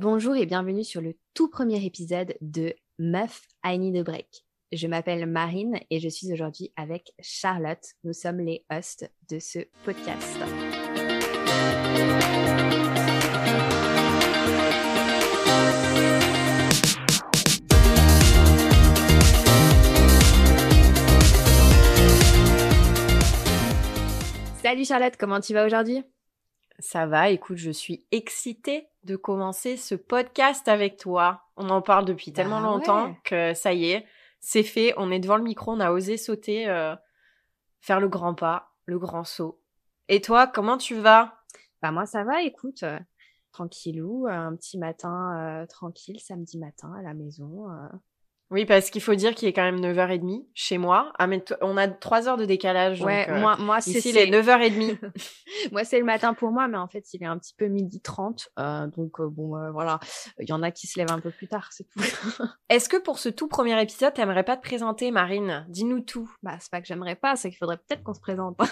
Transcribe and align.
Bonjour 0.00 0.36
et 0.36 0.46
bienvenue 0.46 0.84
sur 0.84 1.00
le 1.00 1.16
tout 1.34 1.50
premier 1.50 1.84
épisode 1.84 2.36
de 2.40 2.72
Meuf 3.00 3.48
I 3.64 3.80
Need 3.80 3.96
a 3.96 4.04
Break. 4.04 4.44
Je 4.70 4.86
m'appelle 4.86 5.26
Marine 5.26 5.80
et 5.90 5.98
je 5.98 6.08
suis 6.08 6.32
aujourd'hui 6.32 6.72
avec 6.76 7.10
Charlotte. 7.20 7.84
Nous 8.04 8.12
sommes 8.12 8.38
les 8.38 8.64
hosts 8.70 9.10
de 9.28 9.40
ce 9.40 9.58
podcast. 9.84 10.38
Salut 24.62 24.84
Charlotte, 24.84 25.16
comment 25.18 25.40
tu 25.40 25.54
vas 25.54 25.66
aujourd'hui? 25.66 26.04
Ça 26.80 27.06
va, 27.06 27.28
écoute, 27.30 27.56
je 27.56 27.70
suis 27.70 28.06
excitée 28.12 28.88
de 29.02 29.16
commencer 29.16 29.76
ce 29.76 29.94
podcast 29.96 30.68
avec 30.68 30.96
toi. 30.96 31.42
On 31.56 31.70
en 31.70 31.82
parle 31.82 32.04
depuis 32.04 32.32
tellement 32.32 32.60
Bah 32.60 32.68
longtemps 32.68 33.06
ouais. 33.08 33.18
que 33.24 33.54
ça 33.54 33.72
y 33.72 33.90
est, 33.90 34.06
c'est 34.40 34.62
fait. 34.62 34.94
On 34.96 35.10
est 35.10 35.18
devant 35.18 35.36
le 35.36 35.42
micro, 35.42 35.72
on 35.72 35.80
a 35.80 35.90
osé 35.90 36.16
sauter, 36.16 36.68
euh, 36.68 36.94
faire 37.80 37.98
le 38.00 38.08
grand 38.08 38.34
pas, 38.34 38.74
le 38.86 38.98
grand 38.98 39.24
saut. 39.24 39.60
Et 40.08 40.20
toi, 40.20 40.46
comment 40.46 40.78
tu 40.78 40.94
vas? 40.94 41.34
Bah 41.82 41.90
moi 41.90 42.06
ça 42.06 42.22
va, 42.22 42.42
écoute, 42.42 42.84
euh, 42.84 42.98
tranquillou, 43.52 44.26
euh, 44.26 44.30
un 44.30 44.54
petit 44.54 44.78
matin 44.78 45.62
euh, 45.62 45.66
tranquille, 45.66 46.20
samedi 46.20 46.58
matin 46.58 46.94
à 46.96 47.02
la 47.02 47.14
maison. 47.14 47.66
Euh. 48.50 48.54
Oui, 48.54 48.64
parce 48.64 48.90
qu'il 48.90 49.02
faut 49.02 49.14
dire 49.14 49.34
qu'il 49.34 49.48
est 49.48 49.52
quand 49.52 49.62
même 49.62 49.80
9h30 49.80 50.46
chez 50.54 50.78
moi. 50.78 51.12
Ah, 51.18 51.26
mais 51.26 51.44
on 51.60 51.76
a 51.76 51.88
3 51.88 52.28
heures 52.28 52.36
de 52.36 52.44
décalage. 52.44 53.02
Ouais, 53.02 53.26
donc, 53.26 53.36
euh, 53.36 53.40
moi, 53.40 53.56
moi 53.58 53.80
c'est 53.80 53.90
Ici, 53.92 54.10
il 54.10 54.18
est 54.18 54.30
9h30. 54.30 54.98
moi 55.72 55.84
c'est 55.84 55.98
le 55.98 56.04
matin 56.04 56.34
pour 56.34 56.50
moi, 56.50 56.68
mais 56.68 56.78
en 56.78 56.88
fait 56.88 57.04
il 57.12 57.22
est 57.22 57.26
un 57.26 57.38
petit 57.38 57.54
peu 57.54 57.66
midi 57.66 58.00
30, 58.00 58.48
euh, 58.58 58.86
donc 58.86 59.20
euh, 59.20 59.28
bon 59.28 59.56
euh, 59.56 59.70
voilà, 59.70 60.00
il 60.40 60.48
y 60.48 60.52
en 60.52 60.62
a 60.62 60.70
qui 60.70 60.86
se 60.86 60.98
lèvent 60.98 61.12
un 61.12 61.20
peu 61.20 61.30
plus 61.30 61.48
tard, 61.48 61.68
c'est 61.72 61.84
tout. 61.84 62.00
Est-ce 62.68 62.88
que 62.88 62.96
pour 62.96 63.18
ce 63.18 63.28
tout 63.28 63.48
premier 63.48 63.80
épisode, 63.80 64.14
t'aimerais 64.14 64.44
pas 64.44 64.56
te 64.56 64.62
présenter, 64.62 65.10
Marine? 65.10 65.66
Dis-nous 65.68 66.00
tout. 66.00 66.30
bah 66.42 66.56
c'est 66.60 66.70
pas 66.70 66.80
que 66.80 66.86
j'aimerais 66.86 67.16
pas, 67.16 67.36
c'est 67.36 67.50
qu'il 67.50 67.58
faudrait 67.58 67.78
peut-être 67.78 68.02
qu'on 68.02 68.14
se 68.14 68.20
présente. 68.20 68.58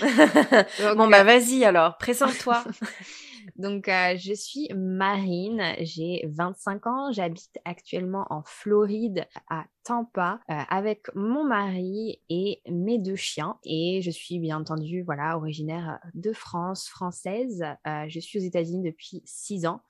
Donc, 0.00 0.96
bon, 0.96 1.06
euh, 1.06 1.10
bah 1.10 1.24
vas-y 1.24 1.64
alors, 1.64 1.96
présente-toi. 1.98 2.64
Donc, 3.60 3.88
euh, 3.88 4.16
je 4.16 4.32
suis 4.32 4.70
Marine, 4.74 5.74
j'ai 5.80 6.24
25 6.30 6.86
ans, 6.86 7.12
j'habite 7.12 7.58
actuellement 7.66 8.26
en 8.30 8.42
Floride, 8.42 9.26
à 9.50 9.66
Tampa, 9.84 10.40
euh, 10.50 10.54
avec 10.70 11.14
mon 11.14 11.44
mari 11.44 12.22
et 12.30 12.62
mes 12.70 12.98
deux 12.98 13.16
chiens. 13.16 13.58
Et 13.64 14.00
je 14.00 14.10
suis 14.10 14.38
bien 14.38 14.60
entendu, 14.60 15.02
voilà, 15.02 15.36
originaire 15.36 16.00
de 16.14 16.32
France, 16.32 16.88
française. 16.88 17.62
Euh, 17.86 18.06
je 18.08 18.18
suis 18.18 18.38
aux 18.38 18.42
États-Unis 18.42 18.82
depuis 18.82 19.20
6 19.26 19.66
ans. 19.66 19.82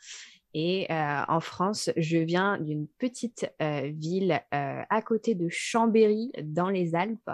Et 0.55 0.91
euh, 0.91 1.23
en 1.29 1.41
France, 1.41 1.91
je 1.97 2.19
viens 2.19 2.59
d'une 2.59 2.89
petite 2.99 3.51
euh, 3.63 3.91
ville 3.95 4.41
euh, 4.53 4.83
à 4.89 5.03
côté 5.03 5.35
de 5.35 5.49
Chambéry, 5.49 6.33
dans 6.43 6.69
les 6.69 6.95
Alpes. 6.95 7.31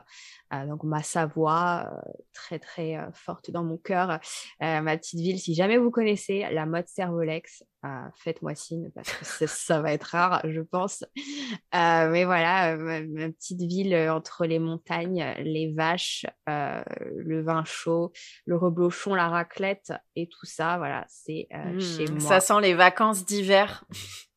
Euh, 0.53 0.67
donc 0.67 0.85
ma 0.85 1.03
Savoie, 1.03 1.91
euh, 1.91 2.13
très 2.33 2.59
très 2.59 2.97
euh, 2.97 3.11
forte 3.13 3.51
dans 3.51 3.65
mon 3.65 3.79
cœur. 3.79 4.21
Ma 4.61 4.97
petite 4.97 5.21
ville, 5.21 5.39
si 5.39 5.55
jamais 5.55 5.79
vous 5.79 5.91
connaissez 5.91 6.47
la 6.53 6.67
mode 6.67 6.87
Servolex, 6.89 7.65
euh, 7.85 7.89
faites-moi 8.17 8.55
signe 8.55 8.91
parce 8.95 9.13
que 9.13 9.25
ça- 9.25 9.47
ça 9.47 9.81
va 9.81 9.93
être 9.93 10.05
rare, 10.05 10.41
je 10.49 10.61
pense. 10.61 11.05
Euh, 11.75 12.09
mais 12.11 12.25
voilà, 12.25 12.73
euh, 12.73 12.77
ma, 12.77 13.01
ma 13.03 13.29
petite 13.31 13.61
ville 13.63 13.95
euh, 13.95 14.13
entre 14.13 14.47
les 14.47 14.59
montagnes, 14.59 15.25
les 15.39 15.73
vaches, 15.73 16.27
euh, 16.49 16.83
le 17.17 17.43
vin 17.43 17.65
chaud, 17.65 18.13
le 18.47 18.57
reblochon, 18.57 19.15
la 19.15 19.29
raclette 19.29 19.93
et 20.17 20.29
tout 20.29 20.47
ça, 20.47 20.79
voilà, 20.79 21.05
c'est 21.09 21.49
chez 21.81 22.07
moi. 22.09 22.21
Ça 22.21 22.41
sent 22.41 22.61
les 22.63 22.75
vacances 22.75 23.25
d'hiver. 23.25 23.85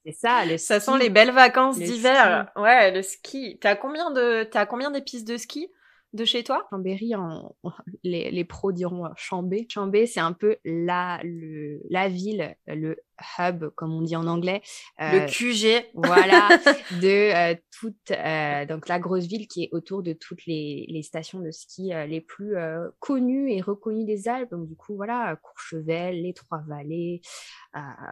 C'est 0.05 0.11
ça, 0.13 0.45
le 0.45 0.57
Ça 0.57 0.79
sent 0.79 0.97
les 0.99 1.09
belles 1.09 1.31
vacances 1.31 1.77
d'hiver. 1.77 2.51
Ouais, 2.55 2.91
le 2.91 3.01
ski. 3.01 3.57
T'as 3.61 3.75
combien 3.75 4.11
de 4.11 4.43
t'as 4.43 4.65
combien 4.65 4.91
des 4.91 5.01
pistes 5.01 5.27
de 5.27 5.37
ski 5.37 5.67
de 6.14 6.25
chez 6.25 6.43
toi? 6.43 6.65
Chambéry, 6.71 7.14
en, 7.15 7.55
en- 7.64 7.71
les, 8.03 8.31
les 8.31 8.43
pros 8.45 8.71
diront 8.71 9.09
Chambé. 9.15 9.67
Chambé, 9.69 10.08
c'est 10.08 10.19
un 10.19 10.33
peu 10.33 10.58
la, 10.65 11.19
le, 11.23 11.81
la 11.89 12.09
ville, 12.09 12.55
le 12.67 12.97
hub, 13.37 13.69
comme 13.75 13.93
on 13.93 14.02
dit 14.02 14.15
en 14.15 14.27
anglais. 14.27 14.61
Le 14.99 15.21
Euh, 15.21 15.25
QG. 15.27 15.85
voilà, 15.93 16.49
de 17.02 17.53
euh, 17.53 17.55
toute 17.80 18.11
euh, 18.11 18.65
donc 18.65 18.87
la 18.87 18.99
grosse 18.99 19.25
ville 19.25 19.47
qui 19.47 19.63
est 19.63 19.69
autour 19.71 20.03
de 20.03 20.13
toutes 20.13 20.45
les, 20.45 20.85
les 20.89 21.03
stations 21.03 21.39
de 21.39 21.52
ski 21.52 21.91
les 22.08 22.21
plus 22.21 22.55
connues 22.99 23.52
et 23.52 23.61
reconnues 23.61 24.05
des 24.05 24.27
Alpes. 24.27 24.52
Donc 24.52 24.67
du 24.67 24.75
coup, 24.75 24.95
voilà, 24.95 25.37
Courchevel, 25.41 26.21
les 26.21 26.33
Trois-Vallées, 26.33 27.21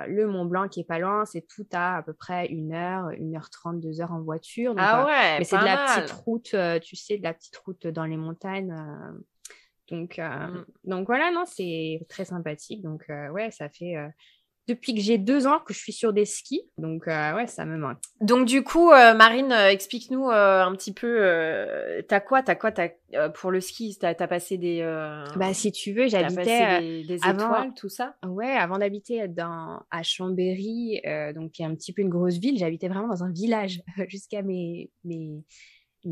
le 0.08 0.26
Mont 0.28 0.46
Blanc 0.46 0.68
qui 0.68 0.80
est 0.82 0.88
pas 0.88 1.00
loin, 1.00 1.26
c'est 1.26 1.46
tout 1.48 1.66
à 1.74 1.98
à 1.98 2.04
peu 2.04 2.14
près 2.14 2.48
une 2.48 2.74
heure, 2.74 3.10
une 3.10 3.36
heure 3.36 3.50
trente, 3.50 3.80
deux 3.80 4.02
heures 4.02 4.12
en 4.14 4.22
voiture. 4.22 4.72
Donc, 4.76 4.84
Ah 4.86 5.06
ouais, 5.06 5.40
mais 5.40 5.44
c'est 5.46 5.58
de 5.58 5.64
la 5.66 5.76
mal. 5.76 6.04
petite 6.06 6.12
route, 6.12 6.56
tu 6.84 6.96
sais, 6.96 7.18
de 7.18 7.24
la 7.24 7.34
petite 7.34 7.58
route 7.58 7.88
dans 7.88 8.06
les 8.06 8.18
montagnes. 8.18 8.74
donc, 9.90 10.18
Mm. 10.20 10.66
donc 10.84 11.08
voilà, 11.08 11.32
non, 11.32 11.46
c'est 11.46 12.06
très 12.10 12.26
sympathique. 12.26 12.82
Donc 12.82 13.06
ouais, 13.32 13.52
ça 13.52 13.70
fait 13.70 13.96
depuis 14.68 14.94
que 14.94 15.02
j'ai 15.02 15.18
deux 15.18 15.48
ans 15.48 15.60
que 15.66 15.74
je 15.74 15.80
suis 15.80 15.94
sur 15.94 16.14
des 16.14 16.26
skis. 16.26 16.62
Donc 16.78 17.08
euh, 17.08 17.36
ouais, 17.36 17.48
ça 17.48 17.66
me 17.66 17.78
manque. 17.78 17.98
Donc 18.22 18.46
du 18.46 18.64
coup, 18.64 18.92
euh, 18.92 19.14
Marine, 19.14 19.52
euh, 19.52 19.70
explique-nous 19.70 20.30
un 20.30 20.72
petit 20.76 20.94
peu. 20.94 22.04
t'as 22.08 22.20
quoi, 22.20 22.44
t'as 22.44 22.56
quoi, 22.56 22.72
t'as 22.72 22.90
pour 23.34 23.52
le 23.52 23.62
ski, 23.62 23.98
t'as 24.00 24.14
as 24.18 24.28
passé 24.28 24.58
des. 24.58 24.82
Bah 25.36 25.54
si 25.54 25.72
tu 25.72 25.94
veux, 25.94 26.08
j'habitais. 26.08 26.36
passé 26.36 26.80
des, 26.82 27.04
des 27.06 27.20
avant- 27.24 27.46
étoiles, 27.46 27.74
tout 27.76 27.90
ça? 27.90 28.16
Ouais, 28.26 28.52
avant 28.52 28.78
d'habiter 28.78 29.28
dans 29.28 29.80
à 29.92 30.04
Chambéry, 30.04 31.02
donc 31.36 31.52
qui 31.52 31.62
est 31.62 31.66
un 31.66 31.76
petit 31.76 31.94
peu 31.94 32.02
une 32.02 32.10
grosse 32.10 32.38
ville, 32.38 32.58
j'habitais 32.58 32.88
vraiment 32.88 33.08
dans 33.08 33.24
un 33.24 33.32
village 33.32 33.82
jusqu'à 34.08 34.42
mes 34.42 34.92
mes 35.04 35.44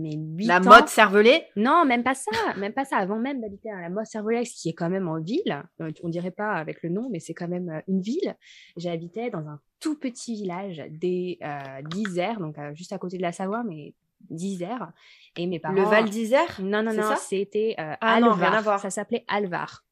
huit 0.03 0.45
La 0.45 0.57
ans. 0.59 0.63
mode 0.63 0.87
cervelée? 0.87 1.43
Non, 1.55 1.85
même 1.85 2.03
pas 2.03 2.13
ça, 2.15 2.31
même 2.57 2.73
pas 2.73 2.85
ça. 2.85 2.97
Avant 2.97 3.17
même 3.17 3.41
d'habiter 3.41 3.69
à 3.71 3.81
la 3.81 3.89
Motte 3.89 4.05
Servolex, 4.07 4.51
qui 4.51 4.69
est 4.69 4.73
quand 4.73 4.89
même 4.89 5.07
en 5.07 5.19
ville, 5.19 5.63
euh, 5.81 5.91
on 6.03 6.09
dirait 6.09 6.31
pas 6.31 6.51
avec 6.53 6.81
le 6.83 6.89
nom, 6.89 7.09
mais 7.11 7.19
c'est 7.19 7.33
quand 7.33 7.47
même 7.47 7.69
euh, 7.69 7.81
une 7.87 8.01
ville. 8.01 8.35
J'habitais 8.77 9.29
dans 9.29 9.47
un 9.47 9.59
tout 9.79 9.97
petit 9.99 10.35
village 10.35 10.83
des 10.89 11.37
euh, 11.43 11.81
d'Isère, 11.83 12.39
donc 12.39 12.57
euh, 12.57 12.73
juste 12.75 12.93
à 12.93 12.97
côté 12.97 13.17
de 13.17 13.21
la 13.21 13.31
Savoie, 13.31 13.63
mais 13.63 13.93
d'Isère. 14.29 14.91
Et 15.37 15.45
mes 15.47 15.59
parents. 15.59 15.75
Le 15.75 15.83
Val 15.83 16.09
d'Isère? 16.09 16.59
Non, 16.61 16.81
non, 16.81 16.93
non, 16.93 17.03
ça? 17.03 17.15
c'était 17.17 17.75
euh, 17.79 17.93
Ah 18.01 18.19
non, 18.19 18.31
Alvar. 18.31 18.49
rien 18.49 18.59
à 18.59 18.61
voir. 18.61 18.79
Ça 18.79 18.89
s'appelait 18.89 19.23
Alvar. 19.27 19.83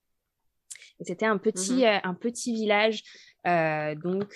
C'était 1.02 1.26
un 1.26 1.38
petit, 1.38 1.84
Mhm. 1.86 2.00
un 2.04 2.14
petit 2.14 2.54
village 2.54 3.04
donc 3.46 4.34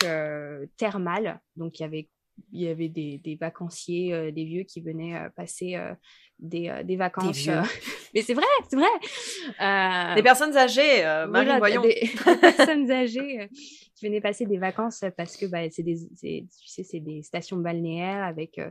thermal. 0.78 1.40
Donc 1.56 1.80
il 1.80 1.84
y 1.84 1.86
avait, 1.86 2.10
il 2.52 2.62
y 2.62 2.68
avait 2.68 2.90
des, 2.90 3.18
des 3.18 3.36
vacanciers, 3.36 4.14
euh, 4.14 4.32
des 4.32 4.46
vieux 4.46 4.64
qui 4.64 4.82
venaient 4.82 5.16
euh, 5.16 5.30
passer 5.36 5.76
euh, 5.76 5.94
des, 6.40 6.72
des 6.84 6.96
vacances. 6.96 7.48
Mais 8.14 8.22
c'est 8.22 8.34
vrai, 8.34 8.46
c'est 8.70 8.78
vrai. 8.78 10.16
Des 10.16 10.24
personnes 10.24 10.56
âgées, 10.56 11.04
Marine, 11.04 11.30
voilà, 11.30 11.60
voyons. 11.60 11.82
Des, 11.82 12.10
personnes 12.40 12.90
âgées 12.92 13.50
qui 13.96 14.06
venaient 14.06 14.22
passer 14.22 14.46
des 14.46 14.60
vacances 14.60 15.04
parce 15.18 15.36
que 15.36 15.48
bah, 15.48 15.70
c'est 15.72 15.84
des, 15.84 15.98
tu 16.22 16.68
sais, 16.68 16.84
c'est 16.84 17.00
des 17.00 17.24
stations 17.24 17.58
balnéaires 17.58 18.24
avec 18.24 18.62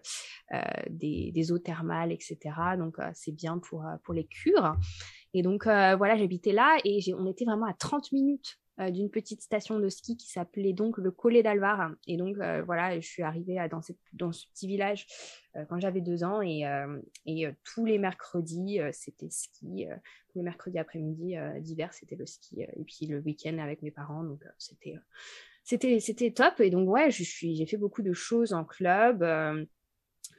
des, 0.88 1.32
des 1.32 1.52
eaux 1.52 1.58
thermales, 1.58 2.12
etc. 2.12 2.38
Donc 2.78 2.96
c'est 3.14 3.34
bien 3.34 3.58
pour, 3.58 3.84
pour 4.04 4.14
les 4.14 4.26
cures. 4.26 4.76
Et 5.34 5.42
donc 5.42 5.64
voilà, 5.64 6.16
j'habitais 6.16 6.52
là 6.52 6.78
et 6.84 7.00
on 7.18 7.26
était 7.26 7.44
vraiment 7.44 7.66
à 7.66 7.74
30 7.74 8.12
minutes 8.12 8.58
d'une 8.78 9.10
petite 9.10 9.40
station 9.42 9.80
de 9.80 9.88
ski 9.88 10.16
qui 10.16 10.28
s'appelait 10.28 10.72
donc 10.74 10.98
le 10.98 11.10
Collet 11.10 11.42
d'Alvar. 11.42 11.90
Et 12.06 12.16
donc 12.16 12.36
euh, 12.38 12.62
voilà, 12.62 12.98
je 13.00 13.06
suis 13.06 13.22
arrivée 13.22 13.56
dans, 13.70 13.80
cette, 13.80 13.98
dans 14.12 14.32
ce 14.32 14.46
petit 14.48 14.66
village 14.66 15.06
euh, 15.56 15.64
quand 15.68 15.80
j'avais 15.80 16.00
deux 16.02 16.24
ans 16.24 16.42
et, 16.42 16.66
euh, 16.66 17.00
et 17.24 17.46
euh, 17.46 17.52
tous 17.64 17.84
les 17.86 17.98
mercredis, 17.98 18.80
euh, 18.80 18.90
c'était 18.92 19.30
ski. 19.30 19.86
euh, 19.90 19.96
tous 20.28 20.38
les 20.38 20.44
mercredis 20.44 20.78
après-midi 20.78 21.36
euh, 21.36 21.58
d'hiver, 21.60 21.92
c'était 21.94 22.16
le 22.16 22.26
ski. 22.26 22.62
euh, 22.64 22.66
et 22.76 22.84
puis 22.84 23.06
le 23.06 23.20
week-end 23.20 23.58
avec 23.58 23.82
mes 23.82 23.90
parents, 23.90 24.22
donc 24.22 24.44
euh, 24.44 24.50
c'était 24.58 24.94
euh, 24.96 25.98
c'était 26.00 26.30
top. 26.32 26.60
Et 26.60 26.70
donc 26.70 26.88
ouais, 26.88 27.10
je 27.10 27.22
suis 27.24 27.56
j'ai 27.56 27.66
fait 27.66 27.76
beaucoup 27.78 28.02
de 28.02 28.12
choses 28.12 28.52
en 28.52 28.64
club. 28.64 29.22
euh, 29.22 29.64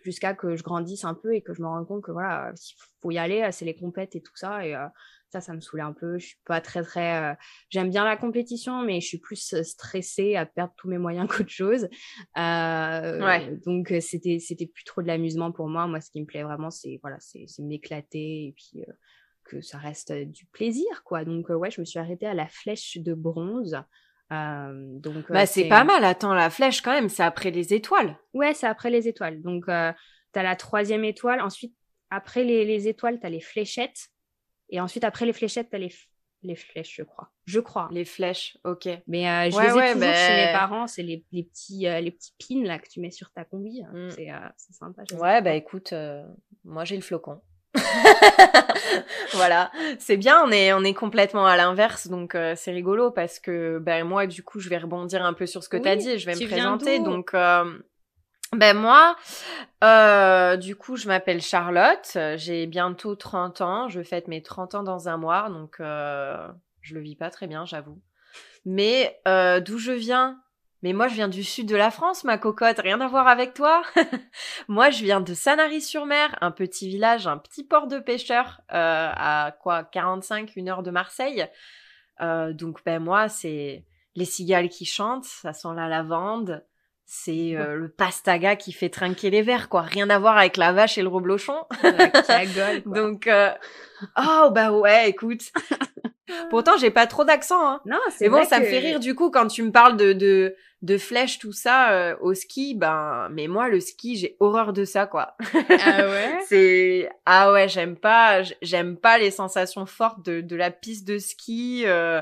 jusqu'à 0.04 0.34
que 0.34 0.56
je 0.56 0.64
grandisse 0.64 1.04
un 1.06 1.14
peu 1.14 1.34
et 1.36 1.42
que 1.42 1.54
je 1.54 1.62
me 1.62 1.68
rende 1.68 1.88
compte 1.88 2.04
que 2.04 2.12
voilà, 2.12 2.52
s'il 2.56 2.76
faut 3.02 3.12
y 3.12 3.18
aller, 3.18 3.42
euh, 3.44 3.52
c'est 3.52 3.66
les 3.66 3.76
compètes 3.76 4.16
et 4.16 4.22
tout 4.22 4.36
ça. 4.36 4.66
Et 4.66 4.76
euh, 4.76 4.88
ça, 5.30 5.42
ça 5.42 5.54
me 5.54 5.60
saoulait 5.60 5.84
un 5.84 5.94
peu. 5.94 6.18
Je 6.18 6.28
suis 6.28 6.40
pas 6.46 6.62
très, 6.62 6.82
très. 6.84 7.32
euh, 7.32 7.36
J'aime 7.70 7.90
bien 7.90 8.06
la 8.06 8.16
compétition, 8.18 8.82
mais 8.84 9.02
je 9.02 9.08
suis 9.08 9.18
plus 9.20 9.54
euh, 9.54 9.64
stressée 9.64 10.36
à 10.36 10.46
perdre 10.46 10.74
tous 10.78 10.88
mes 10.88 10.98
moyens 10.98 11.28
qu'autre 11.32 11.50
chose. 11.50 11.88
Euh, 12.38 13.26
Ouais. 13.26 13.58
Donc, 13.66 13.92
euh, 13.92 14.00
c'était, 14.00 14.40
c'était 14.40 14.68
plus 14.68 14.84
trop 14.84 15.02
de 15.02 15.08
l'amusement 15.08 15.52
pour 15.52 15.68
moi. 15.68 15.88
Moi, 15.88 16.00
ce 16.02 16.12
qui 16.12 16.22
me 16.22 16.26
plaît 16.26 16.44
vraiment, 16.44 16.70
c'est 16.72 17.00
voilà, 17.02 17.18
c'est, 17.20 17.46
c'est 17.48 17.64
m'éclater 17.64 18.46
et 18.48 18.56
puis 18.56 18.84
euh, 18.88 18.94
que 19.44 19.62
ça 19.62 19.78
reste 19.78 20.12
euh, 20.12 20.26
du 20.26 20.46
plaisir, 20.46 21.04
quoi. 21.04 21.26
Donc, 21.26 21.50
euh, 21.50 21.56
ouais, 21.56 21.72
je 21.72 21.82
me 21.82 21.86
suis 21.86 22.00
arrêtée 22.00 22.26
à 22.28 22.34
la 22.34 22.48
flèche 22.48 22.98
de 22.98 23.14
bronze. 23.14 23.78
Euh, 24.32 24.72
donc, 25.00 25.30
euh, 25.30 25.34
Bah 25.34 25.46
c'est 25.46 25.68
pas 25.68 25.84
mal. 25.84 26.04
Attends, 26.04 26.34
la 26.34 26.50
flèche 26.50 26.82
quand 26.82 26.92
même, 26.92 27.10
c'est 27.10 27.24
après 27.24 27.52
les 27.52 27.74
étoiles. 27.74 28.18
Ouais, 28.34 28.54
c'est 28.54 28.68
après 28.68 28.90
les 28.90 29.08
étoiles. 29.08 29.42
Donc, 29.42 29.68
euh, 29.70 29.92
tu 30.34 30.40
as 30.40 30.44
la 30.44 30.56
troisième 30.56 31.04
étoile. 31.06 31.42
Ensuite, 31.42 31.74
après 32.10 32.44
les, 32.44 32.66
les 32.66 32.88
étoiles, 32.88 33.20
tu 33.20 33.26
as 33.26 33.30
les 33.30 33.40
fléchettes. 33.42 34.08
Et 34.70 34.80
ensuite, 34.82 35.04
après 35.06 35.26
les 35.26 35.34
fléchettes, 35.34 35.70
tu 35.70 35.76
as 35.78 35.80
les, 35.80 35.88
f- 35.88 36.08
les 36.44 36.56
flèches, 36.58 36.96
je 36.98 37.04
crois. 37.04 37.32
je 37.46 37.60
crois. 37.62 37.88
Les 37.92 38.04
flèches, 38.04 38.58
ok. 38.66 38.90
Mais 39.08 39.30
euh, 39.30 39.50
je 39.50 39.58
les 39.58 39.66
ai 39.66 39.70
toujours 39.70 40.14
chez 40.14 40.46
mes 40.46 40.52
parents, 40.52 40.88
c'est 40.88 41.04
les, 41.04 41.26
les, 41.32 41.44
petits, 41.44 41.84
les 41.84 42.12
petits 42.12 42.34
pins 42.38 42.64
là 42.66 42.78
que 42.80 42.90
tu 42.90 43.00
mets 43.00 43.12
sur 43.12 43.32
ta 43.32 43.46
combi. 43.46 43.82
Hein. 43.84 43.92
Mm. 43.94 44.10
C'est 44.58 44.74
sympa. 44.74 45.04
Ouais, 45.14 45.42
bah 45.42 45.54
écoute, 45.54 45.94
moi 46.66 46.84
j'ai 46.84 46.98
le 46.98 47.02
flocon. 47.02 47.42
voilà, 49.34 49.72
c'est 50.00 50.18
bien, 50.18 50.44
on 50.46 50.52
est, 50.52 50.74
on 50.74 50.84
est 50.84 50.94
complètement 50.94 51.46
à 51.46 51.58
l'inverse, 51.58 52.08
donc 52.08 52.36
euh, 52.36 52.54
c'est 52.56 52.72
rigolo 52.72 53.12
parce 53.12 53.40
que 53.40 53.80
ben, 53.80 54.04
moi, 54.04 54.28
du 54.28 54.44
coup, 54.44 54.60
je 54.60 54.70
vais 54.70 54.78
rebondir 54.78 55.24
un 55.24 55.34
peu 55.34 55.46
sur 55.46 55.64
ce 55.64 55.70
que 55.70 55.78
tu 55.78 55.88
as 55.88 55.96
dit 55.96 56.12
et 56.12 56.20
je 56.20 56.26
vais 56.26 56.36
me 56.36 56.48
présenter. 56.48 57.00
Donc, 57.00 57.34
euh, 57.34 57.78
ben 58.54 58.78
moi, 58.78 59.16
euh, 59.84 60.58
du 60.58 60.76
coup, 60.76 60.96
je 60.96 61.08
m'appelle 61.08 61.42
Charlotte, 61.42 62.18
j'ai 62.36 62.66
bientôt 62.66 63.16
30 63.16 63.62
ans, 63.62 63.90
je 63.90 64.02
fête 64.02 64.28
mes 64.28 64.42
30 64.42 64.76
ans 64.76 64.84
dans 64.84 65.10
un 65.10 65.18
mois, 65.18 65.50
donc 65.50 65.78
je 65.80 66.94
le 66.94 67.02
vis 67.02 67.16
pas 67.16 67.30
très 67.30 67.48
bien, 67.48 67.66
j'avoue. 67.66 68.00
Mais 68.66 69.20
d'où 69.66 69.78
je 69.78 69.92
viens, 69.92 70.40
mais 70.84 70.94
moi, 70.94 71.08
je 71.08 71.16
viens 71.16 71.28
du 71.28 71.44
sud 71.44 71.68
de 71.68 71.76
la 71.76 71.90
France, 71.90 72.24
ma 72.24 72.38
cocotte, 72.38 72.80
rien 72.80 73.02
à 73.02 73.08
voir 73.08 73.28
avec 73.28 73.54
toi. 73.56 73.82
moi, 74.68 74.92
je 74.92 75.04
viens 75.04 75.22
de 75.22 75.34
Sanary-sur-Mer, 75.34 76.38
un 76.42 76.52
petit 76.52 76.88
village, 76.88 77.26
un 77.26 77.38
petit 77.38 77.64
port 77.64 77.88
de 77.88 77.98
pêcheurs, 77.98 78.62
euh, 78.72 79.10
à 79.12 79.56
quoi 79.62 79.84
45, 79.84 80.56
une 80.56 80.70
heure 80.70 80.84
de 80.84 80.92
Marseille. 80.92 81.48
Euh, 82.22 82.54
donc, 82.54 82.84
ben 82.86 83.00
moi, 83.00 83.28
c'est 83.28 83.86
les 84.16 84.26
cigales 84.26 84.70
qui 84.70 84.86
chantent, 84.86 85.26
ça 85.26 85.54
sent 85.54 85.74
la 85.76 85.88
lavande. 85.88 86.64
C'est 87.10 87.56
euh, 87.56 87.76
le 87.76 87.90
pastaga 87.90 88.58
qui 88.58 88.74
fait 88.74 88.90
trinquer 88.90 89.30
les 89.30 89.42
verres, 89.42 89.70
quoi. 89.70 89.82
Rien 89.82 90.10
à 90.10 90.20
voir 90.20 90.38
avec 90.38 90.58
la 90.58 90.74
vache 90.74 90.98
et 90.98 91.02
le 91.02 91.08
reblochon. 91.08 91.56
donc, 92.86 93.30
oh 94.18 94.50
bah 94.52 94.74
ouais, 94.74 95.10
écoute. 95.10 95.52
Pourtant, 96.50 96.78
j'ai 96.78 96.92
pas 96.92 97.08
trop 97.08 97.24
d'accent. 97.24 97.68
Hein. 97.68 97.82
Non, 97.86 98.00
c'est 98.10 98.30
bon, 98.30 98.44
ça 98.44 98.60
me 98.60 98.66
fait 98.66 98.80
rire 98.80 99.00
du 99.00 99.16
coup 99.16 99.30
quand 99.30 99.48
tu 99.48 99.64
me 99.64 99.72
parles 99.72 99.98
de 99.98 100.14
de, 100.14 100.56
de 100.82 100.98
flèches, 100.98 101.40
tout 101.40 101.54
ça 101.54 101.92
euh, 101.92 102.16
au 102.22 102.34
ski. 102.34 102.76
Ben, 102.76 103.30
mais 103.32 103.48
moi, 103.48 103.70
le 103.70 103.80
ski, 103.80 104.16
j'ai 104.18 104.36
horreur 104.40 104.74
de 104.74 104.86
ça, 104.86 105.06
quoi. 105.06 105.36
Ah 105.54 106.08
ouais? 106.08 106.40
c'est 106.48 107.10
ah 107.26 107.52
ouais, 107.52 107.68
j'aime 107.68 107.96
pas, 107.96 108.42
j'aime 108.62 108.98
pas 108.98 109.18
les 109.18 109.32
sensations 109.32 109.86
fortes 109.86 110.24
de 110.26 110.42
de 110.42 110.56
la 110.56 110.72
piste 110.72 111.08
de 111.08 111.18
ski. 111.18 111.84
Euh, 111.86 112.22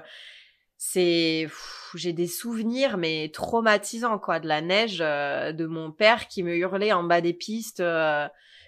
c'est 0.78 1.48
j'ai 1.96 2.14
des 2.14 2.28
souvenirs 2.28 2.98
mais 2.98 3.32
traumatisants 3.34 4.20
quoi 4.20 4.40
de 4.40 4.48
la 4.48 4.62
neige 4.62 4.98
euh, 5.00 5.54
de 5.54 5.66
mon 5.66 5.92
père 5.92 6.28
qui 6.28 6.44
me 6.44 6.56
hurlait 6.56 6.92
en 6.92 7.04
bas 7.04 7.22
des 7.22 7.34
pistes 7.34 7.82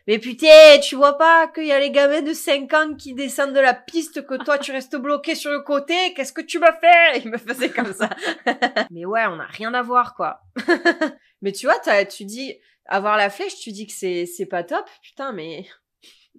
mais 0.07 0.19
putain, 0.19 0.79
tu 0.81 0.95
vois 0.95 1.17
pas 1.17 1.49
qu'il 1.49 1.65
y 1.65 1.73
a 1.73 1.79
les 1.79 1.91
gamins 1.91 2.21
de 2.21 2.33
5 2.33 2.73
ans 2.73 2.95
qui 2.95 3.13
descendent 3.13 3.53
de 3.53 3.59
la 3.59 3.73
piste, 3.73 4.25
que 4.25 4.41
toi 4.41 4.57
tu 4.57 4.71
restes 4.71 4.95
bloqué 4.95 5.35
sur 5.35 5.51
le 5.51 5.59
côté, 5.59 6.13
qu'est-ce 6.13 6.31
que 6.31 6.41
tu 6.41 6.59
vas 6.59 6.71
faire? 6.71 7.15
Il 7.17 7.29
me 7.29 7.37
faisait 7.37 7.69
comme 7.69 7.93
ça. 7.93 8.09
mais 8.89 9.03
ouais, 9.05 9.25
on 9.27 9.35
n'a 9.35 9.47
rien 9.47 9.73
à 9.73 9.81
voir, 9.81 10.15
quoi. 10.15 10.39
mais 11.41 11.51
tu 11.51 11.67
vois, 11.67 11.77
tu 12.05 12.23
dis, 12.23 12.57
avoir 12.85 13.17
la 13.17 13.29
flèche, 13.29 13.57
tu 13.59 13.73
dis 13.73 13.85
que 13.85 13.93
c'est, 13.93 14.25
c'est 14.25 14.45
pas 14.45 14.63
top. 14.63 14.85
Putain, 15.01 15.33
mais... 15.33 15.65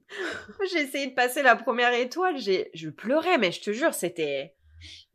j'ai 0.72 0.80
essayé 0.80 1.06
de 1.08 1.14
passer 1.14 1.42
la 1.42 1.54
première 1.54 1.92
étoile, 1.92 2.38
j'ai, 2.38 2.70
je 2.72 2.88
pleurais, 2.88 3.36
mais 3.36 3.52
je 3.52 3.60
te 3.60 3.72
jure, 3.72 3.92
c'était... 3.92 4.54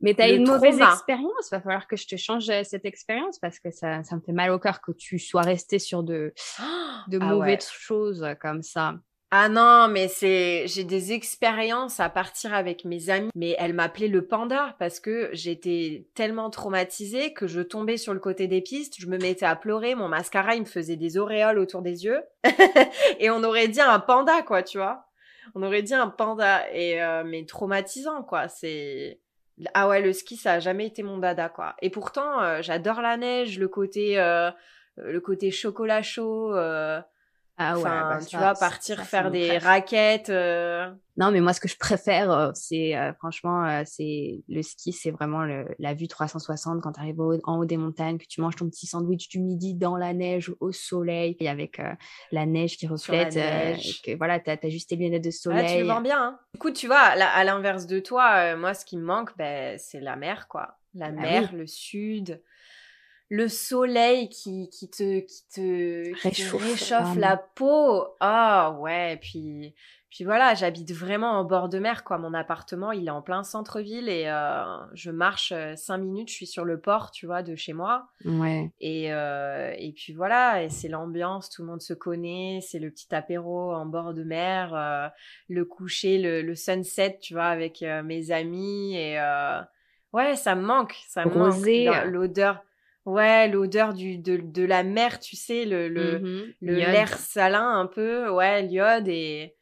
Mais 0.00 0.14
tu 0.14 0.22
as 0.22 0.30
une 0.30 0.46
mauvaise 0.46 0.80
expérience, 0.80 1.50
va 1.50 1.60
falloir 1.60 1.86
que 1.86 1.96
je 1.96 2.06
te 2.06 2.16
change 2.16 2.48
euh, 2.50 2.62
cette 2.64 2.84
expérience 2.84 3.38
parce 3.38 3.58
que 3.58 3.70
ça, 3.70 4.02
ça 4.02 4.16
me 4.16 4.20
fait 4.20 4.32
mal 4.32 4.50
au 4.50 4.58
cœur 4.58 4.80
que 4.80 4.92
tu 4.92 5.18
sois 5.18 5.42
resté 5.42 5.78
sur 5.78 6.02
de, 6.02 6.34
de 7.08 7.18
ah 7.20 7.24
mauvaises 7.24 7.68
choses 7.70 8.26
comme 8.40 8.62
ça. 8.62 8.94
Ah 9.36 9.48
non, 9.48 9.88
mais 9.88 10.06
c'est 10.06 10.68
j'ai 10.68 10.84
des 10.84 11.12
expériences 11.12 11.98
à 11.98 12.08
partir 12.08 12.54
avec 12.54 12.84
mes 12.84 13.10
amis, 13.10 13.30
mais 13.34 13.56
elle 13.58 13.72
m'appelait 13.72 14.06
le 14.06 14.24
panda 14.24 14.76
parce 14.78 15.00
que 15.00 15.28
j'étais 15.32 16.06
tellement 16.14 16.50
traumatisée 16.50 17.32
que 17.32 17.48
je 17.48 17.60
tombais 17.60 17.96
sur 17.96 18.14
le 18.14 18.20
côté 18.20 18.46
des 18.46 18.60
pistes, 18.60 18.94
je 18.96 19.08
me 19.08 19.18
mettais 19.18 19.44
à 19.44 19.56
pleurer, 19.56 19.96
mon 19.96 20.06
mascara 20.06 20.54
il 20.54 20.60
me 20.60 20.66
faisait 20.66 20.94
des 20.94 21.18
auréoles 21.18 21.58
autour 21.58 21.82
des 21.82 22.04
yeux 22.04 22.22
et 23.18 23.28
on 23.28 23.42
aurait 23.42 23.66
dit 23.66 23.80
un 23.80 23.98
panda 23.98 24.42
quoi, 24.42 24.62
tu 24.62 24.78
vois. 24.78 25.06
On 25.56 25.64
aurait 25.64 25.82
dit 25.82 25.94
un 25.94 26.10
panda 26.10 26.70
et 26.72 27.02
euh, 27.02 27.24
mais 27.26 27.44
traumatisant 27.44 28.22
quoi, 28.22 28.46
c'est 28.46 29.18
ah 29.74 29.88
ouais, 29.88 30.00
le 30.00 30.12
ski, 30.12 30.36
ça 30.36 30.54
a 30.54 30.58
jamais 30.58 30.86
été 30.86 31.02
mon 31.02 31.18
dada, 31.18 31.48
quoi. 31.48 31.76
Et 31.80 31.90
pourtant, 31.90 32.42
euh, 32.42 32.62
j'adore 32.62 33.00
la 33.00 33.16
neige, 33.16 33.58
le 33.58 33.68
côté, 33.68 34.18
euh, 34.18 34.50
le 34.96 35.20
côté 35.20 35.50
chocolat 35.50 36.02
chaud. 36.02 36.54
Euh, 36.54 37.00
ah 37.56 37.76
ouais, 37.76 37.84
bah 37.84 38.18
tu 38.28 38.36
vois, 38.36 38.54
partir 38.54 39.00
faire 39.04 39.30
des 39.30 39.58
raquettes. 39.58 40.28
Euh. 40.28 40.90
Non, 41.16 41.30
mais 41.30 41.40
moi, 41.40 41.52
ce 41.52 41.60
que 41.60 41.68
je 41.68 41.76
préfère, 41.76 42.32
euh, 42.32 42.50
c'est 42.54 42.96
euh, 42.96 43.12
franchement, 43.14 43.84
c'est 43.84 44.42
le 44.48 44.62
ski, 44.62 44.92
c'est 44.92 45.12
vraiment 45.12 45.44
la 45.78 45.94
vue 45.94 46.08
360 46.08 46.82
quand 46.82 46.92
tu 46.92 47.00
arrives 47.00 47.20
en 47.44 47.58
haut 47.58 47.64
des 47.64 47.76
montagnes, 47.76 48.18
que 48.18 48.26
tu 48.28 48.40
manges 48.40 48.56
ton 48.56 48.68
petit 48.68 48.86
sandwich 48.86 49.28
du 49.28 49.38
midi 49.38 49.74
dans 49.74 49.96
la 49.96 50.12
neige, 50.12 50.52
au 50.58 50.72
soleil, 50.72 51.36
et 51.38 51.48
avec 51.48 51.80
la 52.32 52.44
neige 52.44 52.76
qui 52.76 52.88
reflète. 52.88 53.34
que, 53.34 54.16
voilà, 54.16 54.40
tu 54.40 54.50
as, 54.50 54.68
juste 54.68 54.90
tes 54.90 54.96
lunettes 54.96 55.24
de 55.24 55.30
soleil. 55.30 55.76
tu 55.76 55.82
le 55.82 55.88
vends 55.88 56.00
bien. 56.00 56.20
Hein. 56.20 56.38
Du 56.54 56.58
coup, 56.58 56.72
tu 56.72 56.88
vois, 56.88 56.98
à 56.98 57.44
l'inverse 57.44 57.86
de 57.86 58.00
toi, 58.00 58.56
moi, 58.56 58.74
ce 58.74 58.84
qui 58.84 58.96
me 58.96 59.04
manque, 59.04 59.30
ben, 59.36 59.78
c'est 59.78 60.00
la 60.00 60.16
mer, 60.16 60.48
quoi. 60.48 60.76
La 60.96 61.10
bah 61.10 61.22
mer, 61.22 61.52
le 61.52 61.66
sud 61.66 62.40
le 63.30 63.48
soleil 63.48 64.28
qui, 64.28 64.68
qui 64.70 64.90
te, 64.90 65.20
qui 65.20 65.48
te, 65.52 66.22
réchauffe, 66.22 67.16
la 67.16 67.36
peau. 67.36 68.06
Ah 68.20 68.76
ouais, 68.80 69.18
puis, 69.20 69.74
puis 70.10 70.24
voilà, 70.24 70.54
j'habite 70.54 70.92
vraiment 70.92 71.32
en 71.32 71.44
bord 71.44 71.68
de 71.68 71.78
mer, 71.78 72.04
quoi. 72.04 72.18
Mon 72.18 72.34
appartement, 72.34 72.92
il 72.92 73.08
est 73.08 73.10
en 73.10 73.22
plein 73.22 73.42
centre-ville 73.42 74.08
et 74.08 74.28
euh, 74.28 74.62
je 74.92 75.10
marche 75.10 75.52
euh, 75.52 75.74
cinq 75.74 75.98
minutes, 75.98 76.28
je 76.28 76.34
suis 76.34 76.46
sur 76.46 76.64
le 76.64 76.78
port, 76.80 77.10
tu 77.10 77.26
vois, 77.26 77.42
de 77.42 77.56
chez 77.56 77.72
moi. 77.72 78.08
Ouais. 78.24 78.70
Et, 78.80 79.12
euh, 79.12 79.74
et 79.78 79.92
puis 79.92 80.12
voilà, 80.12 80.62
et 80.62 80.68
c'est 80.68 80.88
l'ambiance, 80.88 81.48
tout 81.50 81.62
le 81.62 81.68
monde 81.68 81.82
se 81.82 81.94
connaît, 81.94 82.60
c'est 82.62 82.78
le 82.78 82.90
petit 82.90 83.12
apéro 83.14 83.72
en 83.72 83.86
bord 83.86 84.12
de 84.12 84.22
mer, 84.22 85.10
le 85.48 85.64
coucher, 85.64 86.18
le, 86.18 86.54
sunset, 86.54 87.18
tu 87.20 87.34
vois, 87.34 87.46
avec 87.46 87.84
mes 88.04 88.30
amis 88.30 88.96
et 88.96 89.18
ouais, 90.12 90.36
ça 90.36 90.54
me 90.54 90.62
manque, 90.62 90.94
ça 91.08 91.24
me 91.24 91.34
manque 91.34 92.06
l'odeur 92.06 92.62
Ouais, 93.06 93.48
l'odeur 93.48 93.92
du 93.92 94.18
de, 94.18 94.38
de 94.38 94.64
la 94.64 94.82
mer, 94.82 95.20
tu 95.20 95.36
sais, 95.36 95.64
le 95.64 95.88
le 95.88 96.20
mmh 96.20 96.54
le 96.62 96.76
l'air 96.76 97.08
salin 97.18 97.78
un 97.78 97.86
peu, 97.86 98.30
ouais, 98.30 98.62
l'iode 98.62 99.08
et 99.08 99.54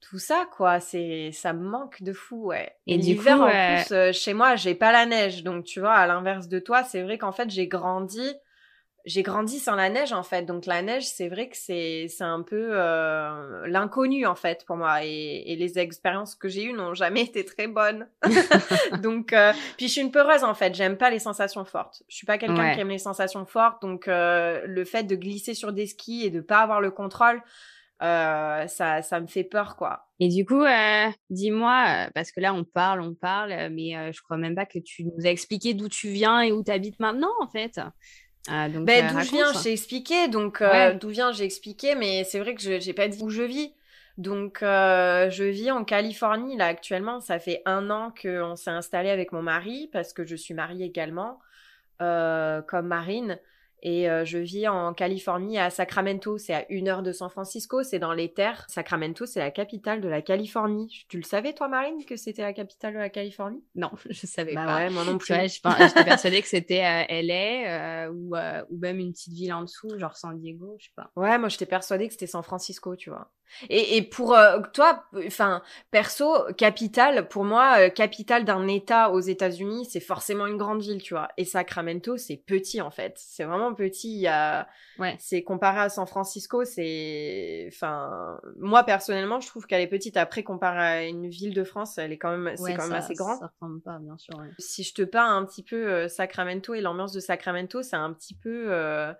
tout 0.00 0.18
ça 0.18 0.48
quoi, 0.56 0.80
c'est 0.80 1.30
ça 1.32 1.52
me 1.52 1.68
manque 1.68 2.02
de 2.02 2.12
fou, 2.14 2.46
ouais. 2.46 2.72
Et, 2.86 2.96
l'hiver 2.96 3.42
en 3.42 3.50
plus 3.50 3.92
euh, 3.92 4.12
chez 4.12 4.32
moi, 4.32 4.56
j'ai 4.56 4.74
pas 4.74 4.92
la 4.92 5.04
neige, 5.04 5.42
donc 5.42 5.64
tu 5.64 5.80
vois, 5.80 5.94
à 5.94 6.06
l'inverse 6.06 6.48
de 6.48 6.58
toi, 6.58 6.82
c'est 6.84 7.02
vrai 7.02 7.18
qu'en 7.18 7.32
fait, 7.32 7.50
j'ai 7.50 7.68
grandi 7.68 8.34
j'ai 9.04 9.22
grandi 9.22 9.58
sans 9.58 9.74
la 9.74 9.88
neige 9.88 10.12
en 10.12 10.22
fait, 10.22 10.42
donc 10.42 10.66
la 10.66 10.82
neige, 10.82 11.06
c'est 11.06 11.28
vrai 11.28 11.48
que 11.48 11.56
c'est 11.56 12.06
c'est 12.08 12.24
un 12.24 12.42
peu 12.42 12.70
euh, 12.72 13.66
l'inconnu 13.66 14.26
en 14.26 14.34
fait 14.34 14.64
pour 14.66 14.76
moi 14.76 15.04
et, 15.04 15.44
et 15.46 15.56
les 15.56 15.78
expériences 15.78 16.34
que 16.34 16.48
j'ai 16.48 16.64
eues 16.64 16.72
n'ont 16.72 16.94
jamais 16.94 17.22
été 17.22 17.44
très 17.44 17.68
bonnes. 17.68 18.08
donc 19.02 19.32
euh, 19.32 19.52
puis 19.76 19.86
je 19.86 19.92
suis 19.92 20.00
une 20.00 20.10
peureuse 20.10 20.44
en 20.44 20.54
fait, 20.54 20.74
j'aime 20.74 20.96
pas 20.96 21.10
les 21.10 21.20
sensations 21.20 21.64
fortes. 21.64 22.02
Je 22.08 22.16
suis 22.16 22.26
pas 22.26 22.38
quelqu'un 22.38 22.74
qui 22.74 22.80
aime 22.80 22.88
les 22.88 22.98
sensations 22.98 23.46
fortes, 23.46 23.80
donc 23.82 24.08
euh, 24.08 24.62
le 24.66 24.84
fait 24.84 25.04
de 25.04 25.14
glisser 25.14 25.54
sur 25.54 25.72
des 25.72 25.86
skis 25.86 26.26
et 26.26 26.30
de 26.30 26.40
pas 26.40 26.58
avoir 26.58 26.80
le 26.80 26.90
contrôle, 26.90 27.40
ça 28.00 28.66
ça 29.02 29.20
me 29.20 29.26
fait 29.26 29.44
peur 29.44 29.76
quoi. 29.76 30.06
Et 30.20 30.28
du 30.28 30.44
coup, 30.44 30.64
dis-moi, 31.30 32.08
parce 32.14 32.32
que 32.32 32.40
là 32.40 32.52
on 32.52 32.64
parle, 32.64 33.00
on 33.00 33.14
parle, 33.14 33.70
mais 33.70 34.12
je 34.12 34.20
crois 34.22 34.36
même 34.36 34.54
pas 34.54 34.66
que 34.66 34.80
tu 34.80 35.04
nous 35.04 35.24
as 35.24 35.30
expliqué 35.30 35.74
d'où 35.74 35.88
tu 35.88 36.08
viens 36.08 36.40
et 36.40 36.52
où 36.52 36.62
tu 36.62 36.72
habites 36.72 36.98
maintenant 37.00 37.32
en 37.40 37.48
fait. 37.48 37.80
Ah, 38.46 38.68
ben, 38.68 39.04
euh, 39.04 39.10
d'où 39.12 39.20
je 39.20 39.30
viens, 39.30 39.52
j'ai 39.52 39.72
expliqué. 39.72 40.28
Donc, 40.28 40.62
euh, 40.62 40.94
d'où 40.94 41.08
vient, 41.08 41.32
j'ai 41.32 41.44
expliqué, 41.44 41.94
mais 41.94 42.24
c'est 42.24 42.38
vrai 42.38 42.54
que 42.54 42.62
je 42.62 42.84
n'ai 42.86 42.92
pas 42.92 43.08
dit 43.08 43.22
où 43.22 43.30
je 43.30 43.42
vis. 43.42 43.72
Donc, 44.16 44.62
euh, 44.62 45.30
je 45.30 45.44
vis 45.44 45.70
en 45.70 45.84
Californie, 45.84 46.56
là, 46.56 46.66
actuellement. 46.66 47.20
Ça 47.20 47.38
fait 47.38 47.62
un 47.66 47.90
an 47.90 48.12
qu'on 48.20 48.56
s'est 48.56 48.70
installé 48.70 49.10
avec 49.10 49.32
mon 49.32 49.42
mari, 49.42 49.88
parce 49.92 50.12
que 50.12 50.24
je 50.24 50.36
suis 50.36 50.54
mariée 50.54 50.86
également, 50.86 51.40
comme 51.98 52.86
Marine. 52.86 53.38
Et 53.82 54.10
euh, 54.10 54.24
je 54.24 54.38
vis 54.38 54.68
en 54.68 54.92
Californie 54.92 55.58
à 55.58 55.70
Sacramento, 55.70 56.38
c'est 56.38 56.54
à 56.54 56.64
une 56.70 56.88
heure 56.88 57.02
de 57.02 57.12
San 57.12 57.30
Francisco, 57.30 57.82
c'est 57.82 57.98
dans 57.98 58.12
les 58.12 58.32
terres. 58.32 58.64
Sacramento, 58.68 59.26
c'est 59.26 59.40
la 59.40 59.50
capitale 59.50 60.00
de 60.00 60.08
la 60.08 60.22
Californie. 60.22 61.04
Tu 61.08 61.16
le 61.16 61.22
savais 61.22 61.52
toi, 61.52 61.68
Marine, 61.68 62.04
que 62.04 62.16
c'était 62.16 62.42
la 62.42 62.52
capitale 62.52 62.94
de 62.94 62.98
la 62.98 63.10
Californie? 63.10 63.62
Non, 63.74 63.90
je 64.10 64.26
savais 64.26 64.54
bah 64.54 64.64
pas. 64.64 64.76
Ouais, 64.76 64.90
moi 64.90 65.04
non 65.04 65.18
plus. 65.18 65.34
je 65.34 65.46
j'étais 65.46 65.60
persuadée 66.04 66.42
que 66.42 66.48
c'était 66.48 66.80
à 66.80 67.06
LA 67.22 68.06
euh, 68.06 68.12
ou, 68.12 68.34
euh, 68.34 68.64
ou 68.70 68.78
même 68.78 68.98
une 68.98 69.12
petite 69.12 69.34
ville 69.34 69.52
en 69.52 69.62
dessous, 69.62 69.98
genre 69.98 70.16
San 70.16 70.38
Diego, 70.38 70.76
je 70.78 70.86
sais 70.86 70.92
pas. 70.96 71.10
Ouais, 71.16 71.38
moi 71.38 71.48
j'étais 71.48 71.66
persuadée 71.66 72.08
que 72.08 72.12
c'était 72.12 72.26
San 72.26 72.42
Francisco, 72.42 72.96
tu 72.96 73.10
vois. 73.10 73.30
Et, 73.70 73.96
et 73.96 74.02
pour 74.02 74.34
euh, 74.34 74.60
toi, 74.72 75.04
enfin, 75.26 75.62
perso, 75.90 76.34
capitale, 76.56 77.28
pour 77.28 77.44
moi, 77.44 77.76
euh, 77.80 77.88
capitale 77.90 78.44
d'un 78.44 78.66
État 78.68 79.10
aux 79.10 79.20
États-Unis, 79.20 79.86
c'est 79.90 80.00
forcément 80.00 80.46
une 80.46 80.56
grande 80.56 80.82
ville, 80.82 81.02
tu 81.02 81.14
vois. 81.14 81.28
Et 81.36 81.44
Sacramento, 81.44 82.16
c'est 82.16 82.36
petit 82.36 82.80
en 82.80 82.90
fait. 82.90 83.14
C'est 83.16 83.44
vraiment 83.44 83.67
vraiment 83.68 83.74
petit. 83.74 84.12
Il 84.14 84.20
y 84.20 84.26
a, 84.28 84.68
Ouais. 84.98 85.16
c'est 85.18 85.42
comparé 85.42 85.80
à 85.80 85.88
San 85.88 86.06
Francisco, 86.06 86.64
c'est, 86.64 87.68
enfin, 87.72 88.40
moi 88.58 88.82
personnellement, 88.84 89.40
je 89.40 89.46
trouve 89.48 89.66
qu'elle 89.66 89.80
est 89.82 89.86
petite. 89.86 90.16
Après, 90.16 90.42
comparé 90.42 90.78
à 90.78 91.04
une 91.04 91.28
ville 91.28 91.54
de 91.54 91.64
France, 91.64 91.98
elle 91.98 92.12
est 92.12 92.18
quand 92.18 92.36
même, 92.36 92.56
c'est 92.56 92.62
Ouais, 92.62 92.74
quand 92.74 92.84
même 92.88 92.94
assez 92.94 93.14
grand. 93.14 93.38
Ça 93.38 93.50
ressemble 93.60 93.80
pas, 93.80 93.98
bien 94.00 94.16
sûr. 94.18 94.34
ouais. 94.38 94.48
Si 94.58 94.82
je 94.82 94.94
te 94.94 95.02
parle 95.02 95.30
un 95.30 95.44
petit 95.46 95.62
peu 95.62 95.76
euh, 95.76 96.08
Sacramento 96.08 96.74
et 96.74 96.80
l'ambiance 96.80 97.12
de 97.12 97.20
Sacramento, 97.20 97.82
c'est 97.82 97.96
un 97.96 98.12
petit 98.12 98.34
peu 98.34 98.66
euh, 98.72 99.12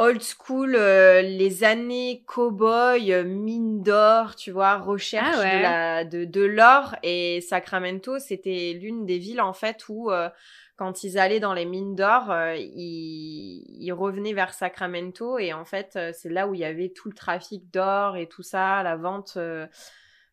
old 0.00 0.22
school, 0.22 0.76
euh, 0.76 1.22
les 1.22 1.64
années 1.64 2.24
cow-boy, 2.28 3.12
euh, 3.12 3.24
mine 3.24 3.82
d'or, 3.82 4.36
tu 4.36 4.52
vois, 4.52 4.76
recherche 4.76 5.34
Ah 5.38 5.40
ouais. 5.40 5.56
de 5.58 5.62
la 5.62 6.04
de, 6.04 6.24
de 6.24 6.42
l'or. 6.42 6.94
Et 7.02 7.40
Sacramento, 7.40 8.18
c'était 8.18 8.78
l'une 8.80 9.06
des 9.06 9.18
villes 9.18 9.40
en 9.40 9.52
fait 9.52 9.88
où 9.88 10.10
euh, 10.12 10.28
quand 10.78 11.04
ils 11.04 11.18
allaient 11.18 11.40
dans 11.40 11.52
les 11.52 11.66
mines 11.66 11.94
d'or, 11.94 12.30
euh, 12.30 12.56
ils, 12.56 13.64
ils 13.68 13.92
revenaient 13.92 14.32
vers 14.32 14.54
Sacramento 14.54 15.38
et 15.38 15.52
en 15.52 15.64
fait 15.66 15.94
euh, 15.96 16.12
c'est 16.14 16.30
là 16.30 16.48
où 16.48 16.54
il 16.54 16.60
y 16.60 16.64
avait 16.64 16.88
tout 16.94 17.08
le 17.10 17.14
trafic 17.14 17.70
d'or 17.70 18.16
et 18.16 18.26
tout 18.28 18.42
ça, 18.42 18.82
la 18.82 18.96
vente. 18.96 19.34
euh, 19.36 19.66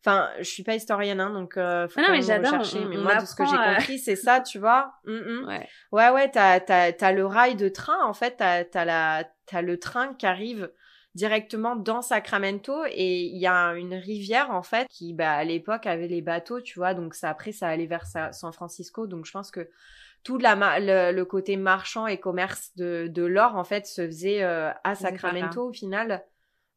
Enfin, 0.07 0.29
je 0.37 0.43
suis 0.43 0.61
pas 0.61 0.75
historienne, 0.75 1.19
hein, 1.19 1.31
donc 1.31 1.55
faut 1.55 1.59
Ah 1.59 2.01
non, 2.03 2.11
mais 2.11 2.21
j'adore, 2.21 2.53
mais 2.75 2.95
on 2.95 3.01
moi, 3.01 3.15
de 3.15 3.25
ce 3.25 3.33
que 3.33 3.43
j'ai 3.43 3.57
compris, 3.57 3.97
c'est 3.97 4.15
ça, 4.15 4.39
tu 4.39 4.59
vois. 4.59 4.93
Mm, 5.05 5.13
mm. 5.13 5.47
Ouais. 5.47 5.67
Ouais, 5.91 6.09
ouais, 6.11 6.29
t'as, 6.29 6.59
t'as, 6.59 6.91
t'as 6.93 7.11
le 7.11 7.25
rail 7.25 7.55
de 7.55 7.69
train, 7.69 8.05
en 8.05 8.13
fait, 8.13 8.35
t'as, 8.37 8.63
t'as, 8.65 8.85
la, 8.85 9.23
t'as 9.47 9.63
le 9.63 9.79
train 9.79 10.13
qui 10.13 10.27
arrive 10.27 10.71
directement 11.15 11.75
dans 11.75 12.03
Sacramento 12.03 12.85
et 12.85 13.21
il 13.23 13.37
y 13.39 13.47
a 13.47 13.73
une 13.73 13.95
rivière, 13.95 14.51
en 14.51 14.61
fait, 14.61 14.85
qui, 14.91 15.13
bah, 15.15 15.31
à 15.33 15.43
l'époque, 15.43 15.87
avait 15.87 16.07
les 16.07 16.21
bateaux, 16.21 16.61
tu 16.61 16.77
vois, 16.77 16.93
donc 16.93 17.15
ça, 17.15 17.29
après, 17.31 17.51
ça 17.51 17.67
allait 17.67 17.87
vers 17.87 18.05
Sa- 18.05 18.31
San 18.31 18.53
Francisco, 18.53 19.07
donc 19.07 19.25
je 19.25 19.31
pense 19.31 19.49
que 19.49 19.67
tout 20.25 20.37
la 20.37 20.55
le, 20.79 21.15
le 21.15 21.25
côté 21.25 21.55
marchand 21.55 22.07
et 22.07 22.19
commerce 22.19 22.71
de, 22.75 23.07
de 23.07 23.23
l'or, 23.23 23.55
en 23.55 23.63
fait, 23.63 23.85
se 23.85 24.05
faisait 24.05 24.43
euh, 24.43 24.71
à 24.83 24.95
Sacramento, 24.95 25.69
au 25.69 25.71
final. 25.71 26.25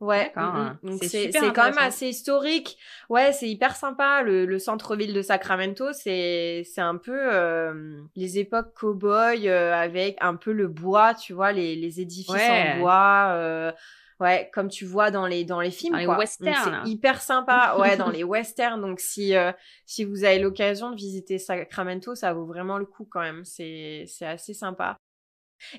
Ouais, 0.01 0.31
mm, 0.37 0.41
mm. 0.41 0.45
hein. 0.45 0.79
C'est 1.03 1.31
quand 1.53 1.65
même 1.65 1.79
assez 1.79 2.07
historique. 2.07 2.79
Ouais, 3.09 3.33
c'est 3.33 3.49
hyper 3.49 3.75
sympa. 3.75 4.23
Le, 4.23 4.47
le 4.47 4.59
centre-ville 4.61 5.13
de 5.13 5.23
Sacramento, 5.23 5.93
c'est 5.93 6.63
c'est 6.73 6.81
un 6.83 6.97
peu 6.97 7.19
euh, 7.19 8.01
les 8.15 8.39
époques 8.39 8.75
cow-boy 8.79 9.49
euh, 9.49 9.75
avec 9.75 10.17
un 10.21 10.37
peu 10.37 10.53
le 10.53 10.69
bois, 10.69 11.15
tu 11.15 11.33
vois, 11.33 11.51
les, 11.51 11.75
les 11.75 12.01
édifices 12.01 12.33
Ouais. 12.33 12.75
en 12.77 12.79
bois. 12.81 13.31
euh, 13.33 13.73
ouais, 14.21 14.51
comme 14.53 14.69
tu 14.69 14.85
vois 14.85 15.11
dans 15.11 15.27
les 15.27 15.45
dans 15.45 15.61
les 15.61 15.71
films, 15.71 15.93
Dans 15.93 15.99
les 15.99 16.05
quoi. 16.05 16.15
Donc, 16.15 16.21
westerns, 16.23 16.71
là. 16.71 16.83
C'est 16.85 16.91
hyper 16.91 17.21
sympa. 17.21 17.77
Ouais, 17.79 17.97
dans 17.97 18.11
les 18.11 18.25
westerns. 18.25 18.81
Donc 18.81 19.01
si 19.01 19.37
euh, 19.37 19.53
si 19.87 20.05
vous 20.05 20.25
avez 20.25 20.39
l'occasion 20.39 20.91
de 20.91 20.97
visiter 20.97 21.39
Sacramento, 21.39 22.15
ça 22.15 22.33
vaut 22.33 22.47
vraiment 22.47 22.79
le 22.79 22.87
coup 22.87 23.07
quand 23.11 23.21
même. 23.21 23.45
C'est 23.45 24.05
c'est 24.07 24.27
assez 24.27 24.55
sympa. 24.55 24.97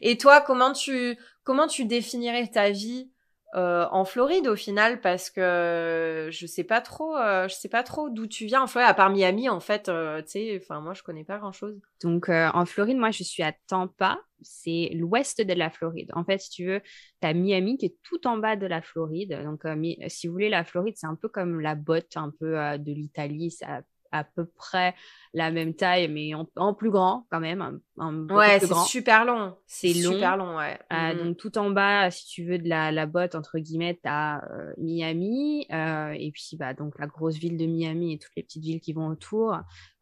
Et 0.01 0.17
toi, 0.17 0.41
comment 0.41 0.73
tu 0.73 1.17
comment 1.43 1.67
tu 1.67 1.85
définirais 1.85 2.47
ta 2.47 2.69
vie 2.69 3.11
euh, 3.55 3.87
en 3.91 4.05
Floride 4.05 4.47
au 4.47 4.55
final 4.55 5.01
parce 5.01 5.29
que 5.29 6.29
je 6.31 6.45
sais 6.45 6.63
pas 6.63 6.81
trop 6.81 7.17
euh, 7.17 7.47
je 7.47 7.55
sais 7.55 7.69
pas 7.69 7.83
trop 7.83 8.09
d'où 8.09 8.27
tu 8.27 8.45
viens 8.45 8.61
en 8.61 8.67
Floride 8.67 8.89
à 8.89 8.93
part 8.93 9.09
Miami 9.09 9.49
en 9.49 9.59
fait 9.59 9.89
euh, 9.89 10.21
tu 10.21 10.29
sais 10.29 10.59
enfin 10.61 10.81
moi 10.81 10.93
je 10.93 11.01
connais 11.03 11.23
pas 11.23 11.39
grand 11.39 11.51
chose 11.51 11.79
Donc, 12.01 12.29
euh, 12.29 12.49
en 12.53 12.65
Floride, 12.65 12.97
moi, 12.97 13.11
je 13.11 13.23
suis 13.23 13.43
à 13.43 13.53
Tampa. 13.67 14.19
C'est 14.41 14.91
l'ouest 14.93 15.41
de 15.41 15.53
la 15.53 15.69
Floride. 15.69 16.11
En 16.15 16.23
fait, 16.23 16.39
si 16.39 16.49
tu 16.49 16.65
veux, 16.65 16.81
tu 17.21 17.27
as 17.27 17.33
Miami 17.33 17.77
qui 17.77 17.87
est 17.87 17.97
tout 18.03 18.25
en 18.25 18.37
bas 18.37 18.55
de 18.55 18.65
la 18.67 18.81
Floride. 18.81 19.41
Donc, 19.43 19.65
euh, 19.65 19.75
si 20.07 20.27
vous 20.27 20.33
voulez, 20.33 20.49
la 20.49 20.63
Floride, 20.63 20.95
c'est 20.97 21.07
un 21.07 21.15
peu 21.15 21.27
comme 21.27 21.59
la 21.59 21.75
botte 21.75 22.15
un 22.15 22.31
peu 22.39 22.57
euh, 22.57 22.77
de 22.77 22.91
l'Italie. 22.93 23.51
Ça 23.51 23.81
à 24.11 24.23
peu 24.23 24.45
près 24.45 24.95
la 25.33 25.51
même 25.51 25.73
taille, 25.75 26.07
mais 26.07 26.33
en, 26.33 26.47
en 26.55 26.73
plus 26.73 26.89
grand 26.89 27.27
quand 27.29 27.39
même. 27.39 27.79
Beaucoup 27.97 28.35
ouais 28.39 28.59
c'est 28.59 28.73
super 28.87 29.25
long 29.25 29.55
C'est 29.67 29.93
long. 29.93 30.11
super 30.13 30.37
long 30.37 30.57
ouais 30.57 30.79
Euh, 30.93 31.13
Mhm. 31.13 31.27
donc 31.27 31.37
tout 31.37 31.57
en 31.57 31.69
bas, 31.69 32.09
si 32.11 32.25
tu 32.27 32.43
veux 32.45 32.57
de 32.57 32.67
la, 32.69 32.91
la 32.91 33.05
botte 33.05 33.35
entre 33.35 33.59
guillemets, 33.59 33.99
t'as 34.01 34.39
euh, 34.49 34.73
Miami 34.77 35.67
euh, 35.71 36.11
et 36.17 36.31
puis 36.31 36.55
bah 36.57 36.73
donc 36.73 36.97
la 36.97 37.07
grosse 37.07 37.35
ville 37.37 37.57
de 37.57 37.65
Miami 37.65 38.13
et 38.13 38.19
toutes 38.19 38.35
les 38.35 38.43
petites 38.43 38.63
villes 38.63 38.79
qui 38.81 38.93
vont 38.93 39.07
autour, 39.07 39.53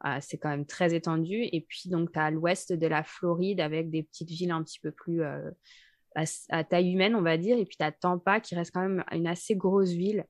euh, 0.05 0.17
c'est 0.21 0.37
quand 0.37 0.49
même 0.49 0.65
très 0.65 0.93
étendu. 0.93 1.43
Et 1.51 1.65
puis 1.67 1.89
donc 1.89 2.11
t'as 2.13 2.29
l'ouest 2.31 2.71
de 2.71 2.87
la 2.87 3.03
Floride 3.03 3.59
avec 3.59 3.89
des 3.89 4.03
petites 4.03 4.29
villes 4.29 4.51
un 4.51 4.63
petit 4.63 4.79
peu 4.79 4.91
plus 4.91 5.23
à, 5.23 5.39
à 6.49 6.63
taille 6.63 6.91
humaine, 6.93 7.15
on 7.15 7.21
va 7.21 7.37
dire. 7.37 7.57
Et 7.57 7.65
puis 7.65 7.77
t'as 7.77 7.91
Tampa 7.91 8.39
qui 8.39 8.55
reste 8.55 8.71
quand 8.73 8.81
même 8.81 9.03
une 9.11 9.27
assez 9.27 9.55
grosse 9.55 9.91
ville 9.91 10.25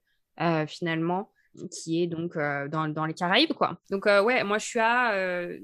finalement 0.67 1.31
qui 1.71 2.03
est 2.03 2.07
donc 2.07 2.35
euh, 2.35 2.67
dans, 2.67 3.05
les 3.05 3.13
Caraïbes 3.13 3.53
quoi. 3.53 3.79
Donc 3.89 4.07
euh, 4.07 4.21
ouais, 4.21 4.43
moi 4.43 4.57
je 4.57 4.65
suis 4.65 4.79
à 4.79 5.13
euh, 5.13 5.57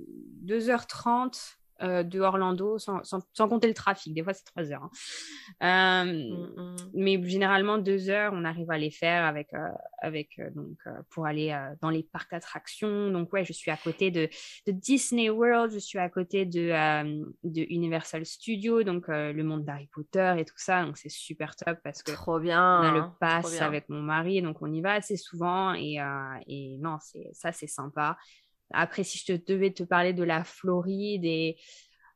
2h30 0.46 1.58
euh, 1.84 2.04
de 2.04 2.20
Orlando, 2.20 2.78
sans, 2.80 3.04
sans, 3.04 3.20
sans 3.34 3.50
compter 3.50 3.68
le 3.68 3.74
trafic. 3.74 4.14
Des 4.14 4.24
fois, 4.24 4.34
c'est 4.34 4.46
3 4.46 4.72
heures. 4.72 4.84
hein. 4.84 4.90
Euh, 5.62 6.04
Mhm. 6.04 6.76
Mais 6.94 7.22
généralement, 7.28 7.78
deux 7.78 8.10
heures, 8.10 8.32
on 8.36 8.44
arrive 8.46 8.70
à 8.72 8.78
les 8.78 8.92
faire 8.92 9.26
avec, 9.26 9.54
euh, 9.54 9.68
avec 10.02 10.40
donc, 10.56 10.78
pour 11.10 11.26
aller 11.26 11.56
dans 11.82 11.90
les 11.90 12.04
parcs 12.04 12.32
d'attractions. 12.32 13.12
Donc, 13.12 13.32
ouais, 13.34 13.44
je 13.46 13.54
suis 13.54 13.72
à 13.72 13.78
côté 13.78 14.12
de, 14.12 14.30
de 14.68 14.72
Disney 14.72 15.30
World, 15.30 15.72
je 15.74 15.80
suis 15.80 16.00
à 16.00 16.10
côté 16.10 16.46
de, 16.46 16.70
de 17.44 17.62
Universal 17.70 18.26
Studios, 18.26 18.84
donc 18.84 19.06
le 19.08 19.42
monde 19.44 19.64
d'Harry 19.66 19.88
Potter 19.88 20.36
et 20.38 20.46
tout 20.46 20.54
ça. 20.58 20.84
Donc, 20.86 20.98
c'est 20.98 21.10
super 21.10 21.56
top 21.56 21.80
parce 21.84 22.04
que 22.04 22.12
trop 22.12 22.38
on 22.38 22.40
bien 22.40 22.82
a 22.82 22.92
le 22.94 23.04
pass 23.20 23.46
avec 23.66 23.90
mon 23.90 24.02
mari, 24.02 24.42
donc 24.42 24.62
on 24.62 24.72
y 24.72 24.82
va 24.82 24.94
assez 24.94 25.18
souvent. 25.18 25.74
Et, 25.74 26.00
et 26.48 26.78
non, 26.80 26.98
c'est, 27.02 27.30
ça, 27.34 27.52
c'est 27.52 27.68
sympa. 27.68 28.18
Après, 28.74 29.04
si 29.04 29.18
je 29.18 29.34
te 29.34 29.52
devais 29.52 29.72
te 29.72 29.84
parler 29.84 30.14
de 30.14 30.24
la 30.24 30.44
Floride 30.44 31.26
et 31.26 31.58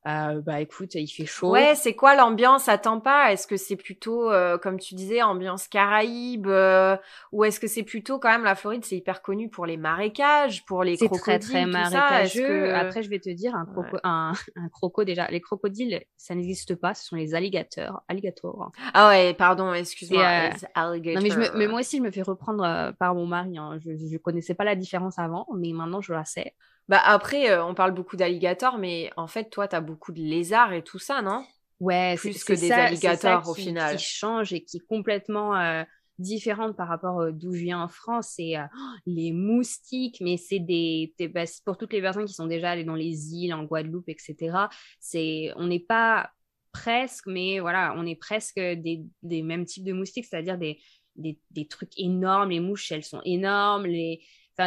euh, 0.08 0.42
bah 0.42 0.62
écoute, 0.62 0.96
il 0.96 1.08
fait 1.08 1.26
chaud. 1.26 1.50
Ouais, 1.52 1.74
c'est 1.76 1.94
quoi 1.94 2.16
l'ambiance 2.16 2.70
à 2.70 2.78
Tampa? 2.78 3.34
Est-ce 3.34 3.46
que 3.46 3.58
c'est 3.58 3.76
plutôt, 3.76 4.32
euh, 4.32 4.58
comme 4.58 4.80
tu 4.80 4.96
disais, 4.96 5.22
ambiance 5.22 5.68
Caraïbe 5.68 6.48
euh, 6.48 6.96
Ou 7.34 7.44
est-ce 7.44 7.60
que 7.60 7.68
c'est 7.68 7.84
plutôt 7.84 8.18
quand 8.18 8.30
même 8.30 8.44
la 8.46 8.56
Floride, 8.56 8.86
c'est 8.86 8.96
hyper 8.96 9.22
connu 9.22 9.50
pour 9.50 9.66
les 9.66 9.76
marécages, 9.76 10.64
pour 10.66 10.84
les 10.84 10.96
c'est 10.96 11.08
crocodiles, 11.08 11.40
très 11.40 11.50
très 11.50 11.62
Est-ce 11.64 11.74
marécageux. 11.94 12.48
que- 12.48 12.74
Après, 12.74 13.04
je 13.04 13.10
vais 13.10 13.20
te 13.20 13.30
dire 13.30 13.54
un 13.56 13.66
croco, 13.66 13.98
un, 14.04 14.32
un 14.56 14.70
croco 14.70 15.04
déjà. 15.04 15.28
Les 15.30 15.42
crocodiles, 15.42 16.02
ça 16.16 16.36
n'existe 16.36 16.76
pas. 16.76 16.94
Ce 16.94 17.06
sont 17.06 17.16
les 17.18 17.36
alligators. 17.36 18.02
Alligators. 18.08 18.72
Ah 18.94 19.10
ouais, 19.10 19.34
pardon, 19.34 19.74
excuse-moi. 19.74 20.24
C'est, 20.58 20.66
euh. 20.66 20.68
Non 21.16 21.22
mais, 21.22 21.30
je 21.32 21.40
me- 21.40 21.58
mais 21.58 21.68
moi 21.68 21.80
aussi, 21.82 21.98
je 21.98 22.04
me 22.04 22.12
fais 22.12 22.22
reprendre 22.22 22.64
euh, 22.64 22.92
par 22.94 23.14
mon 23.14 23.26
mari. 23.26 23.58
hein. 23.58 23.78
Je 23.84 23.90
ne 23.92 24.18
connaissais 24.18 24.54
pas 24.56 24.64
la 24.64 24.76
différence 24.76 25.20
avant, 25.20 25.46
mais 25.56 25.74
maintenant 25.74 26.00
je 26.02 26.14
la 26.14 26.24
sais. 26.24 26.54
Bah 26.90 27.02
après, 27.04 27.50
euh, 27.52 27.64
on 27.66 27.74
parle 27.74 27.92
beaucoup 27.94 28.16
d'alligators, 28.16 28.78
mais 28.78 29.12
en 29.18 29.28
fait, 29.28 29.50
toi, 29.50 29.68
t'as 29.68 29.82
beaucoup 29.82 30.12
de 30.14 30.22
lézards 30.22 30.74
et 30.74 30.84
tout 30.84 31.00
ça, 31.00 31.22
non? 31.22 31.46
Ouais, 31.80 32.16
Plus 32.16 32.34
c'est- 32.34 32.46
que 32.46 32.56
c'est 32.56 32.62
des 32.62 32.68
ça- 32.70 32.84
alligators, 32.86 33.46
ça 33.46 33.52
au 33.52 33.54
qui- 33.54 33.64
final. 33.64 33.98
Qui 33.98 34.04
change 34.04 34.54
et 34.54 34.64
qui 34.64 34.78
est 34.78 34.88
complètement 34.88 35.56
euh, 35.56 35.84
différente 36.18 36.76
par 36.78 36.88
rapport 36.88 37.20
euh, 37.20 37.32
d'où 37.32 37.54
je 37.54 37.60
viens 37.64 37.82
en 37.84 37.88
France. 37.90 38.30
C'est 38.38 38.58
euh, 38.58 38.64
les 39.06 39.32
moustiques, 39.34 40.18
mais 40.22 40.38
c'est 40.38 40.60
des, 40.60 41.14
des- 41.20 41.28
bah, 41.28 41.44
pour 41.66 41.78
toutes 41.78 41.94
les 41.94 42.02
personnes 42.02 42.26
qui 42.26 42.34
sont 42.34 42.48
déjà 42.48 42.72
allées 42.72 42.86
dans 42.86 42.96
les 42.96 43.34
îles, 43.34 43.54
en 43.54 43.64
Guadeloupe, 43.66 44.08
etc. 44.10 44.70
C'est, 45.00 45.52
on 45.58 45.68
n'est 45.68 45.80
pas 45.82 46.32
presque, 46.72 47.26
mais 47.28 47.60
voilà, 47.60 47.94
on 47.98 48.06
est 48.06 48.16
presque 48.16 48.60
des, 48.60 49.04
des 49.24 49.42
mêmes 49.42 49.66
types 49.66 49.84
de 49.84 49.94
moustiques, 49.94 50.26
c'est-à-dire 50.26 50.58
des, 50.58 50.80
des, 51.16 51.38
des 51.52 51.68
trucs 51.68 51.92
énormes. 52.00 52.50
Les 52.52 52.60
mouches, 52.60 52.92
elles 52.92 53.04
sont 53.04 53.22
énormes. 53.26 53.86
Les, 53.86 54.22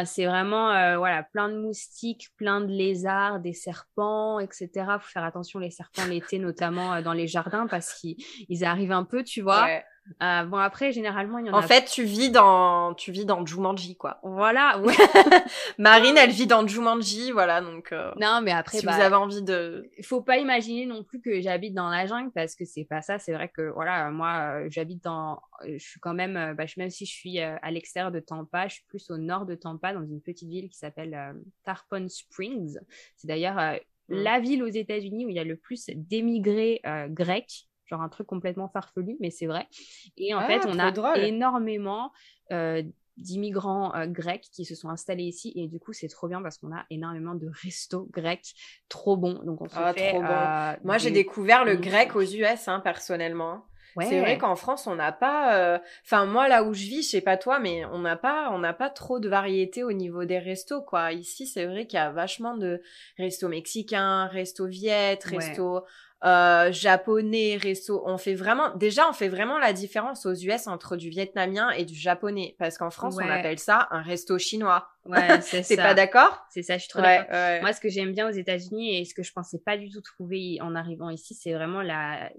C'est 0.05 0.25
vraiment 0.25 0.71
euh, 0.71 0.97
voilà, 0.97 1.23
plein 1.23 1.49
de 1.49 1.57
moustiques, 1.57 2.29
plein 2.37 2.61
de 2.61 2.71
lézards, 2.71 3.39
des 3.39 3.53
serpents, 3.53 4.39
etc. 4.39 4.69
Faut 4.99 5.09
faire 5.09 5.23
attention 5.23 5.59
les 5.59 5.69
serpents 5.69 6.05
l'été, 6.05 6.39
notamment 6.39 6.93
euh, 6.93 7.01
dans 7.01 7.13
les 7.13 7.27
jardins, 7.27 7.67
parce 7.67 7.93
qu'ils 7.93 8.15
ils 8.47 8.63
arrivent 8.63 8.93
un 8.93 9.03
peu, 9.03 9.23
tu 9.23 9.41
vois. 9.41 9.67
Euh, 10.21 10.43
bon, 10.43 10.57
après, 10.57 10.91
généralement, 10.91 11.37
il 11.37 11.47
y 11.47 11.49
en, 11.49 11.53
En 11.53 11.59
a. 11.59 11.61
fait, 11.61 11.85
tu 11.85 12.03
vis 12.03 12.31
dans, 12.31 12.93
tu 12.95 13.11
vis 13.11 13.25
dans 13.25 13.45
Jumanji, 13.45 13.95
quoi. 13.95 14.19
voilà, 14.23 14.79
ouais. 14.83 14.93
Marine, 15.77 16.17
elle 16.17 16.31
vit 16.31 16.47
dans 16.47 16.67
Jumanji, 16.67 17.31
voilà, 17.31 17.61
donc 17.61 17.91
euh, 17.91 18.11
non, 18.19 18.41
mais 18.43 18.51
après, 18.51 18.79
si 18.79 18.85
bah, 18.85 18.93
vous 18.95 19.01
avez 19.01 19.15
envie 19.15 19.41
de... 19.41 19.89
il 19.97 20.05
faut 20.05 20.21
pas 20.21 20.37
imaginer 20.37 20.85
non 20.85 21.03
plus 21.03 21.21
que 21.21 21.39
j'habite 21.39 21.73
dans 21.73 21.89
la 21.89 22.07
jungle 22.07 22.31
parce 22.33 22.55
que 22.55 22.65
c'est 22.65 22.85
pas 22.85 23.01
ça. 23.01 23.19
C'est 23.19 23.33
vrai 23.33 23.49
que 23.49 23.71
voilà, 23.73 24.09
moi, 24.11 24.61
euh, 24.63 24.67
j'habite 24.69 25.03
dans, 25.03 25.41
je 25.65 25.77
suis 25.77 25.99
quand 25.99 26.13
même, 26.13 26.55
bah, 26.55 26.65
même 26.77 26.89
si 26.89 27.05
je 27.05 27.11
suis 27.11 27.39
à 27.39 27.71
l'extérieur 27.71 28.11
de 28.11 28.19
Tampa, 28.19 28.67
je 28.67 28.75
suis 28.75 28.85
plus 28.87 29.09
au 29.11 29.17
nord 29.17 29.45
de 29.45 29.55
Tampa, 29.55 29.93
dans 29.93 30.03
une 30.03 30.21
petite 30.21 30.49
ville 30.49 30.69
qui 30.69 30.77
s'appelle 30.77 31.13
euh, 31.13 31.33
Tarpon 31.63 32.07
Springs. 32.09 32.77
C'est 33.15 33.27
d'ailleurs 33.27 33.59
euh, 33.59 33.77
Mm. 34.11 34.23
la 34.23 34.39
ville 34.39 34.63
aux 34.63 34.67
États-Unis 34.67 35.25
où 35.25 35.29
il 35.29 35.35
y 35.35 35.39
a 35.39 35.43
le 35.43 35.55
plus 35.55 35.85
d'émigrés 35.95 36.81
euh, 36.85 37.07
grecs. 37.07 37.67
Genre 37.91 38.01
un 38.01 38.09
truc 38.09 38.25
complètement 38.25 38.69
farfelu, 38.69 39.17
mais 39.19 39.29
c'est 39.31 39.47
vrai. 39.47 39.67
Et 40.17 40.33
en 40.33 40.39
Ah, 40.39 40.47
fait, 40.47 40.61
on 40.65 40.79
a 40.79 40.91
drôle. 40.91 41.19
énormément 41.19 42.11
euh, 42.53 42.81
d'immigrants 43.17 43.93
euh, 43.95 44.07
grecs 44.07 44.47
qui 44.53 44.63
se 44.63 44.75
sont 44.75 44.89
installés 44.89 45.25
ici. 45.25 45.51
Et 45.55 45.67
du 45.67 45.77
coup, 45.77 45.91
c'est 45.91 46.07
trop 46.07 46.29
bien 46.29 46.41
parce 46.41 46.57
qu'on 46.57 46.73
a 46.73 46.85
énormément 46.89 47.35
de 47.35 47.49
restos 47.63 48.07
grecs 48.11 48.53
trop 48.87 49.17
bons. 49.17 49.43
Donc, 49.43 49.61
on 49.61 49.67
se 49.67 49.75
Ah, 49.75 49.93
fait. 49.93 50.09
trop 50.09 50.21
bon. 50.21 50.29
euh, 50.29 50.73
Moi, 50.85 50.97
j'ai 50.97 51.11
découvert 51.11 51.65
le 51.65 51.75
grec 51.75 52.15
aux 52.15 52.21
US, 52.21 52.67
hein, 52.69 52.79
personnellement. 52.79 53.65
Ouais. 53.97 54.05
C'est 54.05 54.21
vrai 54.21 54.37
qu'en 54.37 54.55
France, 54.55 54.87
on 54.87 54.95
n'a 54.95 55.11
pas. 55.11 55.57
euh, 55.57 55.77
Enfin, 56.05 56.25
moi, 56.25 56.47
là 56.47 56.63
où 56.63 56.73
je 56.73 56.83
vis, 56.85 57.03
je 57.03 57.09
sais 57.09 57.19
pas 57.21 57.35
toi, 57.35 57.59
mais 57.59 57.83
on 57.87 57.99
n'a 57.99 58.15
pas, 58.15 58.49
on 58.53 58.59
n'a 58.59 58.71
pas 58.73 58.89
trop 58.89 59.19
de 59.19 59.27
variété 59.27 59.83
au 59.83 59.91
niveau 59.91 60.23
des 60.23 60.39
restos, 60.39 60.81
quoi. 60.81 61.11
Ici, 61.11 61.45
c'est 61.45 61.65
vrai 61.65 61.85
qu'il 61.87 61.97
y 61.97 61.99
a 61.99 62.09
vachement 62.09 62.55
de 62.55 62.81
restos 63.17 63.49
mexicains, 63.49 64.27
restos 64.27 64.67
viettes, 64.67 65.25
Ouais. 65.25 65.39
Euh, 66.23 66.71
japonais, 66.71 67.57
resto. 67.57 68.03
On 68.05 68.17
fait 68.17 68.35
vraiment, 68.35 68.75
déjà, 68.75 69.09
on 69.09 69.13
fait 69.13 69.29
vraiment 69.29 69.57
la 69.57 69.73
différence 69.73 70.25
aux 70.25 70.33
US 70.33 70.67
entre 70.67 70.95
du 70.95 71.09
vietnamien 71.09 71.71
et 71.71 71.85
du 71.85 71.95
japonais. 71.95 72.55
Parce 72.59 72.77
qu'en 72.77 72.91
France, 72.91 73.15
on 73.19 73.29
appelle 73.29 73.59
ça 73.59 73.87
un 73.91 74.01
resto 74.01 74.37
chinois. 74.37 74.87
Ouais, 75.05 75.41
c'est 75.41 75.63
ça. 75.63 75.75
pas 75.77 75.93
d'accord? 75.93 76.45
C'est 76.49 76.63
ça, 76.63 76.77
je 76.77 76.83
suis 76.83 76.89
trop 76.89 77.01
d'accord. 77.01 77.61
Moi, 77.61 77.73
ce 77.73 77.81
que 77.81 77.89
j'aime 77.89 78.13
bien 78.13 78.29
aux 78.29 78.33
États-Unis 78.33 78.99
et 78.99 79.05
ce 79.05 79.13
que 79.13 79.23
je 79.23 79.33
pensais 79.33 79.59
pas 79.59 79.77
du 79.77 79.89
tout 79.89 80.01
trouver 80.01 80.59
en 80.61 80.75
arrivant 80.75 81.09
ici, 81.09 81.33
c'est 81.33 81.53
vraiment 81.53 81.81
la, 81.81 82.31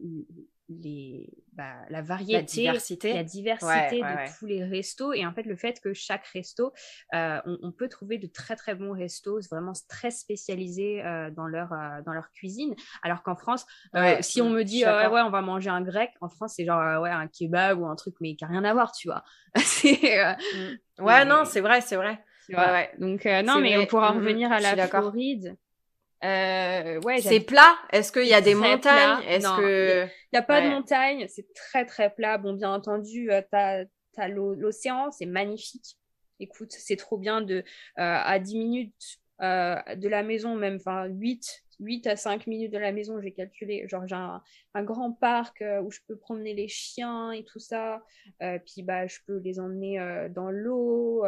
les, 0.80 1.28
bah, 1.52 1.74
la 1.90 2.02
variété, 2.02 2.36
la 2.36 2.42
diversité, 2.42 3.12
la 3.12 3.24
diversité 3.24 4.00
de 4.00 4.38
tous 4.38 4.46
les 4.46 4.64
restos. 4.64 5.12
Et 5.12 5.26
en 5.26 5.32
fait, 5.32 5.44
le 5.44 5.56
fait 5.56 5.80
que 5.80 5.92
chaque 5.92 6.26
resto, 6.28 6.72
euh, 7.14 7.40
on, 7.44 7.72
peut 7.72 7.88
trouver 7.88 8.18
de 8.18 8.26
très 8.26 8.56
très 8.56 8.74
bons 8.74 8.92
restos, 8.92 9.40
vraiment 9.50 9.72
très 9.88 10.10
spécialisés 10.10 11.04
euh, 11.04 11.30
dans, 11.30 11.46
leur, 11.46 11.72
euh, 11.72 12.00
dans 12.06 12.12
leur 12.12 12.30
cuisine. 12.32 12.74
Alors 13.02 13.22
qu'en 13.22 13.36
France, 13.36 13.66
si 14.20 14.40
on 14.40 14.50
me 14.50 14.62
dit 14.62 14.84
ouais, 14.84 15.20
on 15.20 15.30
va 15.30 15.42
manger 15.42 15.70
un 15.70 15.82
grec, 15.82 16.10
en 16.20 16.28
France, 16.28 16.54
c'est 16.56 16.64
genre 16.64 17.02
ouais, 17.02 17.10
un 17.10 17.28
kebab 17.28 17.80
ou 17.80 17.86
un 17.86 17.96
truc, 17.96 18.14
mais 18.20 18.34
qui 18.34 18.44
n'a 18.44 18.50
rien 18.50 18.64
à 18.64 18.72
voir, 18.72 18.92
tu 18.92 19.08
vois. 19.08 19.24
Mm. 19.82 21.04
ouais, 21.04 21.24
non, 21.24 21.44
c'est 21.44 21.60
vrai, 21.60 21.80
c'est 21.80 21.96
vrai. 21.96 22.24
Donc, 22.98 23.24
non, 23.24 23.60
mais 23.60 23.76
on 23.76 23.86
pourra 23.86 24.12
mm, 24.12 24.14
mm, 24.14 24.18
revenir 24.18 24.52
à 24.52 24.60
la 24.60 24.86
Floride. 24.86 25.56
Euh, 26.24 27.00
ouais, 27.00 27.20
c'est 27.20 27.40
plat? 27.40 27.76
Est-ce 27.90 28.12
qu'il 28.12 28.26
y 28.26 28.34
a 28.34 28.40
des 28.40 28.54
montagnes? 28.54 29.22
Est-ce 29.26 29.56
que 29.56 30.06
il 30.32 30.36
y, 30.36 30.38
a 30.38 30.42
pas 30.42 30.60
de 30.60 30.68
montagnes 30.68 31.26
C'est 31.28 31.52
très 31.52 31.84
très 31.84 32.14
plat. 32.14 32.38
Bon, 32.38 32.54
bien 32.54 32.72
entendu, 32.72 33.30
euh, 33.32 33.42
t'as 33.50 33.84
as, 34.16 34.28
l'océan, 34.28 35.10
c'est 35.10 35.26
magnifique. 35.26 35.96
Écoute, 36.38 36.72
c'est 36.72 36.96
trop 36.96 37.18
bien 37.18 37.40
de 37.40 37.56
euh, 37.56 37.62
à 37.96 38.38
10 38.38 38.56
minutes 38.56 39.18
euh, 39.42 39.76
de 39.96 40.08
la 40.08 40.22
maison, 40.22 40.54
même 40.54 40.76
enfin 40.76 41.06
8 41.06 41.64
8 41.80 42.06
à 42.06 42.16
5 42.16 42.46
minutes 42.46 42.72
de 42.72 42.78
la 42.78 42.92
maison, 42.92 43.20
j'ai 43.20 43.32
calculé. 43.32 43.88
Genre, 43.88 44.06
j'ai 44.06 44.14
un, 44.14 44.40
un, 44.74 44.84
grand 44.84 45.12
parc 45.12 45.64
où 45.82 45.90
je 45.90 45.98
peux 46.06 46.16
promener 46.16 46.54
les 46.54 46.68
chiens 46.68 47.32
et 47.32 47.42
tout 47.42 47.58
ça. 47.58 48.04
puis, 48.38 48.82
bah, 48.84 49.08
je 49.08 49.18
peux 49.26 49.38
les 49.38 49.58
emmener 49.58 50.28
dans 50.30 50.50
l'eau. 50.50 51.24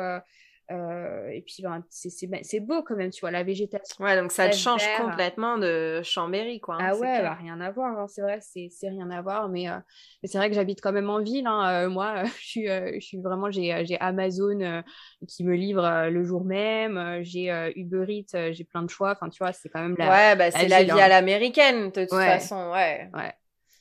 Euh, 0.70 1.28
et 1.28 1.42
puis, 1.42 1.62
ben, 1.62 1.82
c'est 1.90 2.60
beau 2.60 2.82
quand 2.82 2.96
même, 2.96 3.10
tu 3.10 3.20
vois, 3.20 3.30
la 3.30 3.42
végétation. 3.42 4.02
Ouais, 4.02 4.18
donc 4.18 4.32
ça 4.32 4.48
te 4.48 4.56
change 4.56 4.82
complètement 4.96 5.58
de 5.58 6.00
Chambéry, 6.02 6.60
quoi. 6.60 6.76
Hein, 6.76 6.90
ah 6.90 6.96
ouais, 6.96 7.22
bah, 7.22 7.34
rien 7.34 7.60
à 7.60 7.70
voir, 7.70 7.98
hein, 7.98 8.06
c'est 8.08 8.22
vrai, 8.22 8.38
c'est 8.40 8.88
rien 8.88 9.10
à 9.10 9.20
voir, 9.20 9.48
mais, 9.48 9.68
euh, 9.68 9.76
mais 10.22 10.28
c'est 10.28 10.38
vrai 10.38 10.48
que 10.48 10.54
j'habite 10.54 10.80
quand 10.80 10.92
même 10.92 11.10
en 11.10 11.22
ville. 11.22 11.46
Hein, 11.46 11.84
euh, 11.84 11.90
moi, 11.90 12.24
je 12.40 12.46
suis, 12.46 12.66
je 12.66 13.00
suis 13.00 13.20
vraiment, 13.20 13.50
j'ai 13.50 13.98
Amazon 14.00 14.82
qui 15.28 15.44
me 15.44 15.54
livre 15.54 16.08
le 16.08 16.24
jour 16.24 16.44
même, 16.44 17.20
j'ai 17.22 17.72
Uber 17.76 18.06
Eats, 18.08 18.52
j'ai 18.52 18.64
plein 18.64 18.82
de 18.82 18.90
choix, 18.90 19.12
enfin, 19.12 19.28
tu 19.28 19.38
vois, 19.38 19.52
c'est 19.52 19.68
quand 19.68 19.82
même 19.82 19.96
la. 19.98 20.08
Ouais, 20.08 20.36
bah, 20.36 20.50
c'est 20.50 20.68
la, 20.68 20.82
vie 20.82 20.90
à 20.90 21.08
l'américaine, 21.08 21.90
de 21.90 22.04
toute 22.04 22.10
façon, 22.10 22.70
ouais. 22.72 23.10
Ouais 23.12 23.34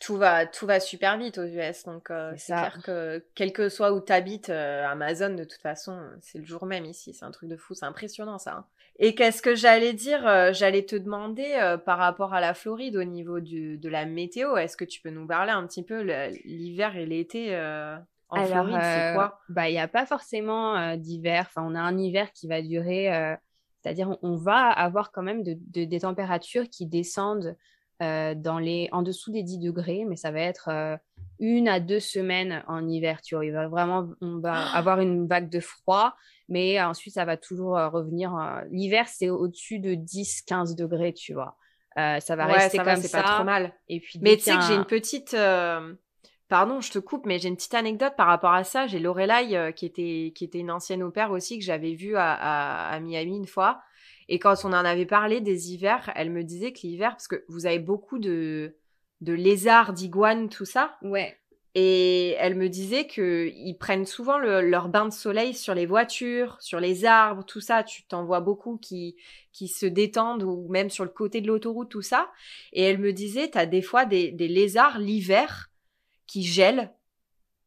tout 0.04 0.18
va 0.18 0.46
tout 0.46 0.66
va 0.66 0.80
super 0.82 1.18
vite 1.18 1.38
aux 1.38 1.46
US 1.46 1.86
donc 1.86 2.12
euh, 2.12 2.34
c'est 2.36 2.54
clair 2.54 2.82
que 2.84 3.24
quel 3.36 3.54
que 3.54 3.70
soit 3.70 3.94
où 3.94 4.02
tu 4.02 4.12
habites 4.12 4.50
euh, 4.50 4.86
Amazon 4.86 5.34
de 5.34 5.46
toute 5.46 5.62
façon 5.62 5.98
c'est 6.20 6.40
le 6.40 6.46
jour 6.46 6.66
même 6.66 6.84
ici 6.84 7.14
c'est 7.14 7.24
un 7.24 7.32
truc 7.32 7.50
de 7.50 7.56
fou 7.56 7.74
c'est 7.74 7.86
impressionnant 7.86 8.38
ça 8.38 8.52
hein. 8.52 8.66
et 9.00 9.16
qu'est-ce 9.16 9.42
que 9.42 9.56
j'allais 9.56 9.94
dire 9.94 10.28
euh, 10.28 10.52
j'allais 10.52 10.86
te 10.86 10.98
demander 10.98 11.78
par 11.86 12.00
rapport 12.00 12.34
à 12.34 12.42
la 12.42 12.54
Floride 12.54 12.98
au 12.98 13.06
niveau 13.06 13.40
du, 13.40 13.78
de 13.78 13.90
la 13.90 14.06
météo 14.06 14.58
est-ce 14.58 14.76
que 14.76 14.84
tu 14.84 15.02
peux 15.02 15.10
nous 15.10 15.26
parler 15.26 15.52
un 15.52 15.66
petit 15.66 15.84
peu 15.84 16.02
l'hiver 16.44 16.98
et 16.98 17.06
l'été 17.06 17.56
en 18.30 18.46
Floride 18.46 18.80
c'est 18.82 19.14
quoi? 19.14 19.40
bah 19.48 19.70
il 19.70 19.76
y 19.76 19.80
a 19.80 19.88
pas 19.88 20.06
forcément 20.06 20.98
d'hiver 20.98 21.46
enfin 21.48 21.66
on 21.66 21.76
a 21.76 21.82
un 21.82 21.98
hiver 21.98 22.34
qui 22.34 22.50
va 22.50 22.62
durer 22.62 23.38
c'est-à-dire 23.82 24.18
on, 24.22 24.36
va 24.36 24.70
avoir 24.70 25.12
quand 25.12 25.24
même 25.24 25.44
de, 25.44 25.56
des 25.86 26.00
températures 26.02 26.70
qui 26.70 26.88
descendent 26.88 27.56
euh, 28.04 28.36
dans 28.36 28.60
les, 28.60 28.90
en 28.92 29.02
dessous 29.02 29.32
des 29.32 29.44
10 29.44 29.60
degrés, 29.60 30.04
mais 30.06 30.16
ça 30.16 30.32
va 30.32 30.42
être 30.42 30.68
euh, 30.70 30.98
une 31.40 31.68
à 31.68 31.80
deux 31.80 32.00
semaines 32.00 32.64
en 32.68 32.88
hiver. 32.88 33.22
Tu 33.22 33.36
vois, 33.36 33.46
il 33.46 33.54
va 33.54 33.68
vraiment, 33.68 34.10
on 34.20 34.40
va 34.40 34.72
avoir 34.74 35.00
une 35.00 35.26
vague 35.28 35.50
de 35.50 35.60
froid, 35.60 36.14
mais 36.50 36.82
ensuite 36.82 37.14
ça 37.14 37.24
va 37.24 37.38
toujours 37.38 37.78
euh, 37.78 37.88
revenir. 37.88 38.36
L'hiver, 38.72 39.08
c'est 39.08 39.30
au-dessus 39.30 39.80
de 39.80 39.96
10-15 39.96 40.76
degrés, 40.76 41.14
tu 41.14 41.34
vois. 41.34 41.56
ça 41.96 42.36
va 42.36 42.46
rester 42.46 42.78
comme 42.78 42.98
ça. 42.98 43.24
Pas 43.24 43.36
trop 43.36 43.44
mal. 43.46 43.74
Et 43.88 44.00
puis, 44.00 44.20
mais 44.22 44.36
tu 44.36 44.44
sais 44.44 44.56
que 44.56 44.64
j'ai 44.64 44.76
une 44.76 44.86
petite. 44.86 45.36
Pardon, 46.50 46.82
je 46.82 46.92
te 46.92 47.00
coupe, 47.00 47.26
mais 47.26 47.40
j'ai 47.40 47.48
une 47.48 47.56
petite 47.56 47.74
anecdote 47.74 48.14
par 48.18 48.28
rapport 48.28 48.54
à 48.54 48.64
ça. 48.64 48.86
J'ai 48.86 49.00
Lorelai, 49.00 49.74
qui, 49.76 49.86
était, 49.86 50.34
qui 50.36 50.44
était 50.44 50.60
une 50.60 50.70
ancienne 50.72 51.02
au 51.02 51.10
pair 51.10 51.32
aussi, 51.32 51.58
que 51.58 51.66
j'avais 51.66 51.94
vue 51.94 52.16
à, 52.16 52.34
à, 52.92 53.00
Miami 53.00 53.38
une 53.38 53.48
fois. 53.48 53.82
Et 54.30 54.40
quand 54.40 54.56
on 54.64 54.70
en 54.70 54.74
avait 54.74 55.06
parlé 55.06 55.42
des 55.42 55.72
hivers, 55.72 56.12
elle 56.16 56.32
me 56.32 56.44
disait 56.44 56.74
que 56.74 56.82
l'hiver, 56.84 57.12
parce 57.12 57.28
que 57.28 57.44
vous 57.48 57.66
avez 57.66 57.80
beaucoup 57.80 58.20
de, 58.20 58.76
de 59.22 59.34
lézards, 59.34 59.94
d'iguanes, 59.94 60.50
tout 60.50 60.66
ça. 60.66 60.98
Ouais. 61.02 61.38
Et 61.76 62.36
elle 62.38 62.56
me 62.56 62.70
disait 62.70 63.08
qu'ils 63.08 63.76
prennent 63.80 64.06
souvent 64.06 64.38
leur 64.38 64.90
bain 64.90 65.06
de 65.06 65.14
soleil 65.14 65.56
sur 65.56 65.74
les 65.74 65.88
voitures, 65.88 66.56
sur 66.62 66.80
les 66.80 67.04
arbres, 67.06 67.44
tout 67.44 67.62
ça. 67.62 67.84
Tu 67.84 68.04
t'en 68.06 68.26
vois 68.26 68.42
beaucoup 68.42 68.78
qui, 68.78 69.16
qui 69.52 69.68
se 69.68 69.88
détendent 69.88 70.44
ou 70.44 70.68
même 70.70 70.92
sur 70.92 71.04
le 71.04 71.10
côté 71.10 71.42
de 71.42 71.48
l'autoroute, 71.48 71.90
tout 71.90 72.04
ça. 72.04 72.32
Et 72.74 72.84
elle 72.84 73.00
me 73.00 73.12
disait, 73.12 73.50
t'as 73.50 73.66
des 73.66 73.82
fois 73.82 74.06
des, 74.06 74.32
des 74.32 74.48
lézards 74.48 75.00
l'hiver 75.00 75.72
qui 76.28 76.44
gèlent 76.44 76.94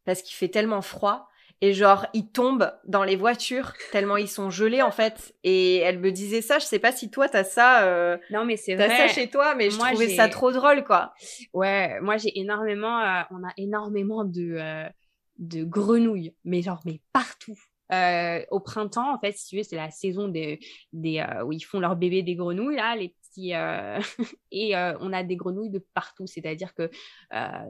parce 0.05 0.21
qu'il 0.21 0.37
fait 0.37 0.47
tellement 0.47 0.81
froid 0.81 1.27
et 1.61 1.73
genre 1.73 2.05
ils 2.13 2.29
tombent 2.29 2.71
dans 2.85 3.03
les 3.03 3.15
voitures 3.15 3.73
tellement 3.91 4.17
ils 4.17 4.27
sont 4.27 4.49
gelés 4.49 4.81
en 4.81 4.91
fait. 4.91 5.35
Et 5.43 5.77
elle 5.77 5.99
me 5.99 6.11
disait 6.11 6.41
ça 6.41 6.59
je 6.59 6.65
sais 6.65 6.79
pas 6.79 6.91
si 6.91 7.09
toi 7.09 7.27
t'as 7.29 7.43
ça 7.43 7.83
euh, 7.85 8.17
non 8.31 8.45
mais 8.45 8.57
c'est 8.57 8.75
vrai 8.75 8.89
ça 8.89 9.07
chez 9.07 9.29
toi 9.29 9.55
mais 9.55 9.69
je 9.69 9.77
trouvais 9.77 10.15
ça 10.15 10.29
trop 10.29 10.51
drôle 10.51 10.83
quoi. 10.83 11.13
Ouais 11.53 11.99
moi 12.01 12.17
j'ai 12.17 12.37
énormément 12.39 12.99
euh, 12.99 13.21
on 13.31 13.43
a 13.43 13.51
énormément 13.57 14.23
de 14.23 14.57
euh, 14.59 14.87
de 15.39 15.63
grenouilles 15.63 16.35
mais 16.45 16.61
genre 16.61 16.81
mais 16.85 17.01
partout. 17.13 17.57
Euh, 17.93 18.41
au 18.51 18.59
printemps, 18.59 19.13
en 19.13 19.17
fait, 19.17 19.31
si 19.37 19.47
tu 19.47 19.55
veux, 19.55 19.63
c'est 19.63 19.77
la 19.77 19.89
saison 19.89 20.27
des, 20.27 20.59
des 20.91 21.19
euh, 21.19 21.45
où 21.45 21.53
ils 21.53 21.61
font 21.61 21.79
leur 21.79 21.95
bébé 21.95 22.21
des 22.21 22.35
grenouilles, 22.35 22.75
là, 22.75 22.97
les 22.97 23.15
Euh, 23.53 23.99
et 24.51 24.75
on 24.75 25.13
a 25.13 25.23
des 25.23 25.35
grenouilles 25.35 25.69
de 25.69 25.83
partout, 25.93 26.27
c'est-à-dire 26.27 26.73
que 26.73 26.89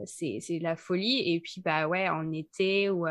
c'est 0.04 0.58
la 0.60 0.76
folie. 0.76 1.34
Et 1.34 1.40
puis, 1.40 1.60
bah 1.60 1.88
ouais, 1.88 2.08
en 2.08 2.32
été 2.32 2.90
ou 2.90 3.06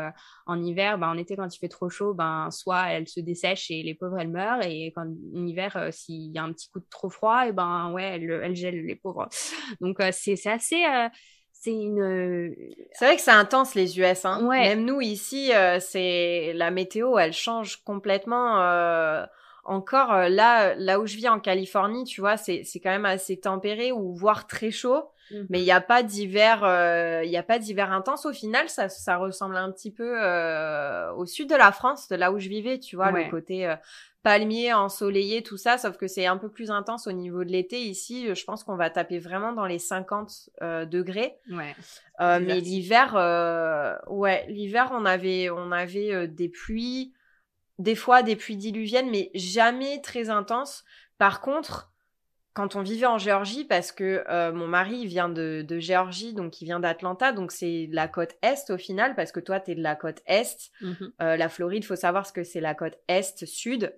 en 0.46 0.62
hiver, 0.62 0.98
bah, 0.98 1.08
en 1.08 1.16
été, 1.16 1.36
quand 1.36 1.54
il 1.54 1.58
fait 1.58 1.68
trop 1.68 1.88
chaud, 1.88 2.14
ben, 2.14 2.50
soit 2.50 2.90
elles 2.90 3.08
se 3.08 3.20
dessèchent 3.20 3.70
et 3.70 3.82
les 3.82 3.94
pauvres, 3.94 4.18
elles 4.18 4.28
meurent. 4.28 4.64
Et 4.64 4.92
quand, 4.94 5.06
en 5.06 5.46
hiver, 5.46 5.88
s'il 5.92 6.32
y 6.32 6.38
a 6.38 6.42
un 6.42 6.52
petit 6.52 6.68
coup 6.70 6.80
de 6.80 6.88
trop 6.90 7.10
froid, 7.10 7.46
et 7.46 7.52
ben 7.52 7.92
ouais, 7.92 8.04
elles, 8.04 8.30
elles 8.30 8.56
gèlent, 8.56 8.86
les 8.86 8.96
pauvres. 8.96 9.28
Donc, 9.80 9.98
c'est 10.12 10.46
assez 10.46 10.84
c'est 11.60 11.72
une. 11.72 12.00
Euh, 12.00 12.54
c'est 12.92 13.04
vrai 13.04 13.16
que 13.16 13.22
c'est 13.22 13.30
intense 13.30 13.74
les 13.74 13.98
US. 13.98 14.24
Hein. 14.24 14.48
Même 14.48 14.84
nous 14.84 15.00
ici, 15.00 15.52
euh, 15.52 15.80
c'est 15.80 16.52
la 16.54 16.70
météo, 16.70 17.18
elle 17.18 17.32
change 17.32 17.82
complètement. 17.84 18.60
Euh, 18.62 19.24
encore 19.68 20.28
là, 20.28 20.74
là 20.74 21.00
où 21.00 21.06
je 21.06 21.16
vis 21.16 21.28
en 21.28 21.40
Californie, 21.40 22.04
tu 22.04 22.20
vois, 22.20 22.36
c'est 22.36 22.62
c'est 22.64 22.80
quand 22.80 22.90
même 22.90 23.04
assez 23.04 23.38
tempéré 23.38 23.92
ou 23.92 24.14
voire 24.14 24.46
très 24.46 24.70
chaud. 24.70 25.02
Mmh. 25.30 25.36
Mais 25.50 25.60
il 25.60 25.64
n'y 25.64 25.72
a 25.72 25.82
pas 25.82 26.02
d'hiver, 26.02 26.60
il 27.22 27.30
y 27.30 27.36
a 27.36 27.42
pas 27.42 27.58
d'hiver 27.58 27.92
intense. 27.92 28.24
Au 28.24 28.32
final, 28.32 28.68
ça, 28.70 28.88
ça 28.88 29.18
ressemble 29.18 29.56
un 29.56 29.70
petit 29.70 29.90
peu 29.90 30.18
au 31.16 31.26
sud 31.26 31.50
de 31.50 31.54
la 31.54 31.70
France, 31.70 32.08
de 32.08 32.16
là 32.16 32.32
où 32.32 32.38
je 32.38 32.48
vivais, 32.48 32.78
tu 32.78 32.96
vois, 32.96 33.10
le 33.10 33.30
côté 33.30 33.70
palmier, 34.22 34.72
ensoleillé, 34.72 35.42
tout 35.42 35.56
ça, 35.56 35.78
sauf 35.78 35.96
que 35.96 36.08
c'est 36.08 36.26
un 36.26 36.36
peu 36.36 36.50
plus 36.50 36.70
intense 36.70 37.06
au 37.06 37.12
niveau 37.12 37.44
de 37.44 37.50
l'été. 37.50 37.80
Ici, 37.80 38.34
je 38.34 38.44
pense 38.44 38.64
qu'on 38.64 38.76
va 38.76 38.90
taper 38.90 39.18
vraiment 39.18 39.52
dans 39.52 39.66
les 39.66 39.78
50 39.78 40.50
euh, 40.60 40.84
degrés. 40.84 41.38
Ouais. 41.50 41.74
Euh, 42.20 42.40
mais 42.40 42.60
l'hiver, 42.60 43.14
euh, 43.16 43.96
ouais, 44.08 44.44
l'hiver, 44.48 44.90
on 44.92 45.04
avait, 45.04 45.50
on 45.50 45.70
avait 45.72 46.26
des 46.28 46.48
pluies, 46.48 47.12
des 47.78 47.94
fois 47.94 48.22
des 48.22 48.36
pluies 48.36 48.56
diluviennes, 48.56 49.10
mais 49.10 49.30
jamais 49.34 50.00
très 50.00 50.30
intenses. 50.30 50.84
Par 51.18 51.40
contre, 51.40 51.92
quand 52.54 52.74
on 52.74 52.82
vivait 52.82 53.06
en 53.06 53.18
Géorgie, 53.18 53.64
parce 53.64 53.92
que 53.92 54.24
mon 54.50 54.66
mari 54.66 55.06
vient 55.06 55.28
de, 55.28 55.64
Géorgie, 55.78 56.34
donc 56.34 56.60
il 56.60 56.64
vient 56.64 56.80
d'Atlanta, 56.80 57.32
donc 57.32 57.52
c'est 57.52 57.88
la 57.92 58.08
côte 58.08 58.34
est 58.42 58.70
au 58.70 58.78
final, 58.78 59.14
parce 59.14 59.30
que 59.30 59.38
toi, 59.38 59.60
tu 59.60 59.70
es 59.70 59.74
de 59.76 59.82
la 59.82 59.94
côte 59.94 60.20
est. 60.26 60.70
Mhm. 60.80 61.12
la 61.20 61.48
Floride, 61.48 61.84
faut 61.84 61.94
savoir 61.94 62.26
ce 62.26 62.32
que 62.32 62.42
c'est 62.42 62.60
la 62.60 62.74
côte 62.74 62.98
est-sud. 63.06 63.92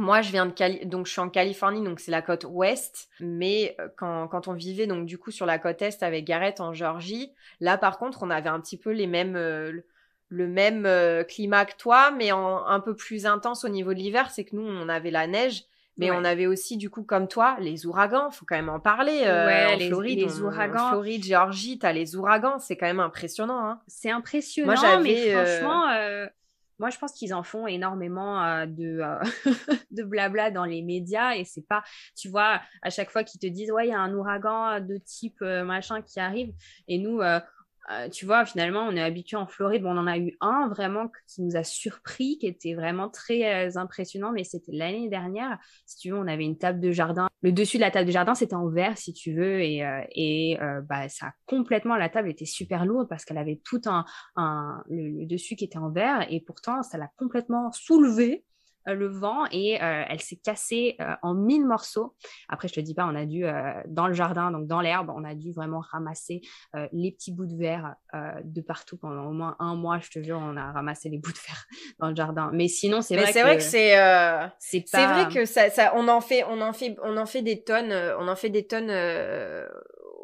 Moi, 0.00 0.22
je 0.22 0.30
viens 0.30 0.46
de 0.46 0.52
Cali 0.52 0.86
donc 0.86 1.06
je 1.06 1.12
suis 1.12 1.20
en 1.20 1.28
Californie, 1.28 1.82
donc 1.82 2.00
c'est 2.00 2.10
la 2.10 2.22
côte 2.22 2.46
ouest. 2.48 3.08
Mais 3.20 3.76
euh, 3.78 3.88
quand, 3.98 4.28
quand, 4.28 4.48
on 4.48 4.54
vivait 4.54 4.86
donc 4.86 5.04
du 5.04 5.18
coup 5.18 5.30
sur 5.30 5.44
la 5.44 5.58
côte 5.58 5.82
est 5.82 6.02
avec 6.02 6.24
Garrett 6.24 6.60
en 6.60 6.72
Géorgie, 6.72 7.32
là 7.60 7.76
par 7.76 7.98
contre, 7.98 8.22
on 8.22 8.30
avait 8.30 8.48
un 8.48 8.60
petit 8.60 8.78
peu 8.78 8.92
les 8.92 9.06
mêmes, 9.06 9.36
euh, 9.36 9.82
le 10.30 10.46
même 10.46 10.86
euh, 10.86 11.24
climat 11.24 11.66
que 11.66 11.76
toi, 11.76 12.12
mais 12.12 12.32
en, 12.32 12.64
un 12.64 12.80
peu 12.80 12.94
plus 12.94 13.26
intense 13.26 13.64
au 13.64 13.68
niveau 13.68 13.92
de 13.92 13.98
l'hiver. 13.98 14.30
C'est 14.30 14.44
que 14.44 14.56
nous, 14.56 14.66
on 14.66 14.88
avait 14.88 15.10
la 15.10 15.26
neige. 15.26 15.64
Mais 15.98 16.10
on 16.10 16.24
avait 16.24 16.46
aussi, 16.46 16.78
du 16.78 16.88
coup, 16.88 17.02
comme 17.02 17.28
toi, 17.28 17.58
les 17.60 17.84
ouragans. 17.84 18.30
Faut 18.30 18.46
quand 18.46 18.56
même 18.56 18.70
en 18.70 18.80
parler. 18.80 19.20
ouais, 19.20 19.74
en 19.74 19.76
les, 19.76 19.88
Floride, 19.88 20.18
les 20.18 20.40
ouragans. 20.40 20.86
En 20.86 20.88
Floride, 20.92 21.22
Géorgie, 21.22 21.78
t'as 21.78 21.92
les 21.92 22.16
ouragans. 22.16 22.58
C'est 22.58 22.78
quand 22.78 22.86
même 22.86 23.00
impressionnant. 23.00 23.66
Hein. 23.66 23.82
C'est 23.86 24.10
impressionnant, 24.10 24.72
Moi, 24.80 25.00
mais 25.00 25.30
franchement, 25.30 25.90
moi, 26.78 26.88
je 26.88 26.96
pense 26.96 27.12
qu'ils 27.12 27.34
en 27.34 27.42
font 27.42 27.66
énormément 27.66 28.64
de, 28.66 29.02
de 29.90 30.02
blabla 30.02 30.50
dans 30.50 30.64
les 30.64 30.80
médias 30.80 31.34
et 31.34 31.44
c'est 31.44 31.66
pas, 31.66 31.82
tu 32.16 32.30
vois, 32.30 32.62
à 32.80 32.88
chaque 32.88 33.10
fois 33.10 33.22
qu'ils 33.22 33.38
te 33.38 33.46
disent, 33.46 33.70
ouais, 33.70 33.88
il 33.88 33.90
y 33.90 33.94
a 33.94 34.00
un 34.00 34.14
ouragan 34.14 34.80
de 34.80 34.96
type 34.96 35.42
machin 35.42 36.00
qui 36.00 36.18
arrive 36.18 36.54
et 36.88 36.96
nous, 36.96 37.20
euh, 37.90 38.08
tu 38.08 38.26
vois, 38.26 38.44
finalement, 38.44 38.86
on 38.86 38.94
est 38.94 39.02
habitué 39.02 39.36
en 39.36 39.46
Floride. 39.46 39.84
On 39.84 39.96
en 39.96 40.06
a 40.06 40.18
eu 40.18 40.36
un 40.40 40.68
vraiment 40.68 41.10
qui 41.26 41.42
nous 41.42 41.56
a 41.56 41.64
surpris, 41.64 42.38
qui 42.38 42.46
était 42.46 42.74
vraiment 42.74 43.08
très 43.08 43.68
euh, 43.68 43.70
impressionnant, 43.76 44.32
mais 44.32 44.44
c'était 44.44 44.72
l'année 44.72 45.08
dernière. 45.08 45.58
Si 45.86 45.98
tu 45.98 46.10
veux, 46.10 46.16
on 46.16 46.26
avait 46.26 46.44
une 46.44 46.58
table 46.58 46.80
de 46.80 46.92
jardin. 46.92 47.28
Le 47.42 47.52
dessus 47.52 47.78
de 47.78 47.82
la 47.82 47.90
table 47.90 48.06
de 48.06 48.12
jardin, 48.12 48.34
c'était 48.34 48.54
en 48.54 48.68
verre, 48.68 48.96
si 48.96 49.12
tu 49.12 49.32
veux, 49.32 49.60
et, 49.60 49.84
euh, 49.84 50.02
et 50.12 50.58
bah, 50.88 51.08
ça 51.08 51.26
a 51.26 51.32
complètement, 51.46 51.96
la 51.96 52.08
table 52.08 52.28
était 52.28 52.44
super 52.44 52.84
lourde 52.84 53.08
parce 53.08 53.24
qu'elle 53.24 53.38
avait 53.38 53.60
tout 53.64 53.80
un, 53.86 54.04
un 54.36 54.82
le, 54.88 55.24
dessus 55.26 55.56
qui 55.56 55.64
était 55.64 55.78
en 55.78 55.90
verre, 55.90 56.26
et 56.30 56.40
pourtant, 56.40 56.82
ça 56.82 56.98
l'a 56.98 57.10
complètement 57.16 57.72
soulevé 57.72 58.44
le 58.94 59.08
vent 59.08 59.46
et 59.50 59.82
euh, 59.82 60.04
elle 60.08 60.20
s'est 60.20 60.36
cassée 60.36 60.96
euh, 61.00 61.14
en 61.22 61.34
mille 61.34 61.66
morceaux. 61.66 62.14
Après, 62.48 62.68
je 62.68 62.74
te 62.74 62.80
dis 62.80 62.94
pas, 62.94 63.06
on 63.06 63.14
a 63.14 63.26
dû, 63.26 63.44
dans 63.86 64.06
le 64.06 64.14
jardin, 64.14 64.50
donc 64.50 64.66
dans 64.66 64.80
l'herbe, 64.80 65.12
on 65.14 65.24
a 65.24 65.34
dû 65.34 65.52
vraiment 65.52 65.80
ramasser 65.80 66.40
les 66.92 67.12
petits 67.12 67.32
bouts 67.32 67.46
de 67.46 67.56
verre 67.56 67.94
de 68.44 68.60
partout 68.60 68.96
pendant 68.96 69.26
au 69.26 69.32
moins 69.32 69.56
un 69.58 69.74
mois, 69.74 69.98
je 69.98 70.10
te 70.10 70.22
jure, 70.22 70.40
on 70.42 70.56
a 70.56 70.72
ramassé 70.72 71.08
les 71.08 71.18
bouts 71.22 71.32
de 71.32 71.38
verre 71.38 71.64
dans 71.98 72.08
le 72.08 72.16
jardin. 72.16 72.50
Mais 72.52 72.68
sinon, 72.68 73.02
c'est 73.02 73.16
vrai, 73.16 73.26
que 73.56 73.62
c'est 73.62 73.94
c'est 74.58 75.06
vrai 75.06 75.28
que 75.32 75.44
ça, 75.44 75.70
ça, 75.70 75.92
on 75.94 76.08
en 76.08 76.20
fait 76.20 76.44
on 76.48 76.60
en 76.60 76.72
fait 76.72 76.96
on 77.02 77.16
en 77.16 77.26
fait 77.26 77.42
des 77.42 77.62
tonnes 77.62 77.94
on 78.18 78.28
en 78.28 78.36
fait 78.36 78.50
des 78.50 78.66
tonnes 78.66 78.90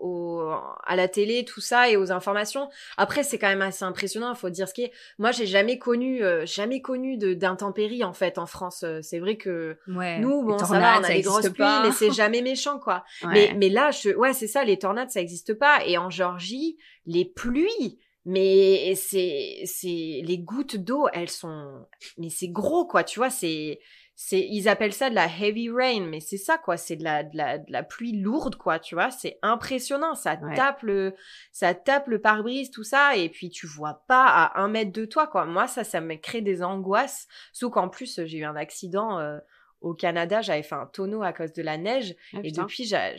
à 0.05 0.97
la 0.97 1.09
télé, 1.09 1.45
tout 1.45 1.61
ça, 1.61 1.89
et 1.89 1.97
aux 1.97 2.13
informations. 2.13 2.69
Après, 2.97 3.23
c'est 3.23 3.39
quand 3.39 3.49
même 3.49 3.63
assez 3.63 3.85
impressionnant, 3.85 4.33
il 4.33 4.37
faut 4.37 4.51
dire 4.51 4.69
ce 4.69 4.75
qui 4.75 4.83
est. 4.85 4.93
Moi, 5.19 5.33
j'ai 5.33 5.47
jamais 5.47 5.79
connu, 5.79 6.23
euh, 6.23 6.45
jamais 6.47 6.81
connu 6.81 7.17
d'intempéries, 7.17 8.05
en 8.05 8.13
fait, 8.13 8.39
en 8.39 8.47
France. 8.47 8.83
Euh, 8.83 9.01
c'est 9.03 9.19
vrai 9.19 9.37
que 9.37 9.77
nous, 9.87 10.43
bon, 10.43 10.59
ça 10.59 10.79
va, 10.79 11.01
on 11.01 11.05
a 11.05 11.09
des 11.09 11.23
grosses 11.23 11.49
pluies, 11.51 11.65
mais 11.83 11.93
c'est 11.93 12.11
jamais 12.13 12.43
méchant, 12.43 12.79
quoi. 12.79 13.05
Mais, 13.25 13.55
mais 13.57 13.69
là, 13.69 13.91
je, 13.91 14.11
ouais, 14.11 14.33
c'est 14.33 14.47
ça, 14.47 14.65
les 14.65 14.79
tornades, 14.79 15.11
ça 15.11 15.21
existe 15.21 15.55
pas. 15.55 15.85
Et 15.87 15.99
en 15.99 16.11
Georgie, 16.11 16.77
les 17.07 17.25
pluies, 17.25 17.99
mais 18.25 18.95
c'est, 18.97 19.63
c'est, 19.65 20.23
les 20.25 20.39
gouttes 20.39 20.77
d'eau, 20.77 21.09
elles 21.13 21.31
sont, 21.31 21.87
mais 22.19 22.29
c'est 22.29 22.49
gros, 22.49 22.87
quoi, 22.87 23.05
tu 23.05 23.19
vois, 23.19 23.31
c'est, 23.31 23.81
c'est 24.19 24.41
ils 24.41 24.67
appellent 24.67 24.95
ça 24.95 25.11
de 25.11 25.15
la 25.15 25.27
heavy 25.27 25.69
rain 25.71 26.07
mais 26.07 26.21
c'est 26.21 26.39
ça 26.39 26.57
quoi. 26.57 26.79
C'est 26.79 26.97
de 26.97 27.05
la, 27.05 27.23
de 27.23 27.37
la 27.37 27.59
de 27.59 27.71
la 27.71 27.83
pluie 27.83 28.13
lourde 28.19 28.57
quoi 28.57 28.79
tu 28.79 28.95
vois. 28.95 29.11
C'est 29.11 29.39
impressionnant. 29.43 30.15
Ça 30.15 30.37
tape 30.37 30.83
le 30.83 31.15
ça 31.53 31.75
tape 31.75 32.09
le 32.09 32.19
pare-brise 32.19 32.71
tout 32.71 32.83
ça 32.83 33.15
et 33.15 33.29
puis 33.29 33.51
tu 33.51 33.67
vois 33.67 34.05
pas 34.09 34.25
à 34.27 34.61
un 34.61 34.69
mètre 34.69 34.93
de 34.93 35.05
toi 35.05 35.27
quoi. 35.27 35.45
Moi 35.45 35.67
ça 35.67 35.85
ça 35.85 36.01
me 36.01 36.15
crée 36.15 36.41
des 36.41 36.63
angoisses. 36.63 37.29
Sauf 37.53 37.73
qu'en 37.73 37.91
plus 37.91 38.25
j'ai 38.25 38.39
eu 38.39 38.45
un 38.45 38.57
accident 38.57 39.19
euh, 39.19 39.39
au 39.83 39.93
Canada. 39.93 40.41
J'avais 40.41 40.63
fait 40.63 40.75
un 40.75 40.87
tonneau 40.87 41.23
à 41.23 41.35
cause 41.35 41.53
de 41.53 41.63
la 41.63 41.77
neige. 41.77 42.17
Ah, 42.33 42.39
et 42.43 42.53
depuis 42.53 42.85
j'ai 42.85 43.15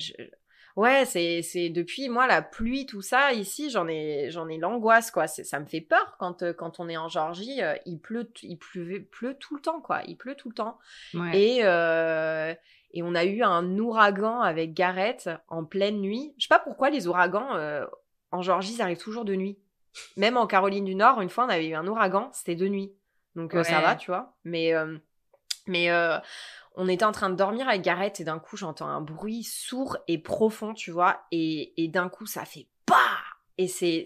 ouais, 0.77 1.05
c'est 1.05 1.41
c'est 1.41 1.69
depuis 1.69 2.07
moi 2.07 2.27
la 2.27 2.41
pluie 2.41 2.85
tout 2.85 3.01
ça 3.01 3.33
ici, 3.33 3.69
j'en 3.69 3.87
ai 3.87 4.29
j'en 4.29 4.47
ai 4.47 4.57
l'angoisse 4.57 5.11
quoi, 5.11 5.27
ça 5.27 5.59
me 5.59 5.65
fait 5.65 5.81
peur 5.81 6.15
quand 6.19 6.43
euh, 6.43 6.53
quand 6.53 6.79
on 6.79 6.87
est 6.87 6.95
en 6.95 7.09
Georgie, 7.09 7.61
euh, 7.61 7.75
il 7.85 7.99
pleut 7.99 8.31
il 8.43 8.57
pleut, 8.57 9.03
pleut 9.03 9.35
tout 9.37 9.55
le 9.55 9.61
temps 9.61 9.81
quoi, 9.81 10.01
il 10.07 10.15
pleut 10.15 10.35
tout 10.35 10.49
le 10.49 10.55
temps. 10.55 10.77
Et 11.33 11.59
euh, 11.63 12.53
et 12.91 13.03
on 13.03 13.15
a 13.15 13.25
eu 13.25 13.41
un 13.43 13.77
ouragan 13.77 14.39
avec 14.39 14.73
Gareth 14.73 15.29
en 15.49 15.65
pleine 15.65 15.99
nuit. 15.99 16.33
Je 16.37 16.43
sais 16.43 16.49
pas 16.49 16.59
pourquoi 16.59 16.89
les 16.89 17.07
ouragans 17.07 17.49
en 18.31 18.41
Georgie, 18.41 18.73
ça 18.73 18.83
arrive 18.83 18.97
toujours 18.97 19.25
de 19.25 19.35
nuit. 19.35 19.59
Même 20.15 20.37
en 20.37 20.47
Caroline 20.47 20.85
du 20.85 20.95
Nord, 20.95 21.21
une 21.21 21.29
fois, 21.29 21.45
on 21.45 21.49
avait 21.49 21.67
eu 21.67 21.73
un 21.73 21.85
ouragan, 21.87 22.29
c'était 22.33 22.55
de 22.55 22.67
nuit. 22.67 22.93
Donc 23.35 23.51
ça 23.63 23.81
va, 23.81 23.95
tu 23.95 24.09
vois. 24.09 24.35
Mais 24.45 24.73
mais 25.67 25.89
on 26.77 26.87
était 26.87 27.03
en 27.03 27.11
train 27.11 27.29
de 27.29 27.35
dormir 27.35 27.67
avec 27.67 27.81
Gareth 27.81 28.19
et 28.19 28.23
d'un 28.23 28.39
coup 28.39 28.55
j'entends 28.55 28.87
un 28.87 29.01
bruit 29.01 29.43
sourd 29.43 29.97
et 30.07 30.19
profond, 30.19 30.73
tu 30.73 30.91
vois, 30.91 31.21
et, 31.31 31.73
d'un 31.91 32.07
coup 32.07 32.25
ça 32.25 32.45
fait 32.45 32.67
bah! 32.87 32.95
Et 33.59 33.67
c'est, 33.67 34.05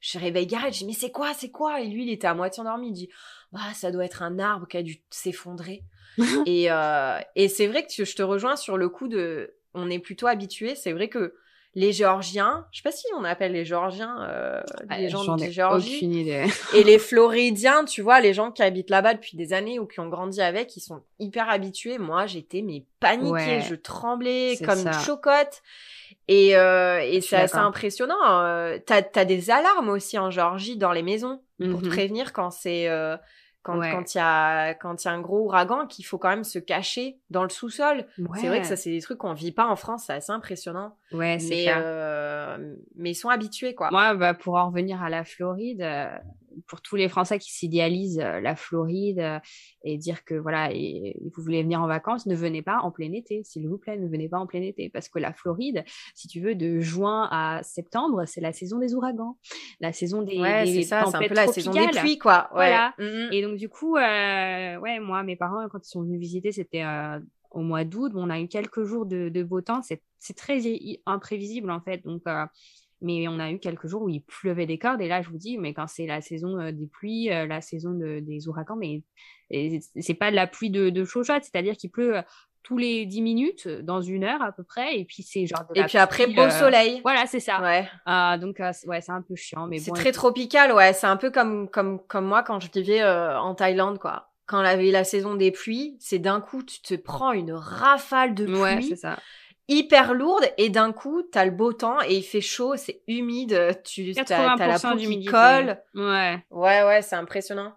je 0.00 0.18
réveille 0.18 0.46
Gareth, 0.46 0.74
je 0.74 0.80
dis 0.80 0.86
mais 0.86 0.92
c'est 0.92 1.10
quoi, 1.10 1.32
c'est 1.32 1.50
quoi? 1.50 1.80
Et 1.80 1.88
lui 1.88 2.04
il 2.04 2.10
était 2.10 2.26
à 2.26 2.34
moitié 2.34 2.60
endormi, 2.60 2.88
il 2.88 2.92
dit 2.92 3.08
bah 3.50 3.72
ça 3.74 3.90
doit 3.90 4.04
être 4.04 4.22
un 4.22 4.38
arbre 4.38 4.68
qui 4.68 4.76
a 4.76 4.82
dû 4.82 5.02
s'effondrer. 5.10 5.82
et 6.46 6.70
euh, 6.70 7.18
et 7.34 7.48
c'est 7.48 7.66
vrai 7.66 7.86
que 7.86 8.04
je 8.04 8.14
te 8.14 8.22
rejoins 8.22 8.56
sur 8.56 8.76
le 8.76 8.88
coup 8.88 9.08
de, 9.08 9.54
on 9.72 9.90
est 9.90 9.98
plutôt 9.98 10.26
habitué, 10.26 10.74
c'est 10.74 10.92
vrai 10.92 11.08
que 11.08 11.34
les 11.74 11.92
Géorgiens, 11.92 12.66
je 12.70 12.78
sais 12.78 12.82
pas 12.82 12.92
si 12.92 13.06
on 13.18 13.24
appelle 13.24 13.52
les 13.52 13.64
Géorgiens 13.64 14.16
euh, 14.28 14.62
ah, 14.88 14.98
les 14.98 15.08
gens 15.08 15.36
de 15.36 15.44
Géorgie, 15.44 16.28
et 16.74 16.84
les 16.84 16.98
Floridiens, 17.00 17.84
tu 17.84 18.00
vois, 18.00 18.20
les 18.20 18.32
gens 18.32 18.52
qui 18.52 18.62
habitent 18.62 18.90
là-bas 18.90 19.14
depuis 19.14 19.36
des 19.36 19.52
années 19.52 19.78
ou 19.78 19.86
qui 19.86 19.98
ont 20.00 20.08
grandi 20.08 20.40
avec, 20.40 20.76
ils 20.76 20.80
sont 20.80 21.02
hyper 21.18 21.48
habitués. 21.48 21.98
Moi, 21.98 22.26
j'étais 22.26 22.62
mais 22.62 22.84
paniquée, 23.00 23.60
je 23.68 23.74
tremblais 23.74 24.56
comme 24.64 24.86
une 24.86 24.92
chocotte. 24.92 25.62
Et, 26.28 26.56
euh, 26.56 27.00
et 27.02 27.20
c'est 27.20 27.36
assez 27.36 27.56
impressionnant. 27.56 28.16
Euh, 28.24 28.78
t'as 28.84 29.02
as 29.14 29.24
des 29.24 29.50
alarmes 29.50 29.90
aussi 29.90 30.18
en 30.18 30.30
Géorgie 30.30 30.76
dans 30.76 30.92
les 30.92 31.02
maisons 31.02 31.42
pour 31.58 31.80
te 31.80 31.86
mhm. 31.86 31.90
prévenir 31.90 32.32
quand 32.32 32.50
c'est 32.50 32.88
euh, 32.88 33.16
quand 33.64 33.80
quand 33.80 34.14
il 34.14 34.18
y 34.18 34.20
a 34.20 34.74
quand 34.74 35.02
il 35.02 35.08
y 35.08 35.10
a 35.10 35.12
un 35.12 35.20
gros 35.20 35.40
ouragan 35.40 35.86
qu'il 35.86 36.04
faut 36.04 36.18
quand 36.18 36.28
même 36.28 36.44
se 36.44 36.58
cacher 36.58 37.18
dans 37.30 37.42
le 37.42 37.48
sous-sol. 37.48 38.06
C'est 38.34 38.46
vrai 38.46 38.60
que 38.60 38.66
ça 38.66 38.76
c'est 38.76 38.90
des 38.90 39.00
trucs 39.00 39.18
qu'on 39.18 39.32
vit 39.32 39.52
pas 39.52 39.66
en 39.66 39.74
France, 39.74 40.04
c'est 40.06 40.12
assez 40.12 40.32
impressionnant. 40.32 40.96
Ouais, 41.12 41.38
mais 41.48 41.66
euh, 41.68 42.74
mais 42.94 43.12
ils 43.12 43.14
sont 43.14 43.30
habitués 43.30 43.74
quoi. 43.74 43.90
Moi 43.90 44.14
bah, 44.14 44.34
pour 44.34 44.54
en 44.54 44.66
revenir 44.68 45.02
à 45.02 45.08
la 45.08 45.24
Floride, 45.24 45.80
euh, 45.80 46.14
pour 46.66 46.80
tous 46.80 46.96
les 46.96 47.08
Français 47.08 47.38
qui 47.38 47.52
s'idéalisent 47.52 48.20
euh, 48.20 48.40
la 48.40 48.56
Floride 48.56 49.20
euh, 49.20 49.38
et 49.84 49.98
dire 49.98 50.24
que 50.24 50.34
voilà, 50.34 50.72
et, 50.72 51.16
vous 51.34 51.42
voulez 51.42 51.62
venir 51.62 51.80
en 51.80 51.86
vacances, 51.86 52.26
ne 52.26 52.34
venez 52.34 52.62
pas 52.62 52.78
en 52.78 52.90
plein 52.90 53.12
été, 53.12 53.42
s'il 53.44 53.68
vous 53.68 53.78
plaît, 53.78 53.96
ne 53.98 54.08
venez 54.08 54.28
pas 54.28 54.38
en 54.38 54.46
plein 54.46 54.62
été, 54.62 54.88
parce 54.88 55.08
que 55.08 55.18
la 55.18 55.32
Floride, 55.32 55.84
si 56.14 56.28
tu 56.28 56.40
veux, 56.40 56.54
de 56.54 56.80
juin 56.80 57.28
à 57.30 57.62
septembre, 57.62 58.24
c'est 58.26 58.40
la 58.40 58.52
saison 58.52 58.78
des 58.78 58.94
ouragans, 58.94 59.38
la 59.80 59.92
saison 59.92 60.22
des, 60.22 60.40
ouais, 60.40 60.64
des 60.64 60.82
ça, 60.82 61.02
tempêtes 61.04 61.22
un 61.22 61.28
peu 61.28 61.34
la 61.34 61.46
saison 61.48 61.72
des 61.72 61.88
pluies, 61.88 62.18
quoi. 62.18 62.48
Voilà. 62.52 62.94
Mm, 62.98 63.04
mm. 63.04 63.32
Et 63.32 63.42
donc 63.42 63.56
du 63.56 63.68
coup, 63.68 63.96
euh, 63.96 64.78
ouais, 64.78 65.00
moi, 65.00 65.22
mes 65.22 65.36
parents, 65.36 65.68
quand 65.70 65.86
ils 65.86 65.90
sont 65.90 66.02
venus 66.02 66.20
visiter, 66.20 66.52
c'était 66.52 66.84
au 67.50 67.60
mois 67.60 67.84
d'août. 67.84 68.12
on 68.14 68.30
a 68.30 68.40
eu 68.40 68.48
quelques 68.48 68.84
jours 68.84 69.06
de, 69.06 69.28
de 69.28 69.42
beau 69.42 69.60
temps. 69.60 69.80
C'est 69.82 70.36
très 70.36 70.60
imprévisible 71.06 71.70
en 71.70 71.80
fait. 71.80 72.04
Donc, 72.04 72.22
mais 73.04 73.28
on 73.28 73.38
a 73.38 73.50
eu 73.50 73.58
quelques 73.58 73.86
jours 73.86 74.02
où 74.02 74.08
il 74.08 74.22
pleuvait 74.22 74.66
des 74.66 74.78
cordes. 74.78 75.00
Et 75.00 75.08
là, 75.08 75.20
je 75.20 75.28
vous 75.28 75.36
dis, 75.36 75.58
mais 75.58 75.74
quand 75.74 75.86
c'est 75.86 76.06
la 76.06 76.22
saison 76.22 76.58
euh, 76.58 76.72
des 76.72 76.86
pluies, 76.86 77.30
euh, 77.30 77.46
la 77.46 77.60
saison 77.60 77.92
des 77.92 78.48
ouragans, 78.48 78.76
mais 78.76 79.02
c'est 80.00 80.14
pas 80.14 80.30
de 80.30 80.36
la 80.36 80.46
pluie 80.46 80.70
de, 80.70 80.88
de 80.88 81.04
c'est-à-dire 81.04 81.76
qu'il 81.76 81.90
pleut 81.90 82.16
euh, 82.16 82.22
tous 82.62 82.78
les 82.78 83.04
10 83.04 83.20
minutes, 83.20 83.68
dans 83.68 84.00
une 84.00 84.24
heure 84.24 84.40
à 84.40 84.50
peu 84.50 84.62
près, 84.62 84.98
et 84.98 85.04
puis 85.04 85.22
c'est 85.22 85.46
genre 85.46 85.64
Et 85.74 85.84
puis 85.84 85.98
après, 85.98 86.26
beau 86.26 86.48
soleil. 86.48 87.02
Voilà, 87.04 87.26
c'est 87.26 87.40
ça. 87.40 87.60
Ouais. 87.60 88.38
donc, 88.38 88.58
ouais, 88.58 89.00
c'est 89.02 89.12
un 89.12 89.20
peu 89.20 89.34
chiant, 89.34 89.66
mais 89.66 89.78
C'est 89.78 89.92
très 89.92 90.12
tropical, 90.12 90.72
ouais. 90.72 90.94
C'est 90.94 91.06
un 91.06 91.18
peu 91.18 91.30
comme, 91.30 91.68
comme, 91.68 92.00
comme 92.06 92.24
moi 92.24 92.42
quand 92.42 92.60
je 92.60 92.70
vivais 92.72 93.04
en 93.04 93.54
Thaïlande, 93.54 93.98
quoi. 93.98 94.30
Quand 94.46 94.58
avait 94.58 94.90
la 94.90 95.04
saison 95.04 95.34
des 95.34 95.50
pluies, 95.50 95.96
c'est 96.00 96.18
d'un 96.18 96.40
coup, 96.40 96.62
tu 96.62 96.80
te 96.80 96.94
prends 96.94 97.32
une 97.32 97.52
rafale 97.52 98.34
de 98.34 98.46
pluie. 98.46 98.56
Ouais, 98.56 98.80
c'est 98.80 98.96
ça 98.96 99.18
hyper 99.68 100.14
lourde 100.14 100.44
et 100.58 100.68
d'un 100.68 100.92
coup 100.92 101.22
t'as 101.22 101.44
le 101.44 101.50
beau 101.50 101.72
temps 101.72 102.00
et 102.02 102.16
il 102.16 102.22
fait 102.22 102.40
chaud 102.40 102.76
c'est 102.76 103.02
humide 103.06 103.80
tu 103.84 104.12
as, 104.16 104.56
la 104.56 104.78
peau 104.78 104.96
qui 104.96 105.24
colle. 105.24 105.82
Ouais. 105.94 106.44
Ouais 106.50 106.82
ouais 106.82 107.02
c'est 107.02 107.16
impressionnant. 107.16 107.74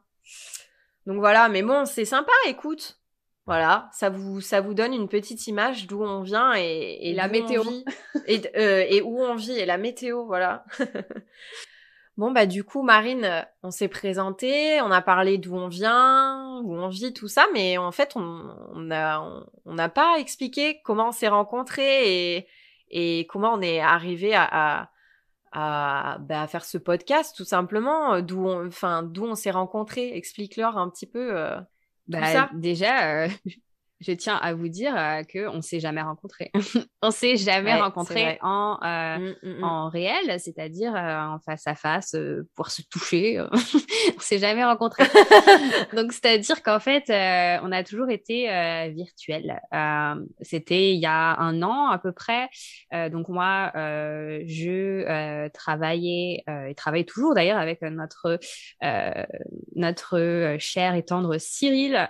Donc 1.06 1.19
voilà 1.19 1.50
mais 1.50 1.63
bon 1.63 1.86
c'est 1.86 2.06
sympa 2.06 2.32
écoute. 2.47 3.00
Voilà 3.45 3.89
ça 3.93 4.10
vous 4.10 4.41
ça 4.41 4.60
vous 4.60 4.73
donne 4.73 4.93
une 4.93 5.08
petite 5.08 5.47
image 5.47 5.88
d'où 5.88 6.04
on 6.04 6.21
vient 6.21 6.54
et, 6.58 6.97
et 7.02 7.13
la 7.13 7.30
météo. 7.30 7.63
et, 8.28 8.41
euh, 8.58 8.86
et 8.89 9.02
où 9.02 9.21
on 9.21 9.36
vit 9.36 9.58
et 9.58 9.65
la 9.65 9.78
météo 9.78 10.26
voilà 10.26 10.65
Bon, 12.18 12.32
bah, 12.32 12.48
du 12.48 12.64
coup, 12.64 12.82
Marine, 12.82 13.26
euh, 13.26 13.42
on 13.62 13.70
s'est 13.70 13.88
présenté, 13.88 14.82
on 14.82 14.90
a 14.90 15.02
parlé 15.04 15.38
d'où 15.38 15.56
on 15.56 15.68
vient, 15.68 16.60
où 16.64 16.74
on 16.74 16.88
vit, 16.88 17.14
tout 17.14 17.28
ça, 17.28 17.46
mais 17.54 17.78
en 17.78 17.92
fait, 17.92 18.14
on 18.16 18.56
n'a 18.76 19.22
on, 19.22 19.46
on 19.66 19.90
pas 19.90 20.18
expliqué 20.18 20.82
comment 20.84 21.10
on 21.10 21.12
s'est 21.12 21.28
rencontrés 21.28 22.38
et, 22.38 22.48
et 22.90 23.28
comment 23.28 23.54
on 23.54 23.62
est 23.62 23.80
arrivé 23.80 24.34
à, 24.34 24.48
à, 24.52 24.90
à, 25.52 26.18
bah, 26.18 26.42
à, 26.42 26.48
faire 26.48 26.66
ce 26.66 26.80
podcast, 26.80 27.36
tout 27.38 27.46
simplement, 27.46 28.16
euh, 28.16 28.22
d'où 28.22 28.48
on, 28.48 28.66
enfin, 28.66 29.04
d'où 29.04 29.26
on 29.26 29.36
s'est 29.36 29.52
rencontrés. 29.52 30.18
Explique-leur 30.18 30.76
un 30.76 30.90
petit 30.90 31.06
peu 31.06 31.38
euh, 31.38 31.56
bah, 32.08 32.26
ça. 32.34 32.50
Déjà, 32.56 33.28
je 34.00 34.12
tiens 34.12 34.36
à 34.36 34.54
vous 34.54 34.68
dire 34.68 34.94
qu'on 34.94 35.24
que 35.24 35.48
on 35.48 35.62
s'est 35.62 35.80
jamais 35.80 36.02
rencontrés. 36.02 36.52
on 37.02 37.12
s'est 37.12 37.36
jamais 37.36 37.74
rencontrés 37.74 38.38
en 38.42 38.78
mmh, 38.82 39.34
mmh, 39.42 39.60
mmh. 39.60 39.64
en 39.64 39.90
réel, 39.90 40.40
c'est-à-dire 40.40 40.94
en 40.94 41.40
face 41.40 41.66
à 41.66 41.76
face 41.76 42.16
pour 42.56 42.70
se 42.70 42.82
toucher. 42.84 43.40
on 44.18 44.20
s'est 44.20 44.40
jamais 44.40 44.64
rencontrés. 44.64 45.06
Donc 45.96 46.12
c'est-à-dire 46.14 46.62
qu'en 46.64 46.80
fait, 46.80 47.06
on 47.10 47.72
a 47.72 47.84
toujours 47.84 48.10
été 48.10 48.48
virtuels. 48.94 49.60
C'était 50.42 50.94
il 50.94 51.00
y 51.00 51.08
a 51.08 51.40
un 51.40 51.62
an 51.64 51.88
à 51.88 51.98
peu 51.98 52.12
près. 52.12 52.50
donc 53.10 53.30
moi, 53.30 53.72
je 53.76 55.48
travaillais 55.50 56.44
et 56.48 56.76
travaille 56.76 57.06
toujours 57.06 57.34
d'ailleurs 57.34 57.58
avec 57.58 57.82
notre 57.82 58.40
notre 59.76 60.56
cher 60.60 60.96
et 60.96 61.04
tendre 61.04 61.38
Cyril 61.38 62.08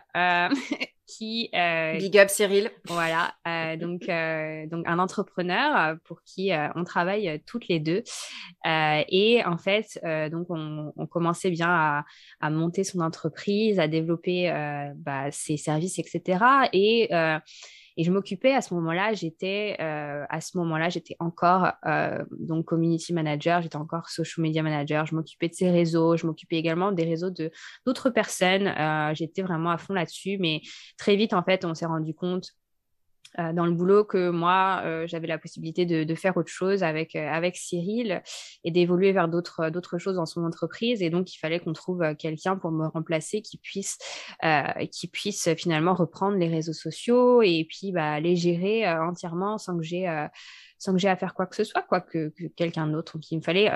qui 1.07 1.49
euh, 1.55 1.97
big 1.97 2.17
up 2.17 2.29
Cyril. 2.29 2.69
voilà 2.85 3.33
euh, 3.47 3.75
donc 3.77 4.07
euh, 4.09 4.67
donc 4.67 4.85
un 4.87 4.99
entrepreneur 4.99 5.97
pour 6.03 6.21
qui 6.23 6.51
on 6.75 6.83
travaille 6.83 7.41
toutes 7.45 7.67
les 7.67 7.79
deux. 7.79 8.03
Et 8.65 9.41
en 9.45 9.57
fait 9.57 9.99
donc 10.31 10.47
on, 10.49 10.93
on, 10.95 11.07
commençait 11.07 11.51
bien 11.51 11.69
à, 11.69 12.05
à, 12.41 12.49
monter 12.49 12.83
son 12.83 12.99
entreprise 12.99 13.79
à 13.79 13.87
développer 13.87 14.51
bah, 14.97 15.31
ses 15.31 15.57
services 15.57 15.99
etc 15.99 16.39
et 16.73 17.09
et 17.97 18.03
je 18.03 18.11
m'occupais 18.11 18.53
à 18.53 18.61
ce 18.61 18.75
moment-là, 18.75 19.13
j'étais 19.13 19.75
euh, 19.79 20.23
à 20.29 20.39
ce 20.39 20.55
moment-là, 20.59 20.89
j'étais 20.89 21.15
encore 21.19 21.71
euh, 21.87 22.23
donc 22.39 22.65
community 22.65 23.11
manager, 23.11 23.63
j'étais 23.63 23.75
encore 23.75 24.09
social 24.09 24.43
media 24.43 24.61
manager. 24.61 25.07
Je 25.07 25.15
m'occupais 25.15 25.49
de 25.49 25.55
ces 25.55 25.71
réseaux, 25.71 26.15
je 26.15 26.27
m'occupais 26.27 26.57
également 26.57 26.91
des 26.91 27.03
réseaux 27.03 27.31
de 27.31 27.51
d'autres 27.87 28.11
personnes. 28.11 28.67
Euh, 28.67 29.15
j'étais 29.15 29.41
vraiment 29.41 29.71
à 29.71 29.79
fond 29.79 29.95
là-dessus, 29.95 30.37
mais 30.39 30.61
très 30.97 31.15
vite 31.15 31.33
en 31.33 31.43
fait, 31.43 31.65
on 31.65 31.73
s'est 31.73 31.87
rendu 31.87 32.13
compte 32.13 32.51
euh, 33.39 33.53
dans 33.53 33.65
le 33.65 33.71
boulot 33.71 34.03
que 34.03 34.29
moi, 34.29 34.81
euh, 34.85 35.07
j'avais 35.07 35.27
la 35.27 35.37
possibilité 35.37 35.85
de, 35.85 36.03
de, 36.03 36.15
faire 36.15 36.37
autre 36.37 36.49
chose 36.49 36.83
avec, 36.83 37.15
euh, 37.15 37.27
avec 37.29 37.55
Cyril 37.55 38.21
et 38.63 38.71
d'évoluer 38.71 39.11
vers 39.11 39.27
d'autres, 39.27 39.69
d'autres 39.69 39.97
choses 39.97 40.15
dans 40.15 40.25
son 40.25 40.43
entreprise. 40.43 41.01
Et 41.01 41.09
donc, 41.09 41.33
il 41.33 41.37
fallait 41.37 41.59
qu'on 41.59 41.73
trouve 41.73 42.15
quelqu'un 42.15 42.57
pour 42.57 42.71
me 42.71 42.87
remplacer 42.87 43.41
qui 43.41 43.57
puisse, 43.57 43.97
qui 44.91 45.07
puisse 45.07 45.49
finalement 45.55 45.93
reprendre 45.93 46.37
les 46.37 46.47
réseaux 46.47 46.73
sociaux 46.73 47.41
et 47.41 47.65
puis 47.69 47.91
bah, 47.91 48.19
les 48.19 48.35
gérer 48.35 48.87
entièrement 48.89 49.57
sans 49.57 49.77
que 49.77 49.83
j'ai 49.83 50.07
sans 50.79 50.93
que 50.93 50.99
j'ai 50.99 51.09
à 51.09 51.15
faire 51.15 51.33
quoi 51.33 51.47
que 51.47 51.55
ce 51.55 51.63
soit, 51.63 51.81
quoi 51.81 52.01
que, 52.01 52.29
que 52.29 52.45
quelqu'un 52.55 52.87
d'autre. 52.87 53.17
Donc, 53.17 53.31
il 53.31 53.37
me 53.37 53.41
fallait, 53.41 53.71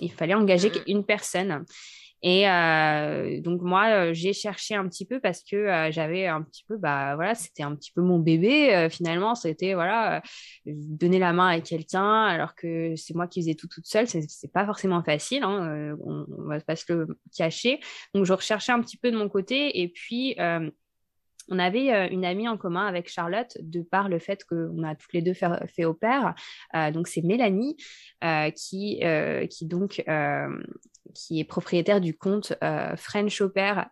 il 0.00 0.12
fallait 0.12 0.34
engager 0.34 0.70
mmh. 0.70 0.82
une 0.86 1.04
personne. 1.04 1.64
Et 2.22 2.48
euh, 2.48 3.40
donc 3.40 3.60
moi, 3.62 3.88
euh, 3.88 4.14
j'ai 4.14 4.32
cherché 4.32 4.74
un 4.74 4.88
petit 4.88 5.04
peu 5.04 5.20
parce 5.20 5.42
que 5.42 5.56
euh, 5.56 5.90
j'avais 5.92 6.26
un 6.26 6.42
petit 6.42 6.64
peu, 6.66 6.76
bah 6.76 7.14
voilà, 7.14 7.34
c'était 7.34 7.62
un 7.62 7.74
petit 7.74 7.92
peu 7.92 8.00
mon 8.00 8.18
bébé. 8.18 8.88
finalement, 8.90 9.34
c'était 9.34 9.74
voilà, 9.74 10.22
donner 10.64 11.18
la 11.18 11.32
main 11.32 11.48
à 11.48 11.60
quelqu'un 11.60 12.24
alors 12.24 12.54
que 12.54 12.94
c'est 12.96 13.14
moi 13.14 13.26
qui 13.26 13.40
faisais 13.40 13.54
tout 13.54 13.68
toute 13.68 13.86
seule, 13.86 14.06
c'est 14.08 14.52
pas 14.52 14.64
forcément 14.66 15.02
facile. 15.02 15.42
Hein, 15.42 15.96
on, 16.04 16.26
on, 16.28 16.48
va 16.48 16.60
pas 16.60 16.76
se 16.76 16.90
le 16.92 17.06
cacher. 17.36 17.80
Donc 18.14 18.24
je 18.24 18.32
recherchais 18.32 18.72
un 18.72 18.80
petit 18.80 18.96
peu 18.96 19.10
de 19.10 19.16
mon 19.16 19.28
côté 19.28 19.80
et 19.80 19.88
puis 19.88 20.36
on 21.48 21.58
avait 21.58 21.92
euh, 21.92 22.08
une 22.10 22.24
amie 22.24 22.48
en 22.48 22.56
commun 22.56 22.86
avec 22.86 23.08
Charlotte, 23.08 23.56
de 23.60 23.82
par 23.82 24.08
le 24.08 24.18
fait 24.18 24.44
qu'on 24.44 24.82
a 24.82 24.94
toutes 24.94 25.12
les 25.12 25.22
deux 25.22 25.34
fait, 25.34 25.48
fait 25.74 25.84
au 25.84 25.94
pair. 25.94 26.34
Euh, 26.74 26.90
donc, 26.90 27.08
c'est 27.08 27.22
Mélanie 27.22 27.76
euh, 28.24 28.50
qui, 28.50 29.02
qui, 29.50 29.66
donc, 29.66 30.04
qui 31.14 31.40
est 31.40 31.44
propriétaire 31.44 32.00
du 32.00 32.16
compte 32.16 32.54
French 32.96 33.40
Au 33.40 33.48
Pair 33.48 33.88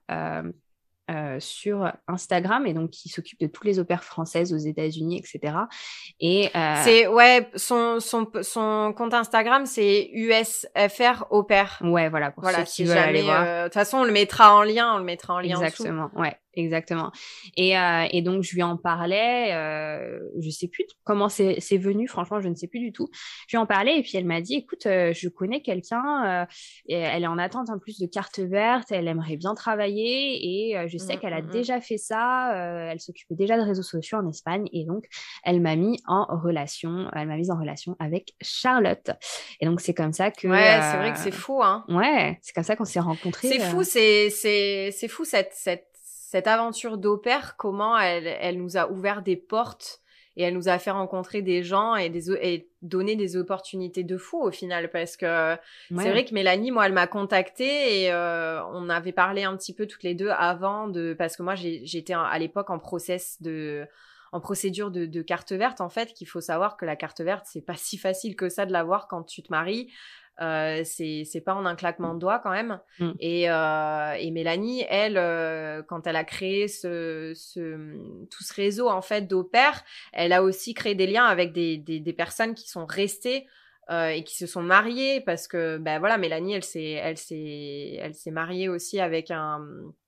euh, 1.10 1.38
sur 1.38 1.92
Instagram 2.08 2.66
et 2.66 2.72
donc 2.72 2.88
qui 2.88 3.10
s'occupe 3.10 3.38
de 3.38 3.46
toutes 3.46 3.66
les 3.66 3.78
opères 3.78 4.02
françaises 4.02 4.54
aux 4.54 4.56
États-Unis, 4.56 5.18
etc. 5.18 5.54
Et 6.18 6.48
euh... 6.56 6.80
c'est 6.82 7.06
ouais, 7.06 7.50
son, 7.56 8.00
son 8.00 8.26
son 8.40 8.94
compte 8.96 9.12
Instagram 9.12 9.66
c'est 9.66 10.08
USFR 10.14 11.26
opère. 11.28 11.78
Ouais, 11.84 12.08
voilà. 12.08 12.30
Pour 12.30 12.44
voilà, 12.44 12.60
ceux 12.60 12.64
qui 12.64 12.72
si 12.72 12.84
veulent 12.84 12.96
aller 12.96 13.20
voir. 13.20 13.44
Euh, 13.44 13.58
de 13.58 13.64
toute 13.64 13.74
façon, 13.74 13.98
on 13.98 14.04
le 14.04 14.12
mettra 14.12 14.54
en 14.54 14.62
lien, 14.62 14.94
on 14.94 14.98
le 14.98 15.04
mettra 15.04 15.34
en 15.34 15.40
lien. 15.40 15.60
Exactement. 15.60 16.08
Ouais, 16.14 16.38
exactement. 16.56 17.12
Et 17.56 17.76
euh, 17.78 18.06
et 18.10 18.22
donc 18.22 18.42
je 18.42 18.54
lui 18.54 18.62
en 18.62 18.76
parlais. 18.76 19.52
Euh, 19.54 20.20
je 20.40 20.50
sais 20.50 20.68
plus 20.68 20.84
comment 21.04 21.28
c'est 21.28 21.78
venu. 21.78 22.08
Franchement, 22.08 22.40
je 22.40 22.48
ne 22.48 22.54
sais 22.54 22.68
plus 22.68 22.80
du 22.80 22.92
tout. 22.92 23.08
Je 23.48 23.56
lui 23.56 23.62
en 23.62 23.66
parlais 23.66 23.98
et 23.98 24.02
puis 24.02 24.12
elle 24.16 24.26
m'a 24.26 24.40
dit, 24.40 24.54
écoute, 24.54 24.84
je 24.84 25.28
connais 25.28 25.62
quelqu'un. 25.62 26.46
elle 26.88 27.22
est 27.22 27.26
en 27.26 27.38
attente 27.38 27.70
en 27.70 27.78
plus 27.78 27.98
de 27.98 28.06
carte 28.06 28.40
verte. 28.40 28.90
Elle 28.90 29.08
aimerait 29.08 29.36
bien 29.36 29.54
travailler 29.54 30.70
et 30.72 30.88
je 30.88 30.98
sais 30.98 31.16
mmh, 31.16 31.18
qu'elle 31.20 31.32
a 31.32 31.42
mmh, 31.42 31.46
mmh. 31.46 31.50
déjà 31.50 31.80
fait 31.80 31.98
ça. 31.98 32.54
Euh, 32.54 32.90
elle 32.90 33.00
s'occupait 33.00 33.34
déjà 33.34 33.56
de 33.56 33.62
réseaux 33.62 33.82
sociaux 33.82 34.18
en 34.18 34.28
Espagne 34.28 34.68
et 34.72 34.84
donc 34.84 35.04
elle 35.44 35.60
m'a 35.60 35.76
mis 35.76 36.00
en 36.06 36.26
relation. 36.42 37.08
Elle 37.14 37.28
m'a 37.28 37.36
mise 37.36 37.50
en 37.50 37.58
relation 37.58 37.96
avec 37.98 38.34
Charlotte. 38.40 39.10
Et 39.60 39.66
donc 39.66 39.80
c'est 39.80 39.94
comme 39.94 40.12
ça 40.12 40.30
que. 40.30 40.48
Ouais, 40.48 40.80
c'est 40.80 40.96
vrai 40.96 41.12
que 41.12 41.18
c'est 41.18 41.32
euh, 41.32 41.36
fou, 41.36 41.62
hein. 41.62 41.84
Ouais, 41.88 42.38
c'est 42.42 42.52
comme 42.52 42.64
ça 42.64 42.76
qu'on 42.76 42.84
s'est 42.84 43.00
rencontrés. 43.00 43.48
C'est 43.48 43.60
fou, 43.60 43.80
euh. 43.80 43.84
c'est 43.84 44.30
c'est 44.30 44.90
c'est 44.92 45.08
fou 45.08 45.24
cette 45.24 45.52
cette 45.52 45.93
cette 46.34 46.48
aventure 46.48 46.98
d'opère. 46.98 47.56
Comment 47.56 47.96
elle 47.96 48.26
elle 48.26 48.58
nous 48.58 48.76
a 48.76 48.90
ouvert 48.90 49.22
des 49.22 49.36
portes 49.36 50.00
et 50.36 50.42
elle 50.42 50.54
nous 50.54 50.68
a 50.68 50.80
fait 50.80 50.90
rencontrer 50.90 51.42
des 51.42 51.62
gens 51.62 51.94
et, 51.94 52.10
des, 52.10 52.32
et 52.32 52.68
donner 52.82 53.14
des 53.14 53.36
opportunités 53.36 54.02
de 54.02 54.16
fou 54.16 54.42
au 54.42 54.50
final 54.50 54.90
parce 54.90 55.16
que 55.16 55.56
c'est 55.96 56.10
vrai 56.10 56.24
que 56.24 56.34
Mélanie 56.34 56.72
moi 56.72 56.86
elle 56.86 56.92
m'a 56.92 57.06
contactée 57.06 58.02
et 58.02 58.10
euh, 58.10 58.60
on 58.72 58.88
avait 58.88 59.12
parlé 59.12 59.44
un 59.44 59.56
petit 59.56 59.72
peu 59.72 59.86
toutes 59.86 60.02
les 60.02 60.16
deux 60.16 60.30
avant 60.30 60.88
de 60.88 61.14
parce 61.16 61.36
que 61.36 61.44
moi 61.44 61.54
j'étais 61.54 62.14
à 62.14 62.36
l'époque 62.40 62.70
en 62.70 62.80
process 62.80 63.40
de 63.40 63.86
en 64.32 64.40
procédure 64.40 64.90
de, 64.90 65.06
de 65.06 65.22
carte 65.22 65.52
verte 65.52 65.80
en 65.80 65.88
fait 65.88 66.12
qu'il 66.14 66.26
faut 66.26 66.40
savoir 66.40 66.76
que 66.76 66.84
la 66.84 66.96
carte 66.96 67.20
verte 67.20 67.46
c'est 67.48 67.64
pas 67.64 67.76
si 67.76 67.96
facile 67.96 68.34
que 68.34 68.48
ça 68.48 68.66
de 68.66 68.72
l'avoir 68.72 69.06
quand 69.06 69.22
tu 69.22 69.40
te 69.44 69.52
maries 69.52 69.92
euh, 70.40 70.82
c'est 70.84 71.24
c'est 71.24 71.40
pas 71.40 71.54
en 71.54 71.64
un 71.64 71.76
claquement 71.76 72.14
de 72.14 72.18
doigts 72.18 72.40
quand 72.40 72.50
même. 72.50 72.80
Mm. 72.98 73.10
Et, 73.20 73.50
euh, 73.50 74.12
et 74.18 74.30
Mélanie, 74.30 74.84
elle, 74.88 75.16
euh, 75.16 75.82
quand 75.82 76.06
elle 76.06 76.16
a 76.16 76.24
créé 76.24 76.66
ce, 76.68 77.32
ce 77.36 77.94
tout 78.30 78.42
ce 78.42 78.54
réseau 78.54 78.88
en 78.88 79.02
fait 79.02 79.22
d'opères, 79.28 79.84
elle 80.12 80.32
a 80.32 80.42
aussi 80.42 80.74
créé 80.74 80.94
des 80.94 81.06
liens 81.06 81.26
avec 81.26 81.52
des, 81.52 81.76
des, 81.76 82.00
des 82.00 82.12
personnes 82.12 82.54
qui 82.54 82.68
sont 82.68 82.86
restées 82.86 83.46
euh, 83.90 84.08
et 84.08 84.24
qui 84.24 84.34
se 84.34 84.46
sont 84.46 84.62
mariées 84.62 85.20
parce 85.20 85.46
que 85.46 85.76
ben 85.76 85.98
voilà 85.98 86.16
Mélanie 86.16 86.54
elle 86.54 86.64
s'est 86.64 86.92
elle 86.92 87.18
s'est 87.18 87.98
elle 88.00 88.14
s'est 88.14 88.30
mariée 88.30 88.70
aussi 88.70 88.98
avec 88.98 89.30
un 89.30 89.60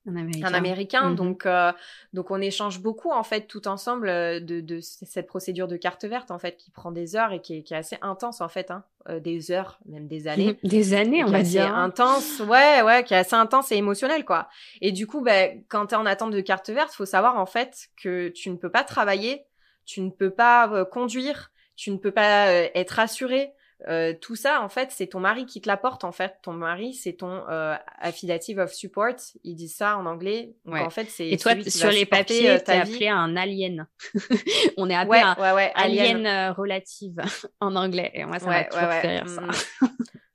un 0.07 0.15
américain, 0.15 0.47
un 0.47 0.53
américain. 0.55 1.11
Mm-hmm. 1.11 1.15
donc 1.15 1.45
euh, 1.45 1.71
donc 2.11 2.31
on 2.31 2.41
échange 2.41 2.81
beaucoup 2.81 3.11
en 3.11 3.21
fait 3.21 3.41
tout 3.41 3.67
ensemble 3.67 4.09
euh, 4.09 4.39
de, 4.39 4.61
de 4.61 4.79
cette 4.81 5.27
procédure 5.27 5.67
de 5.67 5.77
carte 5.77 6.05
verte 6.05 6.31
en 6.31 6.39
fait 6.39 6.57
qui 6.57 6.71
prend 6.71 6.91
des 6.91 7.15
heures 7.15 7.33
et 7.33 7.39
qui 7.39 7.57
est, 7.59 7.61
qui 7.61 7.75
est 7.75 7.77
assez 7.77 7.99
intense 8.01 8.41
en 8.41 8.49
fait 8.49 8.71
hein, 8.71 8.83
des 9.21 9.51
heures 9.51 9.77
même 9.85 10.07
des 10.07 10.27
années. 10.27 10.57
Des 10.63 10.95
années 10.95 11.23
on 11.23 11.29
va 11.29 11.43
dire 11.43 11.75
intense. 11.75 12.39
Ouais 12.39 12.81
ouais 12.81 13.03
qui 13.03 13.13
est 13.13 13.17
assez 13.17 13.35
intense 13.35 13.71
et 13.71 13.75
émotionnel 13.75 14.25
quoi. 14.25 14.49
Et 14.81 14.91
du 14.91 15.05
coup 15.05 15.21
ben 15.21 15.63
quand 15.67 15.85
t'es 15.85 15.95
en 15.95 16.07
attente 16.07 16.31
de 16.31 16.41
carte 16.41 16.71
verte 16.71 16.93
faut 16.93 17.05
savoir 17.05 17.37
en 17.37 17.45
fait 17.45 17.89
que 17.95 18.29
tu 18.29 18.49
ne 18.49 18.55
peux 18.55 18.71
pas 18.71 18.83
travailler 18.83 19.45
tu 19.85 20.01
ne 20.01 20.09
peux 20.09 20.31
pas 20.31 20.83
conduire 20.85 21.51
tu 21.75 21.91
ne 21.91 21.97
peux 21.97 22.11
pas 22.11 22.51
être 22.73 22.97
assuré 22.97 23.53
euh, 23.87 24.13
tout 24.19 24.35
ça, 24.35 24.61
en 24.61 24.69
fait, 24.69 24.89
c'est 24.91 25.07
ton 25.07 25.19
mari 25.19 25.45
qui 25.45 25.61
te 25.61 25.67
l'apporte. 25.67 26.03
En 26.03 26.11
fait, 26.11 26.37
ton 26.41 26.53
mari, 26.53 26.93
c'est 26.93 27.13
ton 27.13 27.43
euh, 27.49 27.75
affiliative 27.99 28.59
of 28.59 28.73
support. 28.73 29.15
Ils 29.43 29.55
disent 29.55 29.75
ça 29.75 29.97
en 29.97 30.05
anglais. 30.05 30.55
Donc, 30.65 30.77
en 30.77 30.89
fait, 30.89 31.05
c'est. 31.09 31.29
Et 31.29 31.37
toi, 31.37 31.53
sur 31.67 31.91
les 31.91 32.05
papiers, 32.05 32.49
euh, 32.49 32.59
t'es 32.59 32.73
appelé 32.73 33.07
un 33.07 33.35
alien. 33.35 33.87
On 34.77 34.89
est 34.89 34.95
appelé 34.95 35.19
un 35.19 35.35
alien, 35.75 36.53
relative 36.57 37.21
en 37.59 37.75
anglais. 37.75 38.11
Et 38.13 38.25
moi, 38.25 38.39
ça 38.39 38.47
m'a 38.47 38.63
toujours 38.63 38.89
fait 38.89 39.19
rire 39.19 39.29
ça. 39.29 39.41
Mm. 39.41 39.87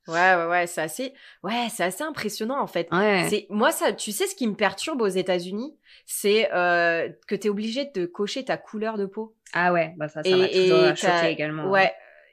Ouais, 0.09 0.35
ouais, 0.35 0.47
ouais, 0.47 0.67
c'est 0.67 0.81
assez, 0.81 1.15
ouais, 1.45 1.69
c'est 1.71 1.85
assez 1.85 2.03
impressionnant 2.03 2.61
en 2.61 2.67
fait. 2.67 2.89
C'est 3.29 3.47
moi 3.51 3.71
ça, 3.71 3.93
tu 3.93 4.11
sais 4.11 4.27
ce 4.27 4.35
qui 4.35 4.49
me 4.49 4.55
perturbe 4.55 5.01
aux 5.01 5.07
États-Unis, 5.07 5.77
c'est 6.07 6.53
euh, 6.53 7.09
que 7.29 7.37
t'es 7.37 7.49
obligé 7.49 7.89
de 7.95 8.07
cocher 8.07 8.45
ta 8.45 8.57
couleur 8.57 8.99
de 8.99 9.07
peau. 9.07 9.37
Ah 9.53 9.73
ouais, 9.73 9.95
bah 9.97 10.09
ça, 10.09 10.23
ça 10.25 10.37
m'a 10.37 10.49
toujours 10.49 10.97
choqué 10.97 11.29
également. 11.29 11.71
Ouais, 11.71 11.93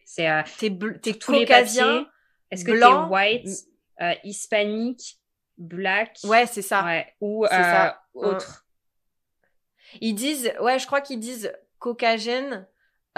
c'est 0.10 0.28
euh, 0.28 0.42
t'es 0.58 0.76
t'es 1.04 1.14
caucasien, 1.14 2.08
Est-ce 2.50 2.66
que 2.66 2.72
t'es 2.72 3.14
white, 3.14 3.48
euh, 4.02 4.16
hispanique, 4.24 5.20
black? 5.56 6.18
Ouais, 6.24 6.48
c'est 6.48 6.64
ça. 6.64 6.84
Ouais. 6.84 7.14
Ou 7.22 7.46
euh, 7.46 7.90
autre? 8.16 8.66
Ils 10.02 10.16
disent, 10.16 10.52
ouais, 10.62 10.80
je 10.80 10.88
crois 10.88 11.02
qu'ils 11.02 11.20
disent 11.20 11.54
caucasian, 11.78 12.66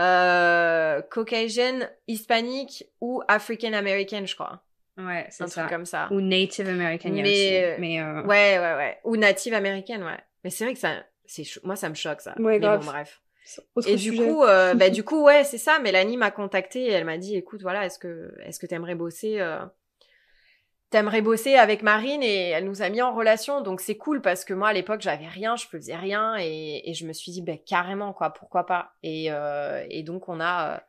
euh, 0.01 1.01
caucasian, 1.03 1.79
hispanique 2.09 2.83
ou 2.99 3.23
African 3.29 3.71
American, 3.71 4.25
je 4.25 4.35
crois. 4.35 4.61
Ouais, 4.97 5.27
c'est 5.29 5.47
ça. 5.47 5.61
Un 5.61 5.63
truc 5.63 5.69
comme 5.69 5.85
ça. 5.85 6.09
Ou 6.11 6.19
Native 6.19 6.67
American. 6.67 7.11
Mais, 7.11 7.21
aussi. 7.21 7.79
mais 7.79 8.03
ouais, 8.03 8.59
ouais, 8.59 8.75
ouais. 8.75 8.99
Ou 9.05 9.15
Native 9.15 9.53
American, 9.53 10.01
ouais. 10.01 10.19
Mais 10.43 10.49
c'est 10.49 10.65
vrai 10.65 10.73
que 10.73 10.79
ça, 10.79 11.05
c'est, 11.25 11.45
moi, 11.63 11.77
ça 11.77 11.87
me 11.87 11.95
choque 11.95 12.19
ça. 12.19 12.35
Ouais, 12.37 12.59
mais 12.59 12.67
bon, 12.67 12.83
bref 12.83 13.21
et 13.85 13.95
du 13.95 14.15
coup, 14.15 14.43
euh, 14.43 14.73
bah, 14.75 14.89
du 14.89 15.03
coup, 15.03 15.23
ouais, 15.23 15.43
c'est 15.43 15.57
ça. 15.57 15.79
Mélanie 15.79 16.17
m'a 16.17 16.31
contacté 16.31 16.83
et 16.83 16.91
elle 16.91 17.05
m'a 17.05 17.17
dit, 17.17 17.35
écoute, 17.35 17.61
voilà, 17.61 17.85
est-ce 17.85 17.99
que, 17.99 18.33
est-ce 18.43 18.59
que 18.59 18.65
t'aimerais 18.65 18.95
bosser, 18.95 19.39
euh, 19.39 19.59
t'aimerais 20.89 21.21
bosser 21.21 21.55
avec 21.55 21.83
Marine? 21.83 22.23
Et 22.23 22.49
elle 22.49 22.65
nous 22.65 22.81
a 22.81 22.89
mis 22.89 23.01
en 23.01 23.13
relation. 23.13 23.61
Donc 23.61 23.81
c'est 23.81 23.97
cool 23.97 24.21
parce 24.21 24.45
que 24.45 24.53
moi 24.53 24.69
à 24.69 24.73
l'époque 24.73 25.01
j'avais 25.01 25.27
rien, 25.27 25.55
je 25.55 25.65
faisais 25.65 25.95
rien 25.95 26.35
et, 26.39 26.89
et 26.89 26.93
je 26.93 27.05
me 27.05 27.13
suis 27.13 27.31
dit 27.31 27.41
ben 27.41 27.57
carrément 27.57 28.13
quoi, 28.13 28.31
pourquoi 28.31 28.65
pas? 28.65 28.93
Et, 29.03 29.31
euh, 29.31 29.85
et 29.89 30.03
donc 30.03 30.29
on 30.29 30.39
a 30.39 30.83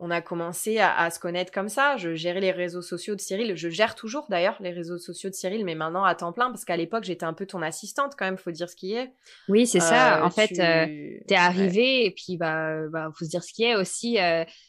on 0.00 0.10
a 0.10 0.20
commencé 0.20 0.78
à, 0.78 0.96
à, 0.96 1.10
se 1.10 1.18
connaître 1.18 1.52
comme 1.52 1.68
ça. 1.68 1.96
Je 1.96 2.14
gérais 2.14 2.40
les 2.40 2.52
réseaux 2.52 2.82
sociaux 2.82 3.16
de 3.16 3.20
Cyril. 3.20 3.56
Je 3.56 3.68
gère 3.68 3.94
toujours 3.94 4.26
d'ailleurs 4.28 4.56
les 4.60 4.70
réseaux 4.70 4.98
sociaux 4.98 5.28
de 5.28 5.34
Cyril, 5.34 5.64
mais 5.64 5.74
maintenant 5.74 6.04
à 6.04 6.14
temps 6.14 6.32
plein 6.32 6.50
parce 6.50 6.64
qu'à 6.64 6.76
l'époque 6.76 7.04
j'étais 7.04 7.24
un 7.24 7.32
peu 7.32 7.46
ton 7.46 7.62
assistante 7.62 8.14
quand 8.16 8.24
même. 8.24 8.38
Faut 8.38 8.52
dire 8.52 8.70
ce 8.70 8.76
qui 8.76 8.94
est. 8.94 9.12
Oui 9.48 9.66
c'est 9.66 9.80
ça. 9.80 10.20
Euh, 10.20 10.24
en 10.24 10.30
fait 10.30 10.48
tu... 10.48 11.24
t'es 11.26 11.34
arrivée 11.34 12.06
et 12.06 12.10
puis 12.12 12.36
bah 12.36 12.86
bah 12.88 13.10
faut 13.14 13.24
se 13.24 13.30
dire 13.30 13.42
ce 13.42 13.52
qui 13.52 13.64
est 13.64 13.74
aussi 13.74 14.18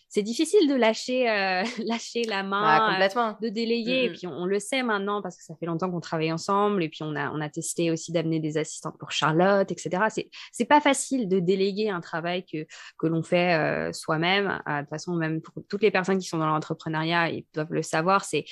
c'est 0.09 0.23
difficile 0.23 0.67
de 0.67 0.73
lâcher, 0.73 1.29
euh, 1.29 1.63
lâcher 1.85 2.23
la 2.23 2.41
main, 2.41 2.97
bah, 2.99 3.37
de 3.39 3.49
délayer. 3.49 4.05
Et 4.05 4.09
puis 4.09 4.25
on, 4.25 4.45
le 4.45 4.59
sait 4.59 4.81
maintenant 4.81 5.21
parce 5.21 5.37
que 5.37 5.43
ça 5.43 5.53
fait 5.59 5.67
longtemps 5.67 5.89
qu'on 5.91 5.99
travaille 5.99 6.31
ensemble. 6.31 6.83
Et 6.83 6.89
puis 6.89 7.03
on 7.03 7.15
a, 7.15 7.31
on 7.31 7.39
a 7.39 7.47
testé 7.49 7.91
aussi 7.91 8.11
d'amener 8.11 8.39
des 8.39 8.57
assistantes 8.57 8.97
pour 8.97 9.11
Charlotte, 9.11 9.71
etc. 9.71 10.05
C'est, 10.51 10.65
pas 10.65 10.81
facile 10.81 11.27
de 11.27 11.39
déléguer 11.39 11.89
un 11.89 12.01
travail 12.01 12.43
que, 12.43 12.65
que 12.97 13.07
l'on 13.07 13.23
fait 13.23 13.55
euh, 13.55 13.93
soi-même. 13.93 14.61
Euh, 14.67 14.77
de 14.77 14.81
toute 14.81 14.89
façon, 14.89 15.15
même 15.15 15.41
pour 15.41 15.53
toutes 15.67 15.83
les 15.83 15.91
personnes 15.91 16.17
qui 16.17 16.27
sont 16.27 16.37
dans 16.39 16.47
l'entrepreneuriat, 16.47 17.29
ils 17.29 17.45
doivent 17.53 17.73
le 17.73 17.83
savoir. 17.83 18.25
C'est 18.25 18.45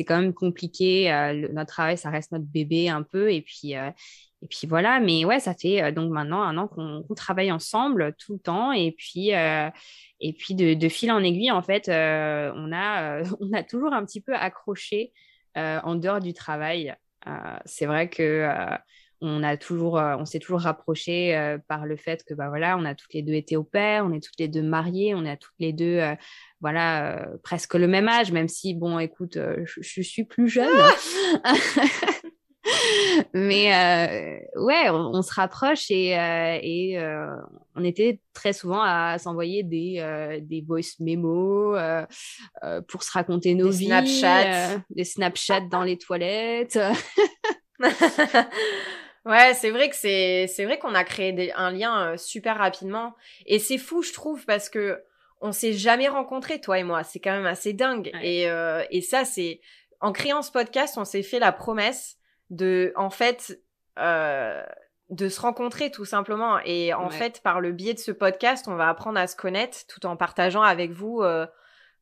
quand 0.00 0.20
même 0.20 0.32
compliqué. 0.32 1.10
notre 1.52 1.72
travail, 1.72 1.98
ça 1.98 2.10
reste 2.10 2.30
notre 2.30 2.46
bébé 2.46 2.88
un 2.88 3.02
peu. 3.02 3.32
Et 3.32 3.42
puis, 3.42 3.74
et 4.42 4.46
puis 4.46 4.66
voilà, 4.68 5.00
mais 5.00 5.24
ouais, 5.24 5.40
ça 5.40 5.54
fait 5.54 5.90
donc 5.92 6.12
maintenant 6.12 6.42
un 6.42 6.56
an 6.58 6.68
qu'on, 6.68 7.02
travaille 7.16 7.50
ensemble 7.50 8.14
tout 8.18 8.34
le 8.34 8.38
temps. 8.38 8.72
Et 8.72 8.92
puis, 8.92 9.32
et 10.20 10.32
puis 10.32 10.54
de, 10.54 10.88
fil 10.88 11.12
en 11.12 11.22
aiguille, 11.22 11.50
en 11.50 11.62
fait, 11.62 11.88
euh, 11.88 12.52
on, 12.54 12.72
a, 12.72 13.20
euh, 13.20 13.24
on 13.40 13.52
a 13.52 13.62
toujours 13.62 13.92
un 13.92 14.04
petit 14.04 14.20
peu 14.20 14.34
accroché 14.34 15.12
euh, 15.56 15.80
en 15.82 15.94
dehors 15.94 16.20
du 16.20 16.32
travail. 16.32 16.94
c'est 17.64 17.86
vrai 17.86 18.08
que 18.08 18.48
on 19.20 19.42
a 19.42 19.56
toujours, 19.56 19.94
on 19.94 20.24
s'est 20.24 20.38
toujours 20.38 20.60
rapproché 20.60 21.58
par 21.66 21.84
le 21.86 21.96
fait 21.96 22.22
que 22.24 22.34
bah 22.34 22.48
voilà, 22.48 22.78
on 22.78 22.84
a 22.84 22.94
toutes 22.94 23.12
les 23.12 23.22
deux 23.22 23.34
été 23.34 23.56
au 23.56 23.64
père, 23.64 24.04
on 24.06 24.12
est 24.12 24.20
toutes 24.20 24.38
les 24.38 24.46
deux 24.46 24.62
mariées, 24.62 25.14
on 25.16 25.26
a 25.26 25.36
toutes 25.36 25.58
les 25.58 25.72
deux 25.72 26.00
voilà 26.60 27.28
presque 27.42 27.74
le 27.74 27.88
même 27.88 28.08
âge, 28.08 28.30
même 28.30 28.48
si 28.48 28.74
bon, 28.74 28.98
écoute, 29.00 29.36
je, 29.36 29.80
je 29.82 30.02
suis 30.02 30.24
plus 30.24 30.48
jeune. 30.48 30.70
Mais 33.34 33.74
euh, 33.74 34.62
ouais, 34.62 34.90
on, 34.90 35.22
se 35.22 35.32
rapproche 35.32 35.90
et, 35.90 36.18
euh, 36.18 36.58
et 36.62 36.98
euh, 36.98 37.36
on 37.74 37.84
était 37.84 38.20
très 38.32 38.52
souvent 38.52 38.82
à 38.82 39.18
s'envoyer 39.18 39.62
des, 39.62 40.40
des 40.42 40.62
voice 40.62 40.96
mémos 41.00 41.78
pour 42.88 43.02
se 43.02 43.12
raconter 43.12 43.54
nos 43.54 43.70
des 43.70 43.76
vies, 43.76 43.86
Snapchats. 43.86 44.82
des 44.90 45.04
Snapchats 45.04 45.60
dans 45.70 45.82
les 45.82 45.98
toilettes. 45.98 46.78
ouais, 49.24 49.54
c'est 49.54 49.70
vrai 49.70 49.88
que 49.88 49.96
c'est 49.96 50.46
c'est 50.48 50.64
vrai 50.64 50.78
qu'on 50.78 50.94
a 50.94 51.04
créé 51.04 51.32
des, 51.32 51.52
un 51.52 51.70
lien 51.70 52.16
super 52.16 52.58
rapidement 52.58 53.14
et 53.46 53.58
c'est 53.58 53.78
fou, 53.78 54.02
je 54.02 54.12
trouve, 54.12 54.44
parce 54.44 54.68
que 54.68 55.02
on 55.40 55.52
s'est 55.52 55.72
jamais 55.72 56.08
rencontrés, 56.08 56.60
toi 56.60 56.80
et 56.80 56.84
moi. 56.84 57.04
C'est 57.04 57.20
quand 57.20 57.30
même 57.30 57.46
assez 57.46 57.72
dingue. 57.72 58.10
Et, 58.22 58.48
et 58.90 59.00
ça, 59.02 59.24
c'est 59.24 59.60
en 60.00 60.12
créant 60.12 60.42
ce 60.42 60.50
podcast, 60.50 60.96
on 60.96 61.04
s'est 61.04 61.22
fait 61.22 61.38
la 61.38 61.52
promesse 61.52 62.17
de 62.50 62.92
en 62.96 63.10
fait 63.10 63.60
euh, 63.98 64.62
de 65.10 65.28
se 65.28 65.40
rencontrer 65.40 65.90
tout 65.90 66.04
simplement. 66.04 66.58
Et 66.64 66.92
en 66.92 67.10
fait 67.10 67.40
par 67.42 67.60
le 67.60 67.72
biais 67.72 67.94
de 67.94 67.98
ce 67.98 68.12
podcast 68.12 68.68
on 68.68 68.74
va 68.76 68.88
apprendre 68.88 69.18
à 69.18 69.26
se 69.26 69.36
connaître 69.36 69.78
tout 69.88 70.04
en 70.06 70.16
partageant 70.16 70.62
avec 70.62 70.90
vous 70.92 71.22
euh, 71.22 71.46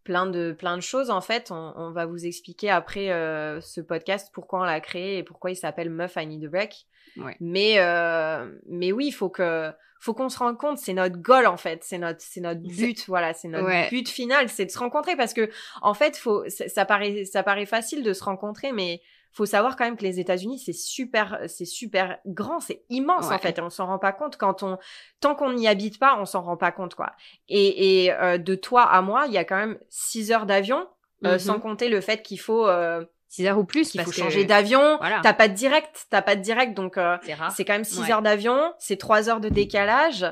plein 0.03 0.27
de 0.27 0.53
plein 0.53 0.77
de 0.77 0.83
choses 0.83 1.11
en 1.11 1.21
fait. 1.21 1.51
On, 1.51 1.73
on 1.77 1.91
va 1.93 2.07
vous 2.07 2.27
expliquer 2.27 2.71
après 2.71 3.13
euh, 3.13 3.61
ce 3.61 3.81
podcast 3.81 4.31
pourquoi 4.33 4.61
on 4.61 4.65
l'a 4.65 4.81
créé 4.81 5.19
et 5.19 5.23
pourquoi 5.23 5.51
il 5.51 5.57
s'appelle 5.57 5.91
Meuf 5.91 6.17
I 6.17 6.27
Need 6.27 6.45
a 6.45 6.49
Break. 6.49 6.87
Ouais. 7.17 7.37
mais 7.41 7.79
euh, 7.79 8.51
mais 8.69 8.93
oui 8.93 9.07
il 9.07 9.13
faut 9.13 9.31
que 9.31 9.73
faut 10.01 10.13
qu'on 10.13 10.29
se 10.29 10.39
rende 10.39 10.59
compte 10.59 10.79
c'est 10.79 10.93
notre 10.93 11.17
goal 11.17 11.47
en 11.47 11.57
fait. 11.57 11.83
C'est 11.83 11.99
notre 11.99 12.21
c'est 12.21 12.41
notre 12.41 12.61
but 12.61 13.07
voilà. 13.07 13.33
C'est 13.35 13.49
notre 13.49 13.67
ouais. 13.67 13.89
but 13.89 14.09
final 14.09 14.49
c'est 14.49 14.67
de 14.67 14.71
se 14.71 14.79
rencontrer. 14.79 15.17
Parce 15.17 15.33
que 15.33 15.49
en 15.81 15.95
fait 15.95 16.17
faut 16.17 16.45
ça 16.49 16.85
paraît 16.85 17.25
ça 17.25 17.43
paraît 17.43 17.67
facile 17.67 18.03
de 18.03 18.13
se 18.13 18.25
rencontrer 18.25 18.73
mais 18.73 19.01
faut 19.37 19.47
savoir 19.47 19.77
quand 19.77 19.85
même 19.85 19.97
que 19.97 20.03
les 20.03 20.19
États-Unis 20.19 20.59
c'est 20.59 20.73
super 20.73 21.39
c'est 21.47 21.65
super 21.67 22.19
grand, 22.27 22.59
c'est 22.61 22.83
immense 22.89 23.29
Ouais. 23.29 23.35
en 23.35 23.39
fait 23.39 23.59
et 23.59 23.61
on 23.61 23.71
s'en 23.71 23.87
rend 23.87 23.99
pas 23.99 24.13
compte 24.13 24.37
quand 24.37 24.63
on 24.63 24.79
tant 25.21 25.35
qu'on 25.35 25.53
n'y 25.53 25.69
habite 25.69 25.99
pas, 25.99 26.17
on 26.19 26.25
s'en 26.25 26.43
rend 26.43 26.57
pas 26.57 26.73
compte 26.73 26.95
quoi. 26.95 27.13
Et, 27.49 28.05
et 28.05 28.13
euh, 28.13 28.39
de 28.39 28.55
toi 28.55 28.83
à 28.85 29.03
moi, 29.03 29.25
il 29.27 29.33
y 29.33 29.39
a 29.39 29.45
quand 29.45 29.57
même 29.57 29.79
6 29.91 30.33
heures 30.33 30.47
d'avion 30.47 30.89
euh, 31.25 31.35
Mhm. 31.35 31.39
sans 31.39 31.61
compter 31.61 31.89
le 31.89 32.01
fait 32.01 32.23
qu'il 32.23 32.41
faut 32.41 32.67
euh, 32.67 33.05
6 33.29 33.47
heures 33.47 33.59
ou 33.59 33.65
plus 33.65 33.91
qu'il 33.91 34.01
faut 34.03 34.11
que 34.11 34.17
changer 34.17 34.45
d'avion, 34.45 34.97
voilà. 34.99 35.21
t'as 35.23 35.33
pas 35.35 35.49
de 35.49 35.55
direct, 35.55 36.07
t'as 36.11 36.23
pas 36.23 36.37
de 36.37 36.41
direct 36.43 36.75
donc 36.75 36.97
euh, 36.97 37.17
c'est 37.55 37.65
quand 37.65 37.73
même 37.75 37.85
6 37.85 38.01
Ouais. 38.03 38.13
heures 38.13 38.23
d'avion, 38.23 38.73
c'est 38.79 38.97
3 38.97 39.29
heures 39.29 39.41
de 39.41 39.49
décalage 39.49 40.25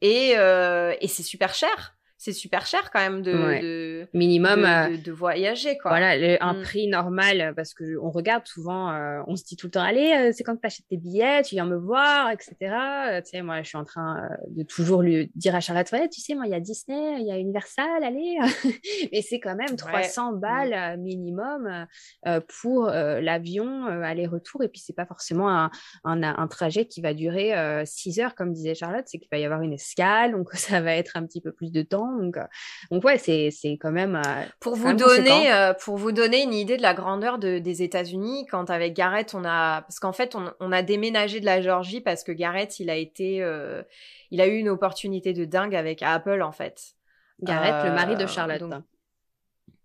et 0.00 0.32
euh, 0.36 0.94
et 1.00 1.08
c'est 1.08 1.22
super 1.22 1.54
cher. 1.54 1.93
C'est 2.24 2.32
super 2.32 2.64
cher 2.64 2.90
quand 2.90 3.00
même 3.00 3.20
de 3.20 3.34
Ouais. 3.34 3.60
de, 3.60 4.08
Minimum 4.14 4.62
de, 4.62 4.66
euh, 4.66 4.96
de- 4.96 5.02
de 5.02 5.12
voyager 5.12 5.76
quoi. 5.76 5.90
Voilà, 5.90 6.16
le- 6.16 6.42
un 6.42 6.54
Mm. 6.54 6.62
prix 6.62 6.86
normal, 6.88 7.52
parce 7.54 7.74
que 7.74 7.98
on 8.02 8.10
regarde 8.10 8.46
souvent, 8.46 8.90
euh, 8.92 9.20
on 9.26 9.36
se 9.36 9.44
dit 9.44 9.56
tout 9.56 9.66
le 9.66 9.72
temps, 9.72 9.82
allez, 9.82 10.10
euh, 10.14 10.30
c'est 10.32 10.42
quand 10.42 10.56
tu 10.56 10.66
achètes 10.66 10.86
tes 10.88 10.96
billets, 10.96 11.42
tu 11.42 11.54
viens 11.54 11.66
me 11.66 11.76
voir, 11.76 12.30
etc. 12.30 12.54
Euh, 13.10 13.20
tu 13.20 13.28
sais, 13.30 13.42
moi, 13.42 13.60
je 13.62 13.68
suis 13.68 13.76
en 13.76 13.84
train 13.84 14.22
euh, 14.24 14.34
de 14.48 14.62
toujours 14.62 15.02
lui 15.02 15.30
dire 15.34 15.54
à 15.54 15.60
Charlotte, 15.60 15.90
ouais, 15.92 16.08
tu 16.08 16.22
sais, 16.22 16.34
moi, 16.34 16.46
il 16.46 16.52
y 16.52 16.54
a 16.54 16.60
Disney, 16.60 17.20
il 17.20 17.26
y 17.26 17.30
a 17.30 17.36
Universal, 17.38 18.02
allez. 18.02 18.36
Mais 19.12 19.20
c'est 19.20 19.38
quand 19.40 19.54
même 19.56 19.76
300 19.76 20.32
balles 20.32 20.72
euh, 20.72 20.96
minimum 20.96 21.86
euh, 22.26 22.40
pour 22.62 22.86
l'avion, 22.86 23.84
aller-retour. 23.86 24.62
Et 24.62 24.68
puis, 24.68 24.80
c'est 24.80 24.94
pas 24.96 25.04
forcément 25.06 25.50
un, 25.50 25.70
un, 26.04 26.22
un 26.22 26.46
trajet 26.48 26.86
qui 26.86 27.00
va 27.02 27.12
durer 27.12 27.52
6 27.84 28.18
heures, 28.20 28.34
comme 28.34 28.52
disait 28.54 28.74
Charlotte, 28.74 29.04
c'est 29.06 29.18
qu'il 29.18 29.28
va 29.30 29.36
y 29.38 29.44
avoir 29.44 29.60
une 29.60 29.74
escale, 29.74 30.32
donc 30.32 30.48
ça 30.54 30.80
va 30.80 30.94
être 30.94 31.16
un 31.16 31.26
petit 31.26 31.40
peu 31.42 31.52
plus 31.52 31.70
de 31.70 31.82
temps. 31.82 32.12
Donc, 32.18 32.36
euh, 32.36 32.44
donc 32.90 33.04
ouais, 33.04 33.18
c'est 33.18 33.50
c'est 33.50 33.76
quand 33.80 33.90
même... 33.92 34.16
euh, 34.16 34.42
Pour 34.60 34.74
vous 34.76 34.88
donner, 35.16 35.52
euh, 35.52 35.72
pour 35.74 35.96
vous 35.96 36.12
donner 36.12 36.42
une 36.42 36.54
idée 36.54 36.76
de 36.76 36.82
la 36.82 36.94
grandeur 36.94 37.38
de, 37.38 37.58
des 37.58 37.82
États-Unis, 37.82 38.46
quand 38.50 38.70
avec 38.70 38.94
Garrett, 38.94 39.34
on 39.34 39.44
a, 39.44 39.82
parce 39.82 39.98
qu'en 39.98 40.12
fait, 40.12 40.34
on, 40.34 40.52
on 40.60 40.72
a 40.72 40.82
déménagé 40.82 41.40
de 41.40 41.44
la 41.46 41.60
Géorgie 41.60 42.00
parce 42.00 42.24
que 42.24 42.32
Garrett, 42.32 42.78
il 42.80 42.90
a 42.90 42.96
été, 42.96 43.42
euh, 43.42 43.82
il 44.30 44.40
a 44.40 44.46
eu 44.46 44.56
une 44.56 44.68
opportunité 44.68 45.32
de 45.32 45.44
dingue 45.44 45.74
avec 45.74 46.02
Apple, 46.02 46.42
en 46.42 46.52
fait. 46.52 46.94
Garrett, 47.40 47.84
le 47.84 47.92
mari 47.94 48.14
de 48.16 48.26
Charlotte. 48.28 48.60
donc- 48.60 48.84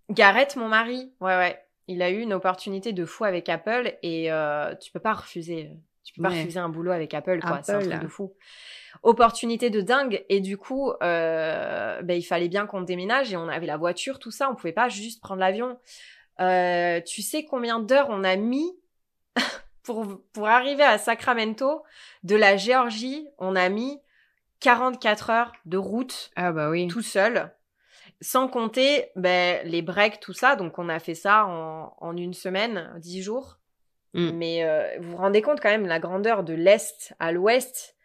Garrett, 0.10 0.56
mon 0.56 0.68
mari, 0.68 1.12
ouais, 1.22 1.36
ouais, 1.38 1.60
il 1.88 2.02
a 2.02 2.10
eu 2.10 2.20
une 2.20 2.34
opportunité 2.34 2.94
de 2.94 3.06
fou 3.06 3.26
avec 3.26 3.48
Apple 3.50 3.94
et 4.02 4.32
euh, 4.32 4.74
tu 4.76 4.92
peux 4.92 5.00
pas 5.00 5.13
refuser, 5.13 5.72
tu 6.04 6.13
peux 6.13 6.24
pas 6.24 6.30
refuser 6.42 6.60
un 6.60 6.70
boulot 6.70 6.92
avec 6.92 7.13
Apple, 7.13 7.39
quoi. 7.42 7.60
C'est 7.63 7.72
un 7.74 7.80
truc 7.80 7.92
de 8.04 8.08
fou. 8.08 8.34
Opportunité 9.04 9.69
de 9.69 9.82
dingue 9.82 10.25
et 10.30 10.39
du 10.39 10.58
coup, 10.58 10.91
euh, 11.04 12.02
ben, 12.02 12.17
il 12.17 12.23
fallait 12.23 12.47
bien 12.47 12.65
qu'on 12.65 12.82
déménage 12.82 13.32
et 13.34 13.38
on 13.38 13.47
avait 13.47 13.65
la 13.65 13.78
voiture, 13.78 14.19
tout 14.19 14.32
ça, 14.32 14.49
on 14.49 14.56
pouvait 14.56 14.73
pas 14.73 14.89
juste 14.89 15.21
prendre 15.21 15.39
l'avion. 15.39 15.78
Euh, 16.39 17.02
tu 17.02 17.21
sais 17.21 17.43
combien 17.45 17.80
d'heures 17.80 18.08
on 18.10 18.23
a 18.23 18.36
mis 18.36 18.71
pour, 19.84 20.21
pour 20.34 20.47
arriver 20.47 20.84
à 20.84 20.97
Sacramento? 20.97 21.84
De 22.23 22.36
la 22.36 22.58
Géorgie 22.58 23.28
On 23.38 23.56
a 23.56 23.69
mis 23.69 23.99
44 24.60 25.30
heures 25.30 25.54
de 25.65 25.78
route 25.78 26.32
Ah 26.36 26.52
bah 26.52 26.69
oui. 26.69 26.88
tout 26.88 27.02
seul, 27.02 27.54
sans 28.21 28.47
compter 28.47 29.10
ben, 29.15 29.65
les 29.65 29.82
breaks, 29.82 30.19
tout 30.19 30.34
ça. 30.34 30.56
Donc 30.56 30.80
on 30.80 30.89
a 30.89 30.99
fait 30.99 31.15
ça 31.15 31.45
en, 31.45 31.95
en 31.99 32.17
une 32.17 32.34
semaine, 32.34 32.91
dix 32.97 33.21
jours. 33.21 33.60
Mm. 34.13 34.32
Mais 34.32 34.63
euh, 34.63 34.97
vous 34.99 35.12
vous 35.12 35.17
rendez 35.17 35.41
compte 35.41 35.60
quand 35.62 35.69
même 35.69 35.88
la 35.88 35.99
grandeur 35.99 36.43
de 36.43 36.54
l'est 36.54 37.13
à 37.19 37.32
l'ouest, 37.32 37.95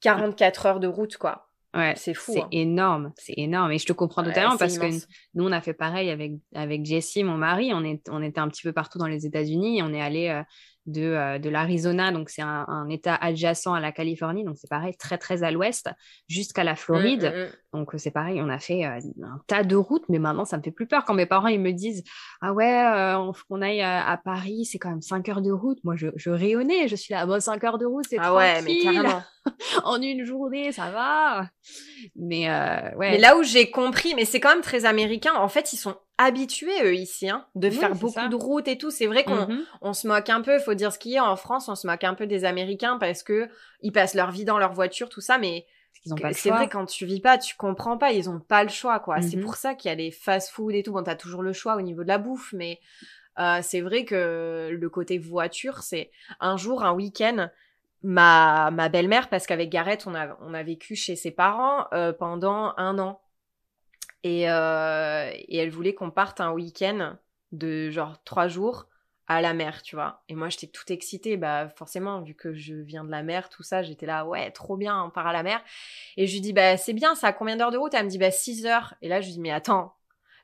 44 0.00 0.66
heures 0.66 0.80
de 0.80 0.88
route 0.88 1.16
quoi. 1.16 1.46
Ouais, 1.72 1.94
C'est 1.96 2.14
fou, 2.14 2.32
C'est 2.32 2.42
hein. 2.42 2.48
énorme, 2.50 3.12
c'est 3.16 3.34
énorme. 3.36 3.70
Et 3.70 3.78
je 3.78 3.86
te 3.86 3.92
comprends 3.92 4.24
totalement 4.24 4.56
parce 4.56 4.74
immense. 4.74 5.06
que 5.06 5.12
nous, 5.34 5.46
on 5.46 5.52
a 5.52 5.60
fait 5.60 5.72
pareil 5.72 6.10
avec, 6.10 6.32
avec 6.52 6.84
Jessie, 6.84 7.22
mon 7.22 7.36
mari. 7.36 7.70
On, 7.72 7.84
est, 7.84 8.08
on 8.10 8.22
était 8.22 8.40
un 8.40 8.48
petit 8.48 8.62
peu 8.62 8.72
partout 8.72 8.98
dans 8.98 9.06
les 9.06 9.24
États-Unis. 9.24 9.80
On 9.80 9.94
est 9.94 10.00
allé 10.00 10.28
euh, 10.28 10.42
de, 10.86 11.02
euh, 11.02 11.38
de 11.38 11.48
l'Arizona, 11.48 12.12
donc 12.12 12.30
c'est 12.30 12.42
un, 12.42 12.64
un 12.68 12.88
état 12.88 13.14
adjacent 13.14 13.72
à 13.72 13.80
la 13.80 13.92
Californie, 13.92 14.44
donc 14.44 14.56
c'est 14.58 14.70
pareil, 14.70 14.96
très 14.96 15.18
très 15.18 15.42
à 15.42 15.50
l'ouest, 15.50 15.90
jusqu'à 16.28 16.64
la 16.64 16.76
Floride. 16.76 17.32
Mm, 17.34 17.38
mm, 17.38 17.44
mm. 17.44 17.50
Donc 17.72 17.90
c'est 17.98 18.10
pareil, 18.10 18.40
on 18.42 18.48
a 18.48 18.58
fait 18.58 18.84
euh, 18.84 18.98
un 19.22 19.40
tas 19.46 19.62
de 19.62 19.76
routes, 19.76 20.08
mais 20.08 20.18
maintenant 20.18 20.44
ça 20.44 20.56
me 20.56 20.62
fait 20.62 20.70
plus 20.72 20.86
peur 20.86 21.04
quand 21.04 21.14
mes 21.14 21.26
parents 21.26 21.48
ils 21.48 21.60
me 21.60 21.72
disent 21.72 22.02
ah 22.40 22.52
ouais, 22.52 22.84
euh, 22.84 23.18
on 23.18 23.32
faut 23.32 23.44
qu'on 23.48 23.62
aille 23.62 23.80
à, 23.80 24.08
à 24.08 24.16
Paris, 24.16 24.64
c'est 24.64 24.78
quand 24.78 24.90
même 24.90 25.02
5 25.02 25.28
heures 25.28 25.42
de 25.42 25.52
route. 25.52 25.78
Moi 25.84 25.94
je, 25.96 26.08
je 26.16 26.30
rayonnais, 26.30 26.88
je 26.88 26.96
suis 26.96 27.14
là, 27.14 27.26
bon 27.26 27.40
5 27.40 27.62
heures 27.64 27.78
de 27.78 27.86
route, 27.86 28.04
c'est 28.08 28.18
Ah 28.18 28.34
ouais, 28.34 28.62
mais 28.62 28.78
carrément. 28.78 29.22
en 29.84 30.02
une 30.02 30.24
journée, 30.24 30.72
ça 30.72 30.90
va. 30.90 31.48
Mais 32.16 32.48
ouais. 32.96 33.12
Mais 33.12 33.18
là 33.18 33.36
où 33.36 33.42
j'ai 33.42 33.70
compris, 33.70 34.14
mais 34.14 34.24
c'est 34.24 34.40
quand 34.40 34.50
même 34.50 34.62
très 34.62 34.84
américain, 34.84 35.32
en 35.34 35.48
fait, 35.48 35.72
ils 35.72 35.76
sont 35.76 35.96
habitués, 36.22 36.82
eux, 36.84 36.94
ici, 36.94 37.28
hein, 37.28 37.46
de 37.54 37.68
Oui, 37.68 37.76
faire 37.76 37.94
beaucoup 37.94 38.12
ça. 38.14 38.28
de 38.28 38.36
routes 38.36 38.68
et 38.68 38.76
tout. 38.78 38.90
C'est 38.90 39.06
vrai 39.06 39.24
qu'on 39.24 39.46
Mhm. 39.46 39.64
on 39.80 39.92
se 39.94 40.06
moque 40.06 40.28
un 40.28 40.42
peu, 40.42 40.58
faut 40.58 40.74
dire 40.74 40.92
ce 40.92 40.98
qu'il 40.98 41.12
y 41.12 41.18
a. 41.18 41.24
En 41.24 41.36
France, 41.36 41.68
on 41.68 41.74
se 41.74 41.86
moque 41.86 42.04
un 42.04 42.14
peu 42.14 42.26
des 42.26 42.44
Américains 42.44 42.98
parce 42.98 43.22
que 43.22 43.48
ils 43.80 43.92
passent 43.92 44.14
leur 44.14 44.30
vie 44.30 44.44
dans 44.44 44.58
leur 44.58 44.72
voiture, 44.74 45.08
tout 45.08 45.20
ça, 45.22 45.38
mais 45.38 45.66
c'est 46.32 46.50
vrai, 46.50 46.68
quand 46.68 46.86
tu 46.86 47.04
vis 47.06 47.20
pas, 47.20 47.36
tu 47.38 47.56
comprends 47.56 47.98
pas, 47.98 48.12
ils 48.12 48.28
ont 48.30 48.40
pas 48.40 48.62
le 48.62 48.70
choix, 48.70 49.00
quoi. 49.00 49.20
C'est 49.20 49.36
Mhm. 49.36 49.42
pour 49.42 49.54
ça 49.56 49.74
qu'il 49.74 49.90
y 49.90 49.92
a 49.92 49.94
les 49.94 50.10
fast-food 50.10 50.74
et 50.74 50.82
tout. 50.82 50.92
Bon, 50.92 51.02
t'as 51.02 51.14
toujours 51.14 51.42
le 51.42 51.52
choix 51.52 51.76
au 51.76 51.80
niveau 51.82 52.02
de 52.02 52.08
la 52.08 52.18
bouffe, 52.18 52.52
mais 52.52 52.80
c'est 53.62 53.80
vrai 53.80 54.04
que 54.04 54.68
le 54.70 54.90
côté 54.90 55.18
voiture, 55.18 55.82
c'est 55.82 56.10
un 56.40 56.56
jour, 56.56 56.84
un 56.84 56.92
week-end, 56.92 57.48
ma, 58.02 58.70
ma 58.70 58.88
belle-mère, 58.88 59.28
parce 59.28 59.46
qu'avec 59.46 59.68
Gareth, 59.70 60.06
on 60.06 60.14
a, 60.14 60.38
on 60.40 60.54
a 60.54 60.62
vécu 60.62 60.96
chez 60.96 61.16
ses 61.16 61.30
parents 61.30 61.86
pendant 62.18 62.72
un 62.76 62.98
an. 62.98 63.20
Et, 64.22 64.42
et 64.42 65.56
elle 65.56 65.70
voulait 65.70 65.94
qu'on 65.94 66.10
parte 66.10 66.40
un 66.40 66.52
week-end 66.52 67.16
de 67.52 67.90
genre 67.90 68.22
trois 68.24 68.48
jours 68.48 68.86
à 69.30 69.40
la 69.40 69.54
mer, 69.54 69.82
tu 69.82 69.94
vois. 69.94 70.24
Et 70.28 70.34
moi, 70.34 70.48
j'étais 70.48 70.66
toute 70.66 70.90
excitée, 70.90 71.36
bah 71.36 71.68
forcément, 71.76 72.20
vu 72.20 72.34
que 72.34 72.52
je 72.52 72.74
viens 72.74 73.04
de 73.04 73.12
la 73.12 73.22
mer, 73.22 73.48
tout 73.48 73.62
ça, 73.62 73.80
j'étais 73.80 74.04
là, 74.04 74.26
ouais, 74.26 74.50
trop 74.50 74.76
bien, 74.76 75.04
on 75.04 75.10
part 75.10 75.28
à 75.28 75.32
la 75.32 75.44
mer. 75.44 75.62
Et 76.16 76.26
je 76.26 76.32
lui 76.32 76.40
dis, 76.40 76.52
bah 76.52 76.76
c'est 76.76 76.94
bien, 76.94 77.14
ça 77.14 77.28
a 77.28 77.32
combien 77.32 77.56
d'heures 77.56 77.70
de 77.70 77.78
route? 77.78 77.94
Elle 77.94 78.06
me 78.06 78.10
dit, 78.10 78.18
bah 78.18 78.32
6 78.32 78.66
heures. 78.66 78.94
Et 79.02 79.08
là, 79.08 79.20
je 79.20 79.26
lui 79.26 79.34
dis, 79.34 79.40
mais 79.40 79.52
attends, 79.52 79.94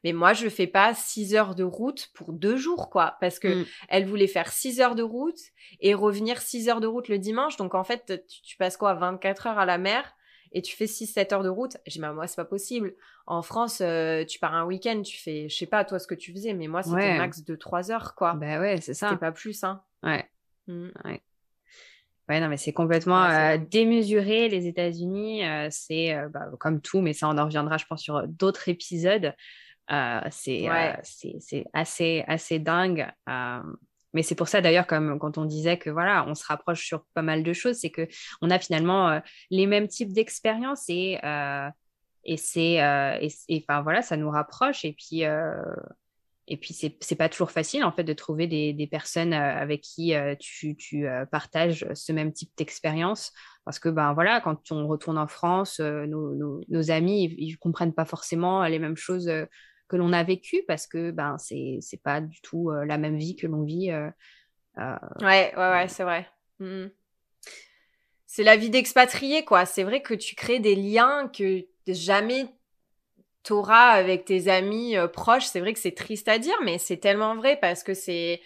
mais 0.04 0.12
moi, 0.12 0.34
je 0.34 0.48
fais 0.48 0.68
pas 0.68 0.94
6 0.94 1.34
heures 1.34 1.56
de 1.56 1.64
route 1.64 2.10
pour 2.14 2.32
deux 2.32 2.56
jours, 2.56 2.88
quoi. 2.88 3.16
Parce 3.20 3.40
que 3.40 3.62
mm. 3.62 3.66
elle 3.88 4.06
voulait 4.06 4.28
faire 4.28 4.52
6 4.52 4.80
heures 4.80 4.94
de 4.94 5.02
route 5.02 5.40
et 5.80 5.92
revenir 5.92 6.40
6 6.40 6.68
heures 6.68 6.80
de 6.80 6.86
route 6.86 7.08
le 7.08 7.18
dimanche. 7.18 7.56
Donc, 7.56 7.74
en 7.74 7.82
fait, 7.82 8.24
tu, 8.28 8.42
tu 8.42 8.56
passes 8.56 8.76
quoi? 8.76 8.94
24 8.94 9.48
heures 9.48 9.58
à 9.58 9.66
la 9.66 9.78
mer 9.78 10.14
et 10.52 10.62
tu 10.62 10.76
fais 10.76 10.86
6-7 10.86 11.34
heures 11.34 11.42
de 11.42 11.48
route? 11.48 11.76
J'ai 11.86 11.94
dit, 11.94 11.98
bah, 11.98 12.12
moi, 12.12 12.28
c'est 12.28 12.36
pas 12.36 12.44
possible. 12.44 12.94
En 13.26 13.42
France, 13.42 13.80
euh, 13.80 14.24
tu 14.24 14.38
pars 14.38 14.54
un 14.54 14.64
week-end, 14.64 15.02
tu 15.02 15.18
fais, 15.18 15.48
je 15.48 15.56
sais 15.56 15.66
pas, 15.66 15.84
toi, 15.84 15.98
ce 15.98 16.06
que 16.06 16.14
tu 16.14 16.32
faisais, 16.32 16.54
mais 16.54 16.68
moi, 16.68 16.82
c'était 16.82 17.18
max 17.18 17.44
de 17.44 17.56
3 17.56 17.90
heures, 17.90 18.14
quoi. 18.14 18.34
Bah 18.34 18.60
ouais, 18.60 18.80
c'est 18.80 18.94
ça. 18.94 19.08
C'était 19.08 19.20
pas 19.20 19.32
plus, 19.32 19.64
hein. 19.64 19.82
Ouais. 20.02 20.24
Mmh. 20.68 20.88
Ouais. 21.04 21.22
Ouais, 22.28 22.40
non, 22.40 22.48
mais 22.48 22.56
c'est 22.56 22.72
complètement 22.72 23.24
euh, 23.24 23.56
démesuré. 23.56 24.48
Les 24.48 24.66
États-Unis, 24.66 25.46
euh, 25.46 25.68
c'est 25.70 26.16
bah, 26.30 26.46
comme 26.58 26.80
tout, 26.80 27.00
mais 27.00 27.12
ça, 27.12 27.28
on 27.28 27.38
en 27.38 27.44
reviendra, 27.44 27.76
je 27.76 27.86
pense, 27.86 28.02
sur 28.02 28.26
d'autres 28.26 28.68
épisodes. 28.68 29.34
c'est 30.30 30.68
c'est 31.02 31.64
assez, 31.72 32.24
assez 32.26 32.58
dingue. 32.58 33.08
Mais 34.16 34.22
c'est 34.22 34.34
pour 34.34 34.48
ça 34.48 34.62
d'ailleurs, 34.62 34.86
comme 34.86 35.18
quand 35.18 35.36
on 35.36 35.44
disait 35.44 35.76
que 35.76 35.90
voilà, 35.90 36.24
on 36.26 36.34
se 36.34 36.46
rapproche 36.46 36.86
sur 36.86 37.04
pas 37.12 37.20
mal 37.20 37.42
de 37.42 37.52
choses, 37.52 37.76
c'est 37.76 37.90
que 37.90 38.08
on 38.40 38.48
a 38.48 38.58
finalement 38.58 39.10
euh, 39.10 39.20
les 39.50 39.66
mêmes 39.66 39.88
types 39.88 40.10
d'expériences 40.10 40.86
et 40.88 41.18
euh, 41.22 41.68
et 42.26 42.36
c'est 42.36 42.82
euh, 42.82 43.18
et, 43.48 43.64
enfin 43.66 43.80
voilà, 43.80 44.02
ça 44.02 44.16
nous 44.16 44.30
rapproche 44.30 44.84
et 44.84 44.92
puis 44.92 45.22
et 46.48 46.56
puis 46.56 46.74
c'est 46.74 46.96
c'est 47.00 47.16
pas 47.16 47.28
toujours 47.28 47.50
facile 47.50 47.84
en 47.84 47.92
fait 47.92 48.04
de 48.04 48.12
trouver 48.12 48.46
des, 48.46 48.72
des 48.72 48.86
personnes 48.86 49.32
avec 49.32 49.80
qui 49.80 50.12
tu, 50.38 50.76
tu 50.76 51.06
partages 51.30 51.86
ce 51.94 52.12
même 52.12 52.32
type 52.32 52.50
d'expérience 52.56 53.32
parce 53.64 53.78
que 53.78 53.88
ben 53.88 54.12
voilà, 54.12 54.40
quand 54.40 54.70
on 54.70 54.86
retourne 54.86 55.18
en 55.18 55.26
France, 55.26 55.80
nos, 55.80 56.34
nos, 56.34 56.62
nos, 56.68 56.90
amis 56.90 57.24
ils, 57.24 57.48
ils 57.48 57.58
comprennent 57.58 57.94
pas 57.94 58.04
forcément 58.04 58.64
les 58.64 58.78
mêmes 58.78 58.96
choses 58.96 59.30
que 59.88 59.96
l'on 59.96 60.12
a 60.12 60.22
vécu 60.22 60.62
parce 60.66 60.86
que 60.86 61.10
ben 61.10 61.36
c'est 61.38 61.78
c'est 61.80 62.02
pas 62.02 62.20
du 62.20 62.40
tout 62.40 62.70
euh, 62.70 62.84
la 62.84 62.98
même 62.98 63.16
vie 63.16 63.36
que 63.36 63.46
l'on 63.46 63.62
vit. 63.62 63.90
Euh, 63.90 64.10
euh, 64.78 64.96
ouais, 65.20 65.54
ouais, 65.56 65.70
ouais, 65.70 65.88
c'est 65.88 66.04
vrai. 66.04 66.28
Mmh 66.60 66.86
c'est 68.28 68.42
la 68.42 68.56
vie 68.56 68.68
d'expatrié, 68.68 69.46
quoi. 69.46 69.64
C'est 69.64 69.84
vrai 69.84 70.02
que 70.02 70.12
tu 70.12 70.34
crées 70.34 70.58
des 70.58 70.74
liens 70.74 71.30
que 71.34 71.64
jamais 71.94 72.48
t'auras 73.42 73.90
avec 73.90 74.24
tes 74.24 74.48
amis 74.48 74.96
proches. 75.12 75.46
C'est 75.46 75.60
vrai 75.60 75.72
que 75.72 75.78
c'est 75.78 75.94
triste 75.94 76.28
à 76.28 76.38
dire, 76.38 76.56
mais 76.64 76.78
c'est 76.78 76.98
tellement 76.98 77.36
vrai 77.36 77.58
parce 77.60 77.82
que 77.82 77.94
c'est 77.94 78.40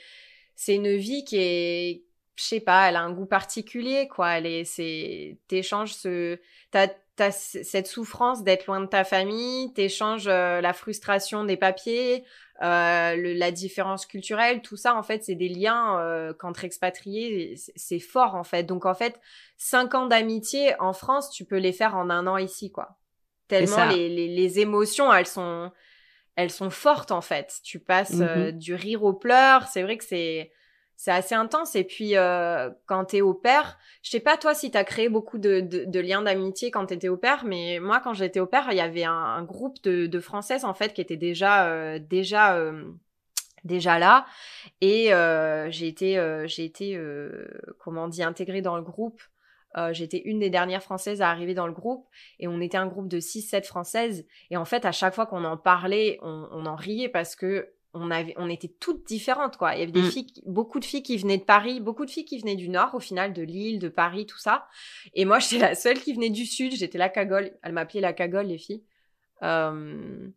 c'est 0.57 0.75
une 0.75 0.97
vie 0.97 1.25
qui 1.25 1.37
est 1.39 2.05
je 2.41 2.47
sais 2.47 2.61
pas, 2.61 2.89
elle 2.89 2.97
a 2.97 3.03
un 3.03 3.13
goût 3.13 3.27
particulier, 3.27 4.09
quoi. 4.09 4.39
Elle 4.39 4.47
est, 4.47 4.65
c'est, 4.65 5.39
t'échanges 5.47 5.93
ce, 5.93 6.39
t'as, 6.71 6.89
t'as 7.17 7.33
cette 7.33 7.87
souffrance 7.87 8.43
d'être 8.45 8.67
loin 8.67 8.81
de 8.81 8.87
ta 8.87 9.05
famille, 9.05 9.73
t'échanges 9.75 10.27
euh, 10.27 10.63
la 10.63 10.73
frustration 10.73 11.45
des 11.45 11.59
papiers, 11.59 12.25
euh, 12.63 13.15
le, 13.15 13.35
la 13.35 13.51
différence 13.53 14.07
culturelle, 14.07 14.63
tout 14.63 14.77
ça, 14.77 14.97
en 14.97 15.03
fait, 15.03 15.23
c'est 15.23 15.35
des 15.35 15.51
liens 15.51 16.01
euh, 16.01 16.33
qu'entre 16.33 16.65
expatriés, 16.65 17.57
c'est 17.77 17.99
fort, 18.01 18.35
en 18.37 18.45
fait. 18.45 18.63
Donc, 18.63 18.87
en 18.87 18.95
fait, 18.95 19.21
cinq 19.59 19.95
ans 19.95 20.07
d'amitié 20.07 20.75
en 20.81 20.95
France, 20.95 21.31
tu 21.31 21.45
peux 21.45 21.59
les 21.59 21.73
faire 21.73 21.95
en 21.95 22.09
un 22.09 22.27
an 22.27 22.39
ici, 22.39 22.73
quoi. 22.73 23.00
Tellement 23.51 23.87
les, 23.87 24.09
les, 24.09 24.29
les, 24.29 24.61
émotions, 24.61 25.13
elles 25.13 25.27
sont, 25.27 25.71
elles 26.37 26.51
sont 26.51 26.71
fortes, 26.71 27.11
en 27.11 27.21
fait. 27.21 27.59
Tu 27.63 27.79
passes 27.79 28.15
mm-hmm. 28.15 28.53
du 28.53 28.75
rire 28.75 29.05
aux 29.05 29.13
pleurs. 29.13 29.67
C'est 29.69 29.83
vrai 29.83 29.99
que 29.99 30.05
c'est, 30.05 30.51
c'est 31.01 31.13
assez 31.13 31.35
intense. 31.35 31.77
Et 31.77 31.85
puis, 31.85 32.15
euh, 32.15 32.69
quand 32.85 33.07
t'es 33.07 33.23
au 33.23 33.33
père, 33.33 33.79
je 34.03 34.11
sais 34.11 34.21
pas 34.21 34.37
toi 34.37 34.55
si 34.55 34.71
t'as 34.71 34.85
créé 34.85 35.09
beaucoup 35.09 35.39
de, 35.39 35.61
de, 35.61 35.99
liens 35.99 36.21
d'amitié 36.21 36.71
quand 36.71 36.85
t'étais 36.85 37.09
au 37.09 37.17
père, 37.17 37.47
mais 37.47 37.79
moi, 37.81 38.01
quand 38.01 38.13
j'étais 38.13 38.39
au 38.39 38.45
père, 38.45 38.67
il 38.71 38.77
y 38.77 38.83
avait 38.83 39.05
un, 39.05 39.43
groupe 39.43 39.83
de, 39.83 40.07
de, 40.07 40.21
Françaises, 40.21 40.67
en 40.67 40.75
fait, 40.75 40.93
qui 40.93 41.01
était 41.01 41.17
déjà, 41.17 41.69
euh, 41.69 41.99
déjà, 41.99 42.55
euh, 42.57 42.85
déjà 43.65 43.99
là. 43.99 44.27
Et 44.83 45.15
euh, 45.15 45.71
j'ai 45.71 45.89
été, 45.89 46.23
j'ai 46.45 46.67
été 46.67 47.01
comment 47.79 48.05
on 48.05 48.09
dit, 48.09 48.23
intégrée 48.23 48.61
dans 48.61 48.77
le 48.77 48.83
groupe. 48.83 49.23
J'étais 49.93 50.21
une 50.25 50.41
des 50.41 50.51
dernières 50.51 50.83
françaises 50.83 51.23
à 51.23 51.31
arriver 51.31 51.55
dans 51.55 51.67
le 51.67 51.73
groupe 51.73 52.07
et 52.39 52.49
on 52.49 52.61
était 52.61 52.77
un 52.77 52.87
groupe 52.87 53.09
de 53.09 53.21
6-7 53.21 53.65
françaises. 53.65 54.27
Et 54.51 54.57
en 54.57 54.65
fait, 54.65 54.85
à 54.85 54.93
chaque 54.93 55.15
fois 55.15 55.27
qu'on 55.27 55.45
en 55.45 55.57
parlait, 55.57 56.19
on, 56.23 56.49
on 56.51 56.67
en 56.67 56.75
riait 56.75 57.09
parce 57.09 57.37
que 57.37 57.73
on 57.93 58.11
avait, 58.11 58.35
on 58.37 58.49
était 58.49 58.69
toutes 58.69 59.07
différentes, 59.07 59.57
quoi. 59.57 59.75
Il 59.75 59.81
y 59.81 59.83
avait 59.83 59.93
des 59.93 60.03
mm. 60.03 60.11
filles, 60.11 60.33
beaucoup 60.47 60.79
de 60.79 60.85
filles 60.85 61.03
qui 61.03 61.17
venaient 61.17 61.39
de 61.39 61.45
Paris, 61.45 61.81
beaucoup 61.81 62.05
de 62.05 62.11
filles 62.11 62.25
qui 62.25 62.39
venaient 62.39 62.57
du 62.57 62.69
Nord, 62.69 62.95
au 62.95 63.01
final, 63.01 63.33
de 63.33 63.43
Lille, 63.43 63.79
de 63.79 63.89
Paris, 63.89 64.27
tout 64.27 64.39
ça. 64.39 64.69
Et 65.15 65.25
moi, 65.25 65.39
j'étais 65.41 65.59
la 65.59 65.75
seule 65.75 65.99
qui 65.99 66.13
venait 66.13 66.31
du 66.31 66.47
Sud. 66.47 66.73
J'étais 66.73 66.99
la 66.99 67.09
cagole. 67.09 67.53
Elle 67.63 67.73
m'appelait 67.73 68.01
la 68.01 68.13
cagole, 68.13 68.47
les 68.47 68.59
filles. 68.59 68.85
Euh, 69.43 70.29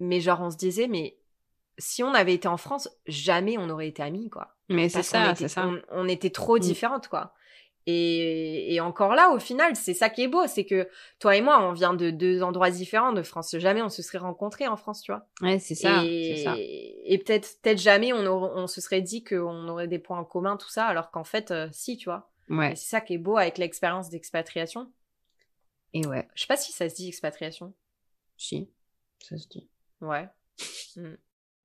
mais 0.00 0.20
genre, 0.20 0.40
on 0.40 0.50
se 0.50 0.56
disait, 0.56 0.88
mais 0.88 1.18
si 1.78 2.02
on 2.02 2.14
avait 2.14 2.34
été 2.34 2.48
en 2.48 2.56
France, 2.56 2.88
jamais 3.06 3.58
on 3.58 3.68
aurait 3.68 3.88
été 3.88 4.02
amis, 4.02 4.30
quoi. 4.30 4.56
Mais 4.68 4.88
c'est 4.88 5.02
ça, 5.02 5.34
c'est 5.34 5.48
ça. 5.48 5.70
On, 5.90 6.08
était 6.08 6.30
trop 6.30 6.56
mm. 6.56 6.60
différentes, 6.60 7.08
quoi. 7.08 7.34
Et, 7.86 8.78
encore 8.80 9.14
là, 9.14 9.30
au 9.30 9.38
final, 9.38 9.74
c'est 9.74 9.94
ça 9.94 10.08
qui 10.08 10.22
est 10.22 10.28
beau, 10.28 10.46
c'est 10.46 10.64
que 10.64 10.88
toi 11.18 11.36
et 11.36 11.40
moi, 11.40 11.62
on 11.66 11.72
vient 11.72 11.94
de 11.94 12.10
deux 12.10 12.42
endroits 12.42 12.70
différents 12.70 13.12
de 13.12 13.22
France. 13.22 13.56
Jamais 13.58 13.82
on 13.82 13.88
se 13.88 14.02
serait 14.02 14.18
rencontrés 14.18 14.68
en 14.68 14.76
France, 14.76 15.02
tu 15.02 15.12
vois. 15.12 15.26
Ouais, 15.40 15.58
c'est 15.58 15.74
ça. 15.74 16.02
Et, 16.04 17.20
peut-être, 17.24 17.60
peut-être 17.62 17.78
jamais 17.78 18.12
on, 18.12 18.26
on 18.26 18.66
se 18.66 18.80
serait 18.80 19.02
dit 19.02 19.24
qu'on 19.24 19.68
aurait 19.68 19.88
des 19.88 19.98
points 19.98 20.18
en 20.18 20.24
commun, 20.24 20.56
tout 20.56 20.70
ça, 20.70 20.86
alors 20.86 21.10
qu'en 21.10 21.24
fait, 21.24 21.50
euh, 21.50 21.68
si, 21.72 21.96
tu 21.96 22.08
vois. 22.08 22.30
Ouais. 22.48 22.74
C'est 22.76 22.88
ça 22.88 23.00
qui 23.00 23.14
est 23.14 23.18
beau 23.18 23.36
avec 23.36 23.58
l'expérience 23.58 24.10
d'expatriation. 24.10 24.90
Et 25.94 26.06
ouais. 26.06 26.28
Je 26.34 26.42
sais 26.42 26.46
pas 26.46 26.56
si 26.56 26.72
ça 26.72 26.88
se 26.88 26.94
dit 26.94 27.08
expatriation. 27.08 27.74
Si, 28.36 28.68
ça 29.20 29.36
se 29.36 29.48
dit. 29.48 29.68
Ouais. 30.00 30.28
Mm. 30.94 31.14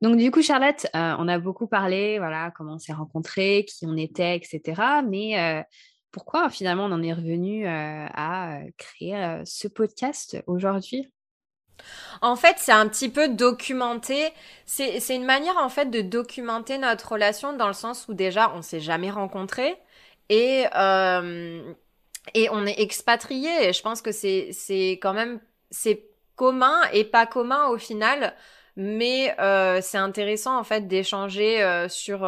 Donc 0.01 0.18
du 0.18 0.32
coup, 0.32 0.41
Charlotte, 0.41 0.86
euh, 0.95 1.15
on 1.20 1.28
a 1.28 1.39
beaucoup 1.39 1.68
parlé, 1.68 2.18
voilà, 2.18 2.51
comment 2.55 2.76
on 2.76 2.80
s'est 2.80 2.93
rencontrés, 2.93 3.65
qui 3.68 3.86
on 3.86 3.97
était, 3.97 4.38
etc. 4.38 4.82
Mais 5.05 5.38
euh, 5.39 5.63
pourquoi 6.12 6.49
finalement 6.49 6.86
on 6.86 6.91
en 6.91 7.03
est 7.03 7.14
revenu 7.14 7.66
à 7.68 8.60
créer 8.78 9.41
ce 9.45 9.68
podcast 9.68 10.38
aujourd'hui? 10.47 11.12
En 12.22 12.36
fait, 12.36 12.55
c'est 12.58 12.72
un 12.72 12.88
petit 12.88 13.10
peu 13.10 13.30
documenté. 13.30 14.32
C'est 14.66 15.16
une 15.16 15.26
manière 15.26 15.58
en 15.58 15.70
fait 15.70 15.91
de 15.91 16.01
documenter 16.01 16.78
notre 16.78 17.14
relation 17.14 17.53
dans 17.53 17.68
le 17.68 17.74
sens 17.74 18.08
où 18.08 18.14
déjà 18.14 18.51
on 18.55 18.62
s'est 18.62 18.80
jamais 18.80 19.12
rencontrés 19.12 19.78
et 20.30 20.66
et 22.34 22.49
on 22.49 22.66
est 22.66 22.80
expatriés. 22.80 23.70
Et 23.70 23.74
je 23.74 23.82
pense 23.82 24.01
que 24.01 24.12
c'est 24.12 24.49
c'est 24.53 24.91
quand 25.01 25.14
même 25.14 25.39
c'est 25.70 26.10
commun 26.36 26.82
et 26.93 27.03
pas 27.03 27.26
commun 27.26 27.68
au 27.68 27.78
final, 27.78 28.34
mais 28.76 29.36
c'est 29.82 29.97
intéressant 29.97 30.58
en 30.58 30.64
fait 30.64 30.88
d'échanger 30.88 31.86
sur 31.89 32.26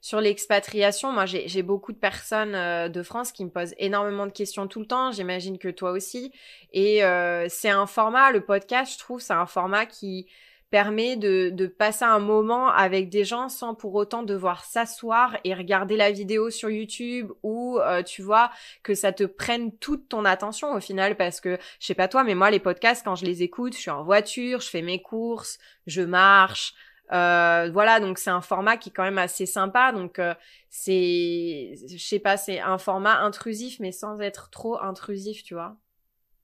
sur 0.00 0.20
l'expatriation, 0.20 1.12
moi 1.12 1.26
j'ai 1.26 1.62
beaucoup 1.62 1.92
de 1.92 1.98
personnes 1.98 2.54
euh, 2.54 2.88
de 2.88 3.02
France 3.02 3.32
qui 3.32 3.44
me 3.44 3.50
posent 3.50 3.74
énormément 3.78 4.26
de 4.26 4.32
questions 4.32 4.66
tout 4.66 4.80
le 4.80 4.86
temps, 4.86 5.12
j'imagine 5.12 5.58
que 5.58 5.68
toi 5.68 5.90
aussi. 5.90 6.32
Et 6.72 7.04
euh, 7.04 7.46
c'est 7.48 7.68
un 7.68 7.86
format, 7.86 8.30
le 8.30 8.40
podcast, 8.40 8.94
je 8.94 8.98
trouve, 8.98 9.20
c'est 9.20 9.34
un 9.34 9.46
format 9.46 9.84
qui 9.84 10.26
permet 10.70 11.16
de, 11.16 11.50
de, 11.50 11.66
passer 11.66 12.04
un 12.04 12.20
moment 12.20 12.68
avec 12.68 13.08
des 13.08 13.24
gens 13.24 13.48
sans 13.48 13.74
pour 13.74 13.94
autant 13.96 14.22
devoir 14.22 14.64
s'asseoir 14.64 15.36
et 15.42 15.52
regarder 15.52 15.96
la 15.96 16.12
vidéo 16.12 16.48
sur 16.48 16.70
YouTube 16.70 17.30
ou 17.42 17.78
euh, 17.80 18.02
tu 18.04 18.22
vois 18.22 18.50
que 18.84 18.94
ça 18.94 19.12
te 19.12 19.24
prenne 19.24 19.76
toute 19.78 20.08
ton 20.08 20.24
attention 20.24 20.72
au 20.72 20.80
final 20.80 21.16
parce 21.16 21.40
que 21.40 21.58
je 21.80 21.86
sais 21.86 21.94
pas 21.94 22.06
toi 22.06 22.22
mais 22.22 22.36
moi 22.36 22.52
les 22.52 22.60
podcasts 22.60 23.04
quand 23.04 23.16
je 23.16 23.24
les 23.24 23.42
écoute 23.42 23.74
je 23.74 23.80
suis 23.80 23.90
en 23.90 24.04
voiture 24.04 24.60
je 24.60 24.68
fais 24.70 24.82
mes 24.82 25.02
courses 25.02 25.58
je 25.88 26.02
marche 26.02 26.74
euh, 27.12 27.70
voilà, 27.72 28.00
donc 28.00 28.18
c'est 28.18 28.30
un 28.30 28.40
format 28.40 28.76
qui 28.76 28.90
est 28.90 28.92
quand 28.92 29.02
même 29.02 29.18
assez 29.18 29.46
sympa. 29.46 29.92
Donc 29.92 30.18
euh, 30.18 30.34
c'est, 30.68 31.74
je 31.88 31.98
sais 31.98 32.18
pas, 32.18 32.36
c'est 32.36 32.60
un 32.60 32.78
format 32.78 33.20
intrusif, 33.20 33.78
mais 33.80 33.92
sans 33.92 34.18
être 34.20 34.50
trop 34.50 34.80
intrusif, 34.80 35.42
tu 35.42 35.54
vois. 35.54 35.76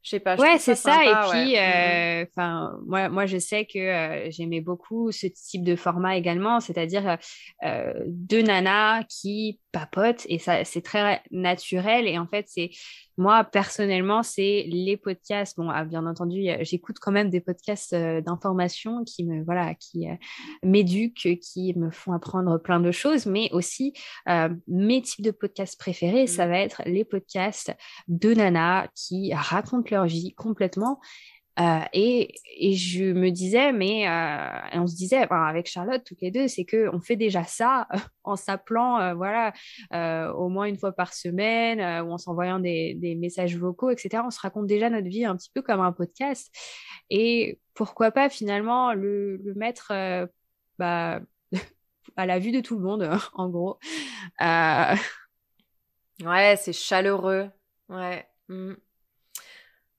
Je 0.03 0.11
sais 0.11 0.21
pas. 0.21 0.37
ouais, 0.37 0.59
c'est 0.59 0.77
ça. 0.77 1.05
Et 1.05 1.31
puis, 1.31 1.57
euh, 1.57 1.61
mm-hmm. 1.61 2.29
enfin, 2.29 2.79
moi, 2.87 3.09
moi, 3.09 3.27
je 3.27 3.39
sais 3.39 3.67
que 3.67 4.29
j'aimais 4.31 4.61
beaucoup 4.61 5.11
ce 5.11 5.27
type 5.27 5.65
de 5.65 5.75
format 5.75 6.17
également, 6.17 6.61
c'est-à-dire 6.61 7.19
deux 8.07 8.43
nanas 8.43 9.03
qui 9.09 9.61
papotent 9.73 10.25
et 10.29 10.39
ça, 10.39 10.65
c'est 10.65 10.83
très 10.83 11.23
naturel. 11.33 12.07
Et 12.07 12.19
en 12.19 12.27
fait, 12.29 12.47
c'est 12.49 12.71
moi, 13.17 13.45
personnellement, 13.45 14.23
c'est 14.23 14.65
les 14.69 14.97
podcasts. 14.97 15.57
Bon, 15.57 15.71
ah, 15.71 15.85
bien 15.85 16.07
entendu, 16.07 16.45
j'écoute 16.61 16.97
quand 17.01 17.13
même 17.13 17.31
des 17.31 17.41
podcasts 17.41 17.95
d'information 17.95 19.05
qui 19.05 19.25
me, 19.25 19.45
voilà, 19.45 19.75
qui 19.75 20.07
m'éduquent, 20.63 21.39
qui 21.41 21.75
me 21.77 21.91
font 21.91 22.13
apprendre 22.13 22.59
plein 22.59 22.81
de 22.81 22.91
choses, 22.91 23.27
mais 23.27 23.49
aussi 23.53 23.93
mes 24.69 25.03
types 25.03 25.25
de 25.25 25.31
podcasts 25.31 25.79
préférés, 25.79 26.27
ça 26.27 26.47
mmh. 26.47 26.51
va 26.51 26.59
être 26.59 26.83
les 26.87 27.05
podcasts 27.05 27.75
de 28.09 28.35
Nana 28.35 28.89
qui 28.95 29.33
racontent 29.35 29.89
leur 29.91 30.07
vie 30.07 30.35
complètement 30.35 31.01
euh, 31.59 31.81
et, 31.95 32.35
et, 32.59 32.75
je 32.75 33.05
me 33.05 33.31
disais, 33.31 33.73
mais 33.73 34.07
euh, 34.07 34.59
on 34.75 34.87
se 34.87 34.95
disait 34.95 35.27
avec 35.31 35.67
Charlotte, 35.67 36.03
toutes 36.05 36.21
les 36.21 36.31
deux, 36.31 36.49
c'est 36.49 36.67
que 36.67 36.91
on 36.93 37.01
fait 37.01 37.17
déjà 37.17 37.45
ça 37.45 37.89
en 38.25 38.37
s'appelant, 38.37 39.01
euh, 39.01 39.15
voilà, 39.15 39.53
au 40.35 40.49
moins 40.49 40.67
une 40.67 40.77
fois 40.77 40.93
par 40.93 41.15
semaine, 41.15 41.81
ou 42.03 42.13
en 42.13 42.19
s'envoyant 42.19 42.59
des, 42.59 42.95
des, 42.95 43.15
messages 43.15 43.57
vocaux, 43.57 43.91
etc. 43.91 44.23
On 44.27 44.31
se 44.31 44.41
raconte 44.41 44.67
déjà 44.67 44.91
notre 44.91 45.09
vie 45.09 45.25
un 45.25 45.37
petit 45.37 45.51
peu 45.53 45.63
comme 45.63 45.81
un 45.81 45.93
podcast. 45.93 46.55
Et 47.09 47.59
pourquoi 47.75 48.11
pas 48.11 48.29
finalement 48.29 48.93
le, 48.93 49.37
le 49.37 49.55
mettre 49.55 49.93
bah, 50.79 51.21
à 52.17 52.27
la 52.27 52.39
vue 52.39 52.53
de 52.53 52.61
tout 52.61 52.77
le 52.77 52.83
monde, 52.83 53.09
en 53.35 53.49
gros. 53.49 53.79
Ouais, 56.23 56.57
c'est 56.57 56.73
chaleureux. 56.73 57.51
Ouais. 57.89 58.27
Mmh. 58.49 58.75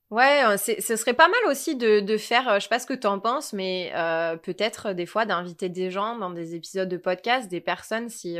Ouais, 0.09 0.41
euh, 0.45 0.55
ce 0.55 0.95
serait 0.95 1.13
pas 1.13 1.27
mal 1.27 1.39
aussi 1.51 1.75
de, 1.75 1.99
de 1.99 2.17
faire, 2.17 2.47
euh, 2.47 2.55
je 2.55 2.61
sais 2.61 2.69
pas 2.69 2.79
ce 2.79 2.87
que 2.87 2.93
tu 2.93 3.07
en 3.07 3.19
penses, 3.19 3.51
mais 3.51 3.91
euh, 3.93 4.37
peut-être 4.37 4.93
des 4.93 5.05
fois 5.05 5.25
d'inviter 5.25 5.67
des 5.67 5.91
gens 5.91 6.17
dans 6.17 6.29
des 6.29 6.55
épisodes 6.55 6.87
de 6.87 6.95
podcast, 6.95 7.49
des 7.49 7.59
personnes 7.59 8.07
si, 8.07 8.37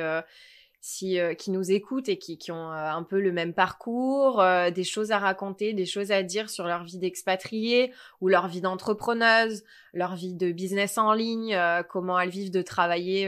si, 0.80 1.20
qui 1.38 1.52
nous 1.52 1.70
écoutent 1.70 2.08
et 2.08 2.18
qui, 2.18 2.38
qui 2.38 2.54
ont 2.54 2.72
un 2.72 3.04
peu 3.04 3.20
le 3.20 3.34
même 3.34 3.54
parcours, 3.54 4.42
des 4.74 4.84
choses 4.86 5.12
à 5.12 5.20
raconter, 5.20 5.74
des 5.74 5.86
choses 5.86 6.12
à 6.14 6.24
dire 6.24 6.50
sur 6.50 6.68
leur 6.68 6.86
vie 6.86 7.00
d'expatriée 7.00 7.92
ou 8.22 8.30
leur 8.30 8.48
vie 8.48 8.62
d'entrepreneuse, 8.62 9.66
leur 9.94 10.16
vie 10.16 10.36
de 10.36 10.54
business 10.54 10.98
en 10.98 11.12
ligne, 11.12 11.60
comment 11.90 12.18
elles 12.18 12.30
vivent 12.30 12.52
de 12.52 12.62
travailler 12.62 13.28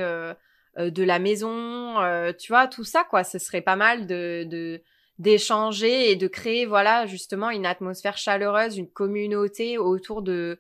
de 0.78 1.04
la 1.04 1.20
maison, 1.20 1.96
tu 2.40 2.54
vois, 2.54 2.68
tout 2.68 2.86
ça, 2.86 3.04
quoi. 3.04 3.26
Ce 3.26 3.38
serait 3.38 3.62
pas 3.62 3.76
mal 3.76 4.08
de, 4.08 4.46
de 4.46 4.82
d'échanger 5.20 6.12
et 6.12 6.16
de 6.16 6.28
créer 6.28 6.66
voilà 6.66 7.06
justement 7.06 7.50
une 7.50 7.66
atmosphère 7.66 8.18
chaleureuse, 8.18 8.78
une 8.78 8.90
communauté 8.90 9.78
autour 9.78 10.22
de 10.22 10.60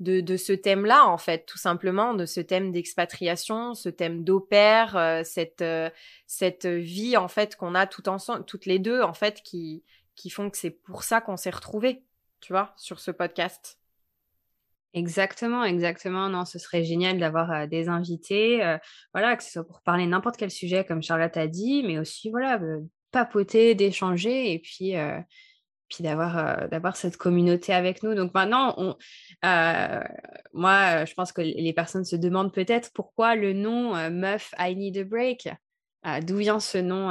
de, 0.00 0.20
de 0.20 0.36
ce 0.36 0.52
thème-là 0.52 1.06
en 1.06 1.18
fait, 1.18 1.44
tout 1.44 1.58
simplement 1.58 2.14
de 2.14 2.24
ce 2.24 2.40
thème 2.40 2.70
d'expatriation, 2.72 3.74
ce 3.74 3.88
thème 3.88 4.22
d'opère, 4.24 4.96
euh, 4.96 5.22
cette 5.24 5.60
euh, 5.60 5.90
cette 6.26 6.66
vie 6.66 7.16
en 7.16 7.28
fait 7.28 7.56
qu'on 7.56 7.74
a 7.74 7.86
tout 7.86 8.08
ensemble, 8.08 8.44
toutes 8.44 8.66
les 8.66 8.78
deux 8.78 9.02
en 9.02 9.12
fait 9.12 9.42
qui 9.42 9.84
qui 10.14 10.30
font 10.30 10.50
que 10.50 10.56
c'est 10.56 10.70
pour 10.70 11.02
ça 11.02 11.20
qu'on 11.20 11.36
s'est 11.36 11.50
retrouvés, 11.50 12.02
tu 12.40 12.52
vois, 12.52 12.72
sur 12.76 13.00
ce 13.00 13.10
podcast. 13.10 13.78
Exactement, 14.94 15.64
exactement. 15.64 16.28
Non, 16.28 16.44
ce 16.44 16.58
serait 16.58 16.82
génial 16.82 17.18
d'avoir 17.18 17.52
euh, 17.52 17.66
des 17.66 17.88
invités, 17.88 18.78
voilà, 19.12 19.36
que 19.36 19.44
ce 19.44 19.50
soit 19.50 19.66
pour 19.66 19.82
parler 19.82 20.06
n'importe 20.06 20.36
quel 20.36 20.50
sujet, 20.50 20.84
comme 20.84 21.02
Charlotte 21.02 21.36
a 21.36 21.46
dit, 21.46 21.82
mais 21.84 21.98
aussi, 21.98 22.30
voilà, 22.30 22.58
papoter, 23.10 23.74
d'échanger 23.74 24.52
et 24.52 24.58
puis, 24.58 24.96
euh, 24.96 25.18
puis 25.88 26.02
d'avoir, 26.04 26.38
euh, 26.38 26.68
d'avoir 26.68 26.96
cette 26.96 27.16
communauté 27.16 27.72
avec 27.72 28.02
nous. 28.02 28.14
Donc 28.14 28.34
maintenant, 28.34 28.96
euh, 29.44 30.00
moi, 30.52 31.04
je 31.04 31.14
pense 31.14 31.32
que 31.32 31.40
les 31.40 31.72
personnes 31.72 32.04
se 32.04 32.16
demandent 32.16 32.52
peut-être 32.52 32.92
pourquoi 32.92 33.34
le 33.34 33.52
nom 33.52 34.10
Meuf 34.10 34.54
I 34.58 34.76
Need 34.76 34.98
a 34.98 35.04
Break. 35.04 35.48
d'où 36.22 36.36
vient 36.36 36.60
ce 36.60 36.78
nom, 36.78 37.10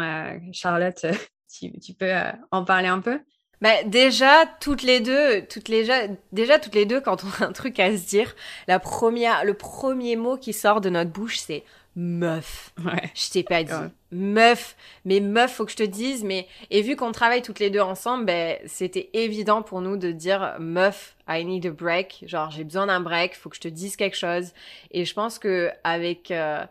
Charlotte 0.53 1.05
tu, 1.51 1.71
tu, 1.79 1.93
peux 1.93 2.13
en 2.51 2.63
parler 2.63 2.87
un 2.87 2.99
peu? 2.99 3.19
Bah, 3.59 3.83
déjà, 3.83 4.45
toutes 4.61 4.83
les 4.83 4.99
deux, 4.99 5.41
toutes 5.47 5.67
les, 5.67 5.87
déjà, 6.31 6.59
toutes 6.59 6.75
les 6.75 6.85
deux, 6.85 7.01
quand 7.01 7.23
on 7.23 7.43
a 7.43 7.47
un 7.47 7.51
truc 7.53 7.79
à 7.79 7.95
se 7.97 8.05
dire, 8.05 8.35
la 8.67 8.77
première, 8.77 9.43
le 9.45 9.55
premier 9.55 10.15
mot 10.15 10.37
qui 10.37 10.53
sort 10.53 10.79
de 10.79 10.91
notre 10.91 11.11
bouche, 11.11 11.39
c'est 11.39 11.63
meuf. 11.97 12.73
Ouais. 12.85 13.11
Je 13.15 13.31
t'ai 13.31 13.43
pas 13.43 13.63
dit. 13.63 13.73
Meuf. 14.11 14.77
Mais 15.03 15.19
meuf, 15.19 15.55
faut 15.55 15.65
que 15.65 15.71
je 15.71 15.77
te 15.77 15.83
dise. 15.83 16.23
Mais, 16.23 16.47
et 16.69 16.83
vu 16.83 16.95
qu'on 16.95 17.11
travaille 17.11 17.41
toutes 17.41 17.59
les 17.59 17.71
deux 17.71 17.81
ensemble, 17.81 18.25
ben, 18.25 18.57
c'était 18.67 19.09
évident 19.13 19.63
pour 19.63 19.81
nous 19.81 19.97
de 19.97 20.11
dire 20.11 20.55
meuf, 20.59 21.15
I 21.27 21.43
need 21.43 21.65
a 21.65 21.71
break. 21.71 22.23
Genre, 22.27 22.51
j'ai 22.51 22.63
besoin 22.63 22.85
d'un 22.85 23.01
break, 23.01 23.35
faut 23.35 23.49
que 23.49 23.55
je 23.55 23.61
te 23.61 23.67
dise 23.67 23.95
quelque 23.95 24.15
chose. 24.15 24.53
Et 24.91 25.05
je 25.05 25.13
pense 25.15 25.39
que 25.39 25.71
avec, 25.83 26.29
euh, 26.29 26.63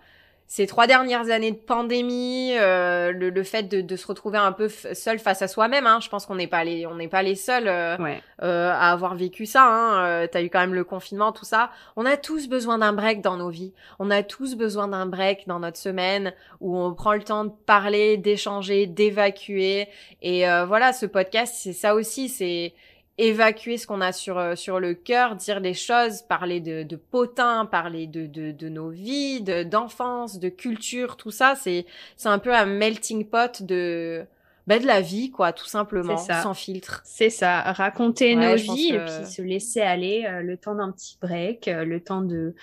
ces 0.48 0.66
trois 0.66 0.86
dernières 0.86 1.30
années 1.30 1.50
de 1.50 1.56
pandémie, 1.56 2.52
euh, 2.56 3.10
le, 3.10 3.30
le, 3.30 3.42
fait 3.42 3.64
de, 3.64 3.80
de, 3.80 3.96
se 3.96 4.06
retrouver 4.06 4.38
un 4.38 4.52
peu 4.52 4.68
seul 4.68 5.18
face 5.18 5.42
à 5.42 5.48
soi-même, 5.48 5.86
hein, 5.86 5.98
je 6.00 6.08
pense 6.08 6.24
qu'on 6.24 6.36
n'est 6.36 6.46
pas 6.46 6.62
les, 6.62 6.86
on 6.86 6.94
n'est 6.94 7.08
pas 7.08 7.22
les 7.22 7.34
seuls 7.34 7.66
euh, 7.66 7.96
euh, 8.42 8.70
à 8.70 8.92
avoir 8.92 9.16
vécu 9.16 9.44
ça. 9.44 9.64
Hein, 9.64 10.04
euh, 10.04 10.26
T'as 10.30 10.42
eu 10.42 10.50
quand 10.50 10.60
même 10.60 10.74
le 10.74 10.84
confinement, 10.84 11.32
tout 11.32 11.44
ça. 11.44 11.70
On 11.96 12.06
a 12.06 12.16
tous 12.16 12.48
besoin 12.48 12.78
d'un 12.78 12.92
break 12.92 13.22
dans 13.22 13.36
nos 13.36 13.48
vies. 13.48 13.72
On 13.98 14.10
a 14.10 14.22
tous 14.22 14.54
besoin 14.56 14.88
d'un 14.88 15.06
break 15.06 15.48
dans 15.48 15.58
notre 15.58 15.78
semaine 15.78 16.32
où 16.60 16.76
on 16.78 16.94
prend 16.94 17.14
le 17.14 17.22
temps 17.22 17.44
de 17.44 17.52
parler, 17.66 18.16
d'échanger, 18.16 18.86
d'évacuer. 18.86 19.88
Et 20.22 20.48
euh, 20.48 20.64
voilà, 20.64 20.92
ce 20.92 21.06
podcast, 21.06 21.54
c'est 21.58 21.72
ça 21.72 21.94
aussi. 21.94 22.28
C'est 22.28 22.72
évacuer 23.18 23.78
ce 23.78 23.86
qu'on 23.86 24.00
a 24.00 24.12
sur, 24.12 24.38
euh, 24.38 24.56
sur 24.56 24.78
le 24.78 24.94
cœur, 24.94 25.36
dire 25.36 25.60
les 25.60 25.74
choses, 25.74 26.22
parler 26.22 26.60
de, 26.60 26.82
de 26.82 26.96
potins, 26.96 27.64
parler 27.64 28.06
de, 28.06 28.26
de, 28.26 28.52
de 28.52 28.68
nos 28.68 28.90
vies, 28.90 29.40
d'enfance, 29.40 30.38
de, 30.38 30.48
culture, 30.48 31.16
tout 31.16 31.30
ça, 31.30 31.54
c'est, 31.56 31.86
c'est 32.16 32.28
un 32.28 32.38
peu 32.38 32.54
un 32.54 32.66
melting 32.66 33.24
pot 33.24 33.62
de, 33.62 34.24
ben 34.66 34.80
de 34.80 34.86
la 34.86 35.00
vie, 35.00 35.30
quoi, 35.30 35.52
tout 35.52 35.66
simplement, 35.66 36.18
sans 36.18 36.54
filtre. 36.54 37.00
C'est 37.04 37.30
ça, 37.30 37.72
raconter 37.72 38.36
nos 38.36 38.54
vies 38.54 38.92
et 38.92 38.98
puis 38.98 39.26
se 39.26 39.42
laisser 39.42 39.80
aller 39.80 40.26
euh, 40.26 40.42
le 40.42 40.58
temps 40.58 40.74
d'un 40.74 40.92
petit 40.92 41.16
break, 41.20 41.68
euh, 41.68 41.84
le 41.84 42.00
temps 42.00 42.22
de, 42.22 42.54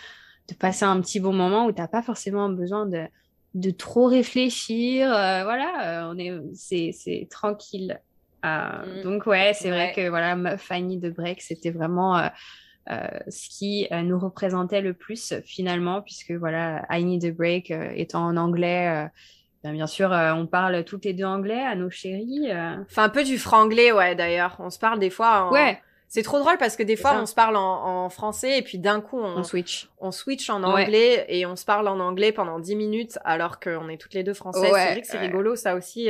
de 0.50 0.54
passer 0.60 0.86
un 0.86 1.02
petit 1.02 1.20
bon 1.20 1.34
moment 1.34 1.66
où 1.66 1.72
t'as 1.72 1.88
pas 1.88 2.04
forcément 2.04 2.50
besoin 2.50 2.86
de, 2.86 3.06
de 3.56 3.72
trop 3.72 4.06
réfléchir. 4.06 5.08
voilà, 5.08 6.10
on 6.12 6.18
est, 6.20 6.32
c'est, 6.54 6.92
c'est 6.94 7.28
tranquille 7.32 8.00
euh, 8.44 9.00
mm. 9.00 9.04
Donc 9.04 9.26
ouais, 9.26 9.54
c'est 9.54 9.70
vrai 9.70 9.94
que 9.96 10.08
voilà, 10.10 10.58
Fanny 10.58 10.98
de 10.98 11.10
Break, 11.10 11.42
c'était 11.42 11.72
vraiment 11.72 12.18
euh, 12.18 12.28
euh, 12.92 13.08
ce 13.30 13.50
qui 13.50 13.88
nous 13.92 14.20
représentait 14.20 14.82
le 14.82 14.94
plus 14.94 15.34
finalement, 15.46 16.02
puisque 16.02 16.32
voilà, 16.32 16.86
I 16.90 17.04
Need 17.04 17.26
a 17.26 17.32
Break 17.32 17.72
étant 17.96 18.26
en 18.26 18.38
anglais. 18.38 19.10
Ben, 19.64 19.72
bien, 19.72 19.88
sûr, 19.88 20.10
on 20.12 20.46
parle 20.46 20.84
toutes 20.84 21.06
les 21.06 21.14
deux 21.14 21.24
anglais 21.24 21.64
à 21.64 21.76
nos 21.76 21.90
chéris. 21.90 22.52
Enfin, 22.52 23.04
un 23.04 23.10
peu 23.10 23.24
du 23.24 23.38
franglais, 23.38 23.94
ouais, 23.94 24.14
d'ailleurs. 24.14 24.58
On 24.60 24.70
se 24.70 24.80
parle 24.80 25.00
des 25.00 25.10
fois 25.10 25.46
en... 25.46 25.52
Ouais. 25.54 25.80
C'est 26.10 26.22
trop 26.22 26.38
drôle 26.38 26.58
parce 26.60 26.76
que 26.76 26.84
des 26.84 26.96
fois, 26.96 27.16
on 27.20 27.26
se 27.26 27.34
parle 27.34 27.56
en, 27.56 28.08
français 28.10 28.60
et 28.60 28.62
puis 28.62 28.78
d'un 28.78 29.02
coup, 29.02 29.20
on, 29.20 29.42
switch. 29.44 29.90
On 30.00 30.12
switch 30.12 30.48
en 30.50 30.62
anglais 30.62 31.26
et 31.28 31.48
on 31.48 31.56
se 31.56 31.66
parle 31.66 31.88
en 31.88 32.00
anglais 32.00 32.32
pendant 32.32 32.60
10 32.60 32.76
minutes 32.76 33.18
alors 33.24 33.60
qu'on 33.60 33.90
est 33.90 33.98
toutes 33.98 34.14
les 34.14 34.24
deux 34.24 34.36
françaises. 34.36 34.64
c'est 34.66 34.70
vrai 34.70 35.02
que 35.02 35.08
c'est 35.08 35.18
rigolo, 35.18 35.56
ça 35.56 35.76
aussi 35.76 36.10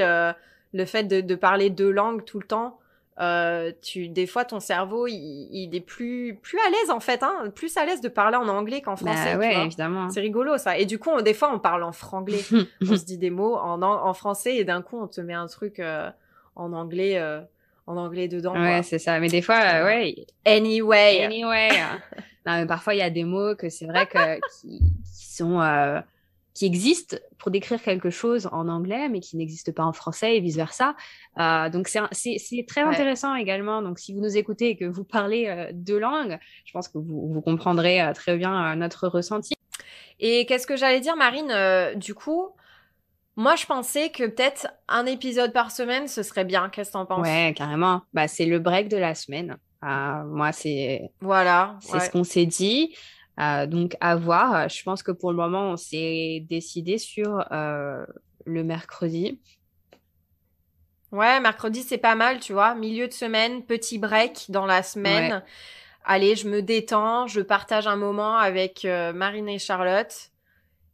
le 0.74 0.86
fait 0.86 1.03
de, 1.03 1.21
de, 1.21 1.36
parler 1.36 1.69
deux 1.69 1.91
langues 1.91 2.26
tout 2.26 2.39
le 2.39 2.45
temps, 2.45 2.80
euh, 3.19 3.71
tu, 3.82 4.09
des 4.09 4.26
fois, 4.26 4.43
ton 4.43 4.59
cerveau, 4.59 5.05
il, 5.07 5.47
il, 5.51 5.76
est 5.76 5.82
plus, 5.82 6.39
plus 6.41 6.57
à 6.59 6.69
l'aise 6.69 6.89
en 6.89 6.99
fait, 6.99 7.21
hein, 7.21 7.51
plus 7.53 7.78
à 7.78 7.86
l'aise 7.86 8.01
de 8.01 8.09
parler 8.09 8.38
en 8.38 8.47
anglais 8.47 8.82
qu'en 8.82 8.95
bah 8.95 9.13
français. 9.13 9.36
ouais, 9.36 9.65
évidemment. 9.65 10.09
C'est 10.09 10.21
rigolo 10.21 10.57
ça. 10.57 10.78
Et 10.78 10.86
du 10.86 10.97
coup, 10.97 11.21
des 11.21 11.34
fois, 11.34 11.51
on 11.53 11.59
parle 11.59 11.84
en 11.84 11.91
franglais. 11.91 12.43
on 12.82 12.95
se 12.95 13.05
dit 13.05 13.17
des 13.17 13.30
mots 13.30 13.55
en, 13.55 13.82
en 13.82 14.13
français 14.13 14.55
et 14.55 14.63
d'un 14.63 14.82
coup, 14.82 14.97
on 14.99 15.07
te 15.07 15.21
met 15.21 15.34
un 15.34 15.47
truc 15.47 15.80
euh, 15.80 16.09
en 16.55 16.74
anglais. 16.74 17.17
Euh, 17.17 17.41
en 17.86 17.97
anglais 17.97 18.30
dedans. 18.30 18.53
Ouais, 18.53 18.82
c'est 18.82 18.97
ça. 18.97 19.19
Mais 19.19 19.28
des 19.28 19.41
fois, 19.41 19.59
euh, 19.59 19.86
ouais. 19.86 20.15
Anyway. 20.45 21.26
Anyway. 21.26 21.69
non, 22.45 22.59
mais 22.59 22.65
parfois, 22.65 22.93
il 22.95 22.99
y 22.99 23.03
a 23.03 23.09
des 23.09 23.26
mots 23.26 23.55
que 23.55 23.69
c'est 23.69 23.86
vrai 23.86 24.07
que 24.07 24.36
qui, 24.61 24.80
qui 24.80 25.34
sont 25.34 25.59
qui 26.53 26.65
existe 26.65 27.21
pour 27.39 27.51
décrire 27.51 27.81
quelque 27.81 28.09
chose 28.09 28.47
en 28.51 28.67
anglais, 28.67 29.09
mais 29.09 29.19
qui 29.19 29.37
n'existe 29.37 29.73
pas 29.73 29.83
en 29.83 29.93
français 29.93 30.37
et 30.37 30.39
vice-versa. 30.39 30.95
Euh, 31.39 31.69
donc, 31.69 31.87
c'est 31.87 32.65
très 32.67 32.81
intéressant 32.81 33.35
également. 33.35 33.81
Donc, 33.81 33.99
si 33.99 34.13
vous 34.13 34.21
nous 34.21 34.37
écoutez 34.37 34.69
et 34.69 34.77
que 34.77 34.85
vous 34.85 35.03
parlez 35.03 35.47
euh, 35.47 35.71
deux 35.73 35.97
langues, 35.97 36.37
je 36.65 36.71
pense 36.71 36.87
que 36.87 36.99
vous, 36.99 37.33
vous 37.33 37.41
comprendrez 37.41 38.01
euh, 38.01 38.13
très 38.13 38.37
bien 38.37 38.75
notre 38.75 39.07
ressenti. 39.07 39.55
Et 40.19 40.45
qu'est-ce 40.45 40.67
que 40.67 40.75
j'allais 40.75 40.99
dire, 40.99 41.15
Marine 41.15 41.97
Du 41.97 42.13
coup, 42.13 42.49
moi, 43.35 43.55
je 43.55 43.65
pensais 43.65 44.11
que 44.11 44.27
peut-être 44.27 44.67
un 44.87 45.07
épisode 45.07 45.53
par 45.53 45.71
semaine, 45.71 46.07
ce 46.07 46.21
serait 46.21 46.45
bien. 46.45 46.69
Qu'est-ce 46.69 46.89
que 46.89 46.93
t'en 46.93 47.07
penses? 47.07 47.27
Ouais, 47.27 47.53
carrément. 47.57 48.03
Bah, 48.13 48.27
c'est 48.27 48.45
le 48.45 48.59
break 48.59 48.89
de 48.89 48.97
la 48.97 49.15
semaine. 49.15 49.57
moi, 49.81 50.51
c'est 50.51 51.09
voilà, 51.19 51.77
c'est 51.81 51.99
ce 51.99 52.11
qu'on 52.11 52.23
s'est 52.23 52.45
dit. 52.45 52.95
Euh, 53.39 53.65
donc 53.65 53.95
à 53.99 54.15
voir. 54.15 54.69
Je 54.69 54.84
pense 54.84 55.03
que 55.03 55.11
pour 55.11 55.31
le 55.31 55.38
moment, 55.38 55.71
on 55.71 55.77
s'est 55.77 56.45
décidé 56.47 56.97
sur 56.97 57.45
euh, 57.51 58.05
le 58.45 58.63
mercredi. 58.63 59.39
Ouais, 61.11 61.39
mercredi 61.39 61.84
c'est 61.84 61.97
pas 61.97 62.15
mal, 62.15 62.39
tu 62.39 62.53
vois. 62.53 62.75
Milieu 62.75 63.07
de 63.07 63.13
semaine, 63.13 63.63
petit 63.63 63.99
break 63.99 64.45
dans 64.49 64.65
la 64.65 64.81
semaine. 64.84 65.43
Allez, 66.05 66.36
je 66.36 66.49
me 66.49 66.61
détends, 66.61 67.27
je 67.27 67.39
partage 67.39 67.88
un 67.88 67.95
moment 67.95 68.36
avec 68.36 68.84
euh, 68.84 69.13
Marine 69.13 69.47
et 69.47 69.59
Charlotte 69.59 70.31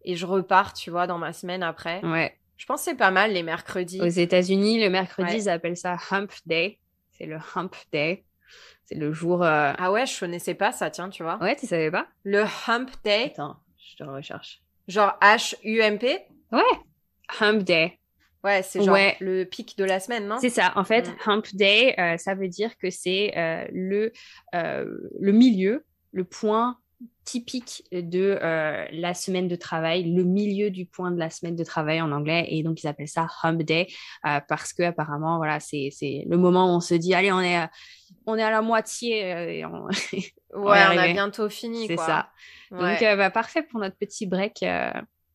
et 0.05 0.15
je 0.15 0.25
repars, 0.25 0.73
tu 0.73 0.91
vois, 0.91 1.07
dans 1.07 1.17
ma 1.17 1.33
semaine 1.33 1.63
après. 1.63 2.05
Ouais. 2.05 2.37
Je 2.57 2.65
pense 2.65 2.81
que 2.81 2.91
c'est 2.91 2.97
pas 2.97 3.11
mal 3.11 3.31
les 3.33 3.41
mercredis. 3.41 4.01
Aux 4.01 4.05
États-Unis, 4.05 4.81
le 4.83 4.89
mercredi, 4.89 5.35
ils 5.35 5.49
appellent 5.49 5.77
ça 5.77 5.97
Hump 6.11 6.31
Day. 6.45 6.77
C'est 7.11 7.25
le 7.25 7.37
Hump 7.55 7.73
Day. 7.91 8.23
C'est 8.85 8.95
le 8.95 9.11
jour. 9.13 9.43
euh, 9.43 9.73
Ah 9.77 9.91
ouais, 9.91 10.05
je 10.05 10.19
connaissais 10.19 10.53
pas 10.55 10.71
ça, 10.71 10.89
tiens, 10.89 11.09
tu 11.09 11.23
vois. 11.23 11.37
Ouais, 11.41 11.55
tu 11.55 11.67
savais 11.67 11.91
pas? 11.91 12.07
Le 12.23 12.43
Hump 12.67 12.89
Day, 13.03 13.25
Attends, 13.33 13.57
je 13.77 14.03
te 14.03 14.09
recherche. 14.09 14.61
genre 14.87 15.17
H-U-M-P. 15.21 16.19
Ouais. 16.51 16.61
Hump 17.39 17.63
Day. 17.63 17.99
Ouais, 18.43 18.63
c'est 18.63 18.81
genre 18.81 18.93
Ouais. 18.93 19.17
le 19.19 19.43
pic 19.43 19.77
de 19.77 19.83
la 19.83 19.99
semaine, 19.99 20.25
non? 20.27 20.37
C'est 20.39 20.49
ça. 20.49 20.71
En 20.75 20.83
fait, 20.85 21.09
Mm. 21.09 21.15
Hump 21.29 21.45
Day, 21.53 21.95
euh, 21.99 22.17
ça 22.17 22.33
veut 22.35 22.47
dire 22.47 22.77
que 22.77 22.89
c'est 22.89 23.37
euh, 23.37 23.65
le, 23.71 24.11
le 24.53 25.31
milieu, 25.31 25.85
le 26.13 26.23
point 26.23 26.77
typique 27.25 27.83
de 27.91 28.39
euh, 28.41 28.85
la 28.91 29.13
semaine 29.13 29.47
de 29.47 29.55
travail, 29.55 30.11
le 30.11 30.23
milieu 30.23 30.71
du 30.71 30.85
point 30.85 31.11
de 31.11 31.19
la 31.19 31.29
semaine 31.29 31.55
de 31.55 31.63
travail 31.63 32.01
en 32.01 32.11
anglais. 32.11 32.47
Et 32.49 32.63
donc, 32.63 32.81
ils 32.83 32.87
appellent 32.87 33.07
ça 33.07 33.27
Hump 33.43 33.61
Day 33.61 33.87
euh, 34.25 34.39
parce 34.47 34.73
que 34.73 34.83
apparemment, 34.83 35.37
voilà, 35.37 35.59
c'est 35.59 35.91
le 36.01 36.37
moment 36.37 36.65
où 36.65 36.75
on 36.77 36.79
se 36.79 36.95
dit, 36.95 37.13
allez, 37.13 37.31
on 37.31 37.39
est, 37.41 37.55
à- 37.55 37.69
on 38.25 38.35
est 38.35 38.43
à 38.43 38.49
la 38.51 38.61
moitié. 38.61 39.31
euh, 39.33 39.49
et 39.51 39.65
on- 39.65 39.87
Ouais, 40.51 40.79
y 40.79 40.97
on 40.97 40.97
a 40.97 41.07
bientôt 41.13 41.47
fini, 41.47 41.85
c'est 41.85 41.95
ça. 41.97 42.31
Ouais. 42.71 42.99
Donc, 42.99 43.17
bah, 43.17 43.29
parfait 43.29 43.61
pour 43.61 43.79
notre 43.79 43.95
petit 43.97 44.25
break. 44.25 44.65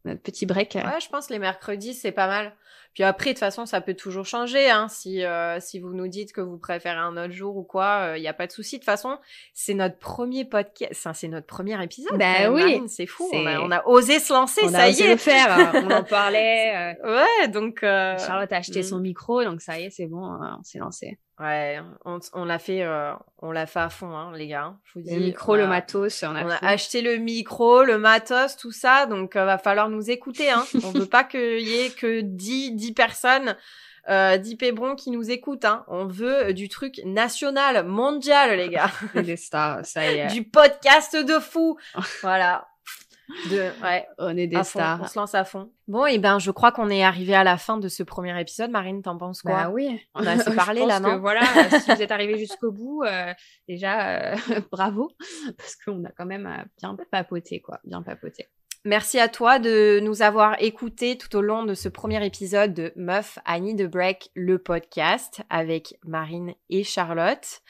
notre 0.04 0.20
petit 0.22 0.44
break. 0.44 0.74
Ouais, 0.74 1.00
je 1.00 1.08
pense 1.08 1.30
les 1.30 1.38
mercredis, 1.38 1.94
c'est 1.94 2.10
pas 2.12 2.26
mal. 2.26 2.56
Puis 2.94 3.02
après, 3.02 3.30
de 3.30 3.34
toute 3.34 3.40
façon, 3.40 3.66
ça 3.66 3.80
peut 3.80 3.94
toujours 3.94 4.24
changer. 4.24 4.70
Hein. 4.70 4.86
Si, 4.88 5.24
euh, 5.24 5.58
si 5.60 5.80
vous 5.80 5.92
nous 5.94 6.08
dites 6.08 6.32
que 6.32 6.40
vous 6.40 6.58
préférez 6.58 6.96
un 6.96 7.16
autre 7.16 7.32
jour 7.32 7.56
ou 7.56 7.62
quoi, 7.64 8.14
il 8.16 8.20
n'y 8.20 8.28
a 8.28 8.32
pas 8.34 8.46
de 8.46 8.52
souci. 8.52 8.76
De 8.76 8.80
toute 8.80 8.86
façon, 8.86 9.18
c'est 9.52 9.74
notre 9.74 9.98
premier 9.98 10.44
podcast. 10.44 10.92
Enfin, 10.94 11.12
c'est 11.12 11.28
notre 11.28 11.46
premier 11.46 11.82
épisode. 11.82 12.16
Bah 12.18 12.50
oui. 12.50 12.82
C'est 12.88 13.06
fou. 13.06 13.28
On 13.32 13.46
a, 13.46 13.50
C'est- 13.52 13.56
on 13.58 13.70
a 13.70 13.84
osé 13.86 14.18
se 14.20 14.32
lancer, 14.32 14.60
on 14.64 14.68
ça 14.70 14.82
a 14.82 14.88
y 14.88 14.92
osé 14.92 15.04
est. 15.06 15.08
le 15.10 15.16
faire. 15.16 15.74
euh, 15.74 15.80
on 15.84 15.90
en 15.90 16.04
parlait. 16.04 16.94
euh, 17.04 17.16
Ouais, 17.40 17.48
donc. 17.48 17.82
euh, 17.82 18.16
Charlotte 18.18 18.52
a 18.52 18.56
acheté 18.58 18.80
mm. 18.80 18.84
son 18.84 18.98
micro, 19.00 19.42
donc 19.44 19.60
ça 19.60 19.78
y 19.80 19.84
est, 19.84 19.90
c'est 19.90 20.06
bon, 20.06 20.24
euh, 20.32 20.46
on 20.58 20.62
s'est 20.62 20.78
lancé. 20.78 21.18
Ouais, 21.40 21.80
on, 22.04 22.20
on 22.34 22.44
l'a 22.44 22.60
fait, 22.60 22.82
euh, 22.82 23.12
on 23.42 23.50
l'a 23.50 23.66
fait 23.66 23.80
à 23.80 23.88
fond, 23.88 24.16
hein, 24.16 24.30
les 24.36 24.46
gars. 24.46 24.74
Je 24.84 24.92
vous 25.00 25.04
dis. 25.04 25.12
Le 25.16 25.20
micro, 25.20 25.56
le 25.56 25.66
matos, 25.66 26.22
on 26.22 26.32
a, 26.36 26.44
On 26.44 26.48
a 26.48 26.58
tout. 26.58 26.64
acheté 26.64 27.02
le 27.02 27.16
micro, 27.16 27.82
le 27.82 27.98
matos, 27.98 28.56
tout 28.56 28.70
ça, 28.70 29.06
donc 29.06 29.34
euh, 29.34 29.44
va 29.44 29.58
falloir 29.58 29.88
nous 29.88 30.10
écouter. 30.12 30.48
Hein. 30.50 30.64
On 30.84 30.92
veut 30.92 31.06
pas 31.06 31.24
qu'il 31.24 31.58
y 31.58 31.80
ait 31.80 31.90
que 31.90 32.20
10, 32.20 32.76
10 32.84 32.92
personnes, 32.92 33.56
euh, 34.10 34.36
10 34.36 34.56
pébrons 34.56 34.94
qui 34.94 35.10
nous 35.10 35.30
écoutent. 35.30 35.64
Hein. 35.64 35.84
On 35.88 36.06
veut 36.06 36.48
euh, 36.48 36.52
du 36.52 36.68
truc 36.68 37.00
national, 37.04 37.86
mondial, 37.86 38.56
les 38.58 38.68
gars. 38.68 38.90
On 39.14 39.20
est 39.20 39.22
des 39.22 39.36
stars, 39.36 39.86
ça 39.86 40.10
y 40.10 40.18
est. 40.18 40.26
du 40.26 40.44
podcast 40.44 41.16
de 41.16 41.38
fou. 41.38 41.78
voilà. 42.22 42.68
De, 43.50 43.70
ouais, 43.82 44.06
On 44.18 44.36
est 44.36 44.46
des 44.46 44.56
fond, 44.56 44.64
stars. 44.64 45.00
on 45.02 45.06
se 45.06 45.18
lance 45.18 45.34
à 45.34 45.44
fond. 45.44 45.70
Bon, 45.88 46.04
et 46.04 46.18
ben, 46.18 46.38
je 46.38 46.50
crois 46.50 46.72
qu'on 46.72 46.90
est 46.90 47.02
arrivé 47.02 47.34
à 47.34 47.42
la 47.42 47.56
fin 47.56 47.78
de 47.78 47.88
ce 47.88 48.02
premier 48.02 48.38
épisode. 48.38 48.70
Marine, 48.70 49.00
t'en 49.00 49.16
penses 49.16 49.40
quoi? 49.40 49.64
Bah 49.64 49.70
oui. 49.70 49.98
On 50.14 50.26
a 50.26 50.32
assez 50.32 50.50
Je 50.50 50.54
parlé, 50.54 50.80
pense 50.82 50.90
là, 50.90 50.98
que 50.98 51.04
non? 51.04 51.18
Voilà, 51.20 51.40
euh, 51.40 51.78
si 51.80 51.90
vous 51.90 52.02
êtes 52.02 52.10
arrivé 52.10 52.38
jusqu'au 52.38 52.70
bout, 52.70 53.02
euh, 53.02 53.32
déjà, 53.66 54.34
euh, 54.34 54.36
bravo, 54.70 55.10
parce 55.56 55.74
qu'on 55.76 56.04
a 56.04 56.10
quand 56.10 56.26
même 56.26 56.66
bien 56.78 56.94
papoté, 57.10 57.60
quoi, 57.60 57.80
bien 57.84 58.02
papoté. 58.02 58.46
Merci 58.86 59.18
à 59.18 59.28
toi 59.28 59.58
de 59.58 59.98
nous 60.02 60.20
avoir 60.20 60.60
écoutés 60.62 61.16
tout 61.16 61.34
au 61.36 61.40
long 61.40 61.64
de 61.64 61.72
ce 61.72 61.88
premier 61.88 62.24
épisode 62.26 62.74
de 62.74 62.92
Meuf, 62.96 63.38
I 63.48 63.58
Need 63.62 63.80
a 63.80 63.86
Break, 63.86 64.30
le 64.34 64.58
podcast 64.58 65.40
avec 65.48 65.98
Marine 66.04 66.52
et 66.68 66.84
Charlotte. 66.84 67.62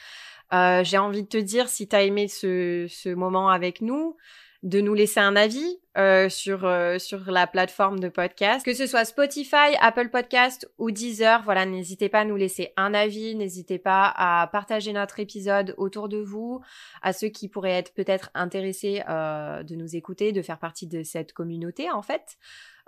Euh, 0.53 0.83
J'ai 0.83 0.99
envie 0.99 1.23
de 1.23 1.29
te 1.29 1.37
dire, 1.37 1.69
si 1.69 1.87
tu 1.87 1.95
as 1.95 2.03
aimé 2.03 2.27
ce 2.27 3.15
moment 3.15 3.49
avec 3.49 3.81
nous, 3.81 4.17
de 4.65 4.81
nous 4.81 4.95
laisser 4.95 5.21
un 5.21 5.37
avis 5.37 5.79
euh, 5.99 6.31
sur, 6.31 6.65
euh, 6.65 6.99
sur 6.99 7.31
la 7.31 7.47
plateforme 7.47 8.01
de 8.01 8.09
podcast, 8.09 8.65
que 8.65 8.73
ce 8.73 8.87
soit 8.87 9.05
Spotify, 9.05 9.77
Apple 9.81 10.09
Podcast 10.09 10.69
ou 10.79 10.91
Deezer. 10.91 11.43
Voilà, 11.45 11.67
n'hésitez 11.67 12.09
pas 12.09 12.21
à 12.21 12.25
nous 12.25 12.35
laisser 12.35 12.73
un 12.79 12.95
avis, 12.95 13.35
n'hésitez 13.37 13.79
pas 13.79 14.13
à 14.17 14.47
partager 14.47 14.95
notre 14.95 15.21
épisode 15.21 15.75
autour 15.77 16.09
de 16.09 16.17
vous, 16.17 16.63
à 17.03 17.13
ceux 17.13 17.29
qui 17.29 17.49
pourraient 17.49 17.73
être 17.73 17.93
peut-être 17.93 18.31
intéressés 18.35 19.03
euh, 19.09 19.63
de 19.63 19.77
nous 19.77 19.97
écouter, 19.97 20.33
de 20.33 20.41
faire 20.41 20.59
partie 20.59 20.87
de 20.87 21.03
cette 21.03 21.35
communauté 21.35 21.91
en 21.91 22.03
fait. 22.03 22.39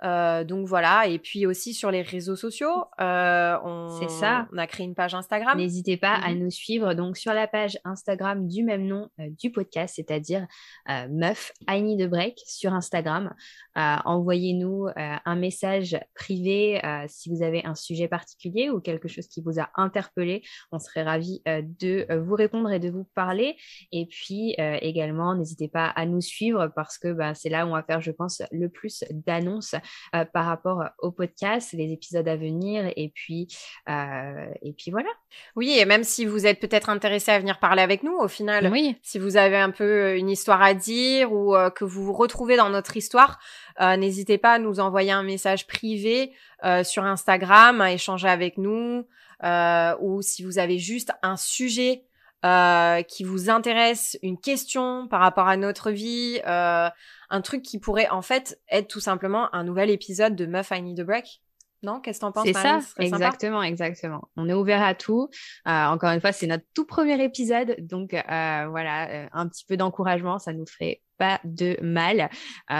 Euh, 0.03 0.43
donc 0.43 0.67
voilà, 0.67 1.07
et 1.07 1.17
puis 1.19 1.45
aussi 1.45 1.73
sur 1.73 1.89
les 1.89 2.01
réseaux 2.03 2.35
sociaux, 2.35 2.85
euh, 3.01 3.57
on, 3.63 3.89
C'est 3.99 4.09
ça. 4.09 4.47
on 4.53 4.57
a 4.57 4.67
créé 4.67 4.85
une 4.85 4.93
page 4.95 5.15
Instagram. 5.15 5.57
N'hésitez 5.57 5.97
pas 5.97 6.13
à 6.13 6.31
Mhm. 6.31 6.39
nous 6.39 6.51
suivre 6.51 6.93
donc 6.93 7.17
sur 7.17 7.33
la 7.33 7.47
page 7.47 7.79
Instagram 7.83 8.47
du 8.47 8.63
même 8.63 8.85
nom 8.85 9.09
euh, 9.19 9.29
du 9.39 9.51
podcast, 9.51 9.95
c'est-à-dire 9.95 10.45
Meuf 11.09 11.51
I 11.67 11.81
Need 11.81 12.01
a 12.01 12.07
Break 12.07 12.39
sur 12.45 12.73
Instagram. 12.73 13.33
Envoyez-nous 13.75 14.87
un 14.95 15.35
message 15.35 15.99
privé 16.15 16.81
si 17.07 17.29
vous 17.29 17.43
avez 17.43 17.63
un 17.65 17.75
sujet 17.75 18.07
particulier 18.07 18.69
ou 18.69 18.79
quelque 18.79 19.07
chose 19.07 19.27
qui 19.27 19.41
vous 19.41 19.59
a 19.59 19.69
interpellé. 19.75 20.43
On 20.71 20.79
serait 20.79 21.03
ravis 21.03 21.41
de 21.45 22.07
vous 22.19 22.35
répondre 22.35 22.71
et 22.71 22.79
de 22.79 22.89
vous 22.89 23.03
parler. 23.15 23.55
Et 23.91 24.05
puis 24.07 24.55
également, 24.57 25.35
n'hésitez 25.35 25.67
pas 25.67 25.87
à 25.87 26.05
nous 26.05 26.21
suivre 26.21 26.67
parce 26.75 26.97
que 26.97 27.11
bah, 27.13 27.33
c'est 27.35 27.49
là 27.49 27.65
où 27.65 27.69
on 27.69 27.73
va 27.73 27.83
faire, 27.83 28.01
je 28.01 28.11
pense, 28.11 28.41
le 28.51 28.69
plus 28.69 29.03
d'annonces 29.11 29.75
par 30.33 30.45
rapport 30.45 30.83
au 30.99 31.11
podcast, 31.11 31.73
les 31.73 31.91
épisodes 31.91 32.27
à 32.27 32.35
venir. 32.35 32.91
Et 32.95 33.09
puis, 33.13 33.47
euh, 33.89 34.47
et 34.61 34.73
puis 34.73 34.91
voilà. 34.91 35.09
Oui, 35.55 35.77
et 35.77 35.85
même 35.85 36.03
si 36.03 36.25
vous 36.25 36.45
êtes 36.45 36.59
peut-être 36.59 36.89
intéressé 36.89 37.31
à 37.31 37.39
venir 37.39 37.59
parler 37.59 37.81
avec 37.81 38.03
nous, 38.03 38.15
au 38.17 38.27
final, 38.27 38.69
Oui. 38.71 38.95
si 39.03 39.19
vous 39.19 39.37
avez 39.37 39.57
un 39.57 39.71
peu 39.71 39.83
euh, 39.83 40.17
une 40.17 40.29
histoire 40.29 40.61
à 40.61 40.73
dire 40.73 41.31
ou 41.31 41.55
euh, 41.55 41.69
que 41.69 41.83
vous 41.85 42.03
vous 42.03 42.13
retrouvez 42.13 42.55
dans 42.57 42.69
notre 42.69 42.97
histoire, 42.97 43.39
euh, 43.81 43.95
n'hésitez 43.97 44.37
pas 44.37 44.53
à 44.53 44.59
nous 44.59 44.79
envoyer 44.79 45.11
un 45.11 45.23
message 45.23 45.67
privé 45.67 46.33
euh, 46.63 46.83
sur 46.83 47.03
Instagram, 47.03 47.81
à 47.81 47.91
échanger 47.93 48.27
avec 48.27 48.57
nous, 48.57 49.05
euh, 49.43 49.95
ou 50.01 50.21
si 50.21 50.43
vous 50.43 50.57
avez 50.57 50.79
juste 50.79 51.11
un 51.21 51.37
sujet 51.37 52.03
euh, 52.47 53.01
qui 53.03 53.23
vous 53.23 53.49
intéresse, 53.49 54.17
une 54.23 54.39
question 54.39 55.07
par 55.07 55.19
rapport 55.19 55.47
à 55.47 55.57
notre 55.57 55.91
vie, 55.91 56.39
euh, 56.47 56.87
un 57.29 57.41
truc 57.41 57.61
qui 57.61 57.79
pourrait 57.79 58.09
en 58.09 58.21
fait 58.21 58.59
être 58.69 58.87
tout 58.87 58.99
simplement 59.01 59.53
un 59.53 59.63
nouvel 59.63 59.89
épisode 59.89 60.35
de 60.35 60.45
Meuf 60.45 60.69
I 60.71 60.81
Need 60.81 60.99
a 60.99 61.03
Break. 61.03 61.41
Non, 61.83 61.99
qu'est-ce 62.01 62.19
que 62.19 62.25
t'en 62.25 62.31
penses 62.31 62.45
C'est 62.45 62.53
ça, 62.53 62.79
exactement, 62.97 63.61
exactement. 63.61 64.29
On 64.35 64.49
est 64.49 64.53
ouvert 64.53 64.81
à 64.81 64.95
tout. 64.95 65.29
Euh, 65.67 65.85
encore 65.85 66.09
une 66.11 66.21
fois, 66.21 66.31
c'est 66.31 66.47
notre 66.47 66.65
tout 66.73 66.85
premier 66.85 67.23
épisode, 67.23 67.75
donc 67.79 68.11
voilà, 68.11 69.27
un 69.31 69.47
petit 69.47 69.63
peu 69.65 69.77
d'encouragement, 69.77 70.39
ça 70.39 70.53
nous 70.53 70.65
ferait 70.65 71.01
pas 71.19 71.39
de 71.43 71.77
mal. 71.81 72.29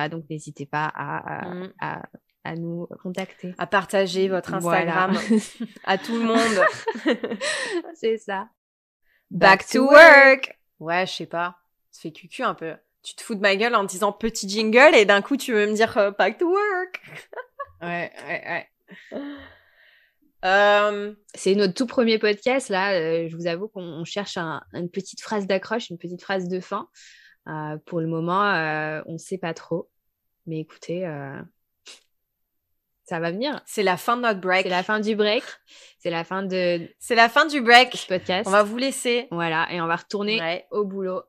Donc 0.09 0.23
n'hésitez 0.29 0.65
pas 0.65 0.85
à, 0.95 1.41
à, 1.41 1.53
Mm. 1.53 1.73
à- 1.81 2.01
à 2.43 2.55
nous 2.55 2.87
contacter. 3.03 3.53
à 3.57 3.67
partager 3.67 4.29
votre 4.29 4.57
Voilà. 4.59 5.09
Instagram 5.09 5.17
à 5.83 5.97
tout 5.97 6.13
le 6.15 6.23
monde. 6.23 7.17
c'est 7.93 8.17
ça. 8.17 8.47
Back 9.31 9.67
to 9.67 9.83
work. 9.85 10.57
Ouais, 10.79 11.05
je 11.05 11.11
sais 11.13 11.25
pas. 11.25 11.57
Ça 11.91 12.01
fait 12.01 12.11
cucu 12.11 12.43
un 12.43 12.53
peu. 12.53 12.73
Tu 13.03 13.15
te 13.15 13.21
fous 13.21 13.35
de 13.35 13.39
ma 13.41 13.55
gueule 13.55 13.75
en 13.75 13.83
disant 13.83 14.11
petit 14.11 14.47
jingle 14.49 14.93
et 14.95 15.05
d'un 15.05 15.21
coup 15.21 15.37
tu 15.37 15.53
veux 15.53 15.65
me 15.67 15.73
dire 15.73 15.97
euh, 15.97 16.11
back 16.11 16.37
to 16.37 16.49
work. 16.49 17.01
Ouais, 17.81 18.11
ouais, 18.27 18.65
ouais. 19.11 19.19
Euh, 20.45 21.13
C'est 21.35 21.53
notre 21.55 21.73
tout 21.75 21.85
premier 21.87 22.17
podcast 22.19 22.69
là. 22.69 22.93
euh, 22.93 23.27
je 23.29 23.35
vous 23.35 23.45
avoue 23.47 23.67
qu'on 23.67 23.83
on 23.83 24.03
cherche 24.03 24.37
un- 24.37 24.63
une 24.73 24.89
petite 24.89 25.21
phrase 25.21 25.45
d'accroche, 25.45 25.89
une 25.91 25.97
petite 25.99 26.21
phrase 26.23 26.47
de 26.47 26.59
fin. 26.59 26.89
Euh, 27.47 27.77
pour 27.85 27.99
le 28.01 28.07
moment, 28.07 28.43
euh, 28.51 29.01
on 29.05 29.13
ne 29.13 29.17
sait 29.19 29.37
pas 29.37 29.53
trop. 29.53 29.89
Mais 30.47 30.59
écoutez, 30.59 31.05
euh, 31.05 31.39
ça 33.09 33.19
va 33.19 33.31
venir. 33.31 33.61
c'est 33.65 33.83
la 33.83 33.97
fin 33.97 34.17
de 34.17 34.21
notre 34.23 34.41
break. 34.41 34.63
C'est 34.63 34.69
la 34.69 34.83
fin 34.83 34.99
du 34.99 35.15
break. 35.15 35.43
C'est 35.99 36.09
la 36.09 36.23
fin 36.23 36.43
de 36.43 36.87
C'est 36.99 37.15
la 37.15 37.29
fin 37.29 37.45
du 37.45 37.61
break. 37.61 37.95
ce 37.95 38.05
podcast. 38.07 38.47
On 38.47 38.51
va 38.51 38.63
vous 38.63 38.77
laisser 38.77 39.27
Voilà, 39.31 39.67
et 39.71 39.79
on 39.81 39.87
va 39.87 39.95
retourner 39.95 40.39
Ouais, 40.39 40.67
au 40.71 40.83
boulot. 40.85 41.23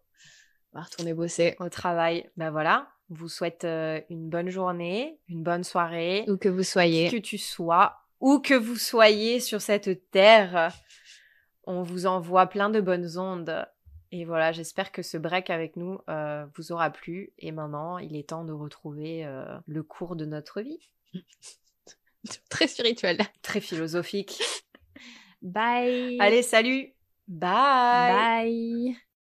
On 0.73 0.79
va 0.79 0.85
retourner 0.85 1.15
bosser. 1.15 1.57
au 1.61 1.69
travail. 1.69 2.29
Ben 2.37 2.51
voilà. 2.51 2.89
On 3.11 3.15
vous 3.15 3.29
souhaite 3.29 3.65
euh, 3.65 4.01
une 4.11 4.29
bonne 4.29 4.51
journée, 4.51 5.19
une 5.29 5.43
bonne 5.43 5.65
soirée, 5.65 6.25
Où 6.29 6.37
que 6.37 6.49
vous 6.51 6.63
soyez. 6.63 7.09
que 7.11 7.17
tu 7.17 7.39
sois, 7.39 7.97
où 8.21 8.39
que 8.41 8.53
vous 8.55 8.77
soyez 8.77 9.41
sur 9.41 9.63
cette 9.63 10.11
terre. 10.11 10.73
On 11.65 11.83
vous 11.83 12.07
envoie 12.07 12.47
plein 12.47 12.69
de 12.71 12.81
bonnes 12.81 13.19
ondes. 13.19 13.67
Et 14.11 14.25
voilà, 14.25 14.53
j'espère 14.53 14.91
que 14.93 15.03
ce 15.03 15.17
break 15.17 15.49
avec 15.51 15.77
nous 15.77 16.01
euh, 16.11 16.45
vous 16.57 16.73
aura 16.73 16.91
plu. 16.91 17.33
Et 17.39 17.53
maintenant, 17.53 17.99
il 17.99 18.17
est 18.17 18.29
temps 18.31 18.45
de 18.45 18.53
retrouver 18.53 19.25
euh, 19.25 19.45
le 19.67 19.83
cours 19.83 20.17
de 20.17 20.25
notre 20.27 20.61
vie. 20.61 20.81
Très 22.51 22.67
spirituel. 22.67 23.19
Très 23.43 23.61
philosophique. 23.61 24.43
Bye. 25.43 26.17
Allez, 26.21 26.43
salut 26.43 26.95
Bye 27.29 28.45
Bye. 28.47 28.97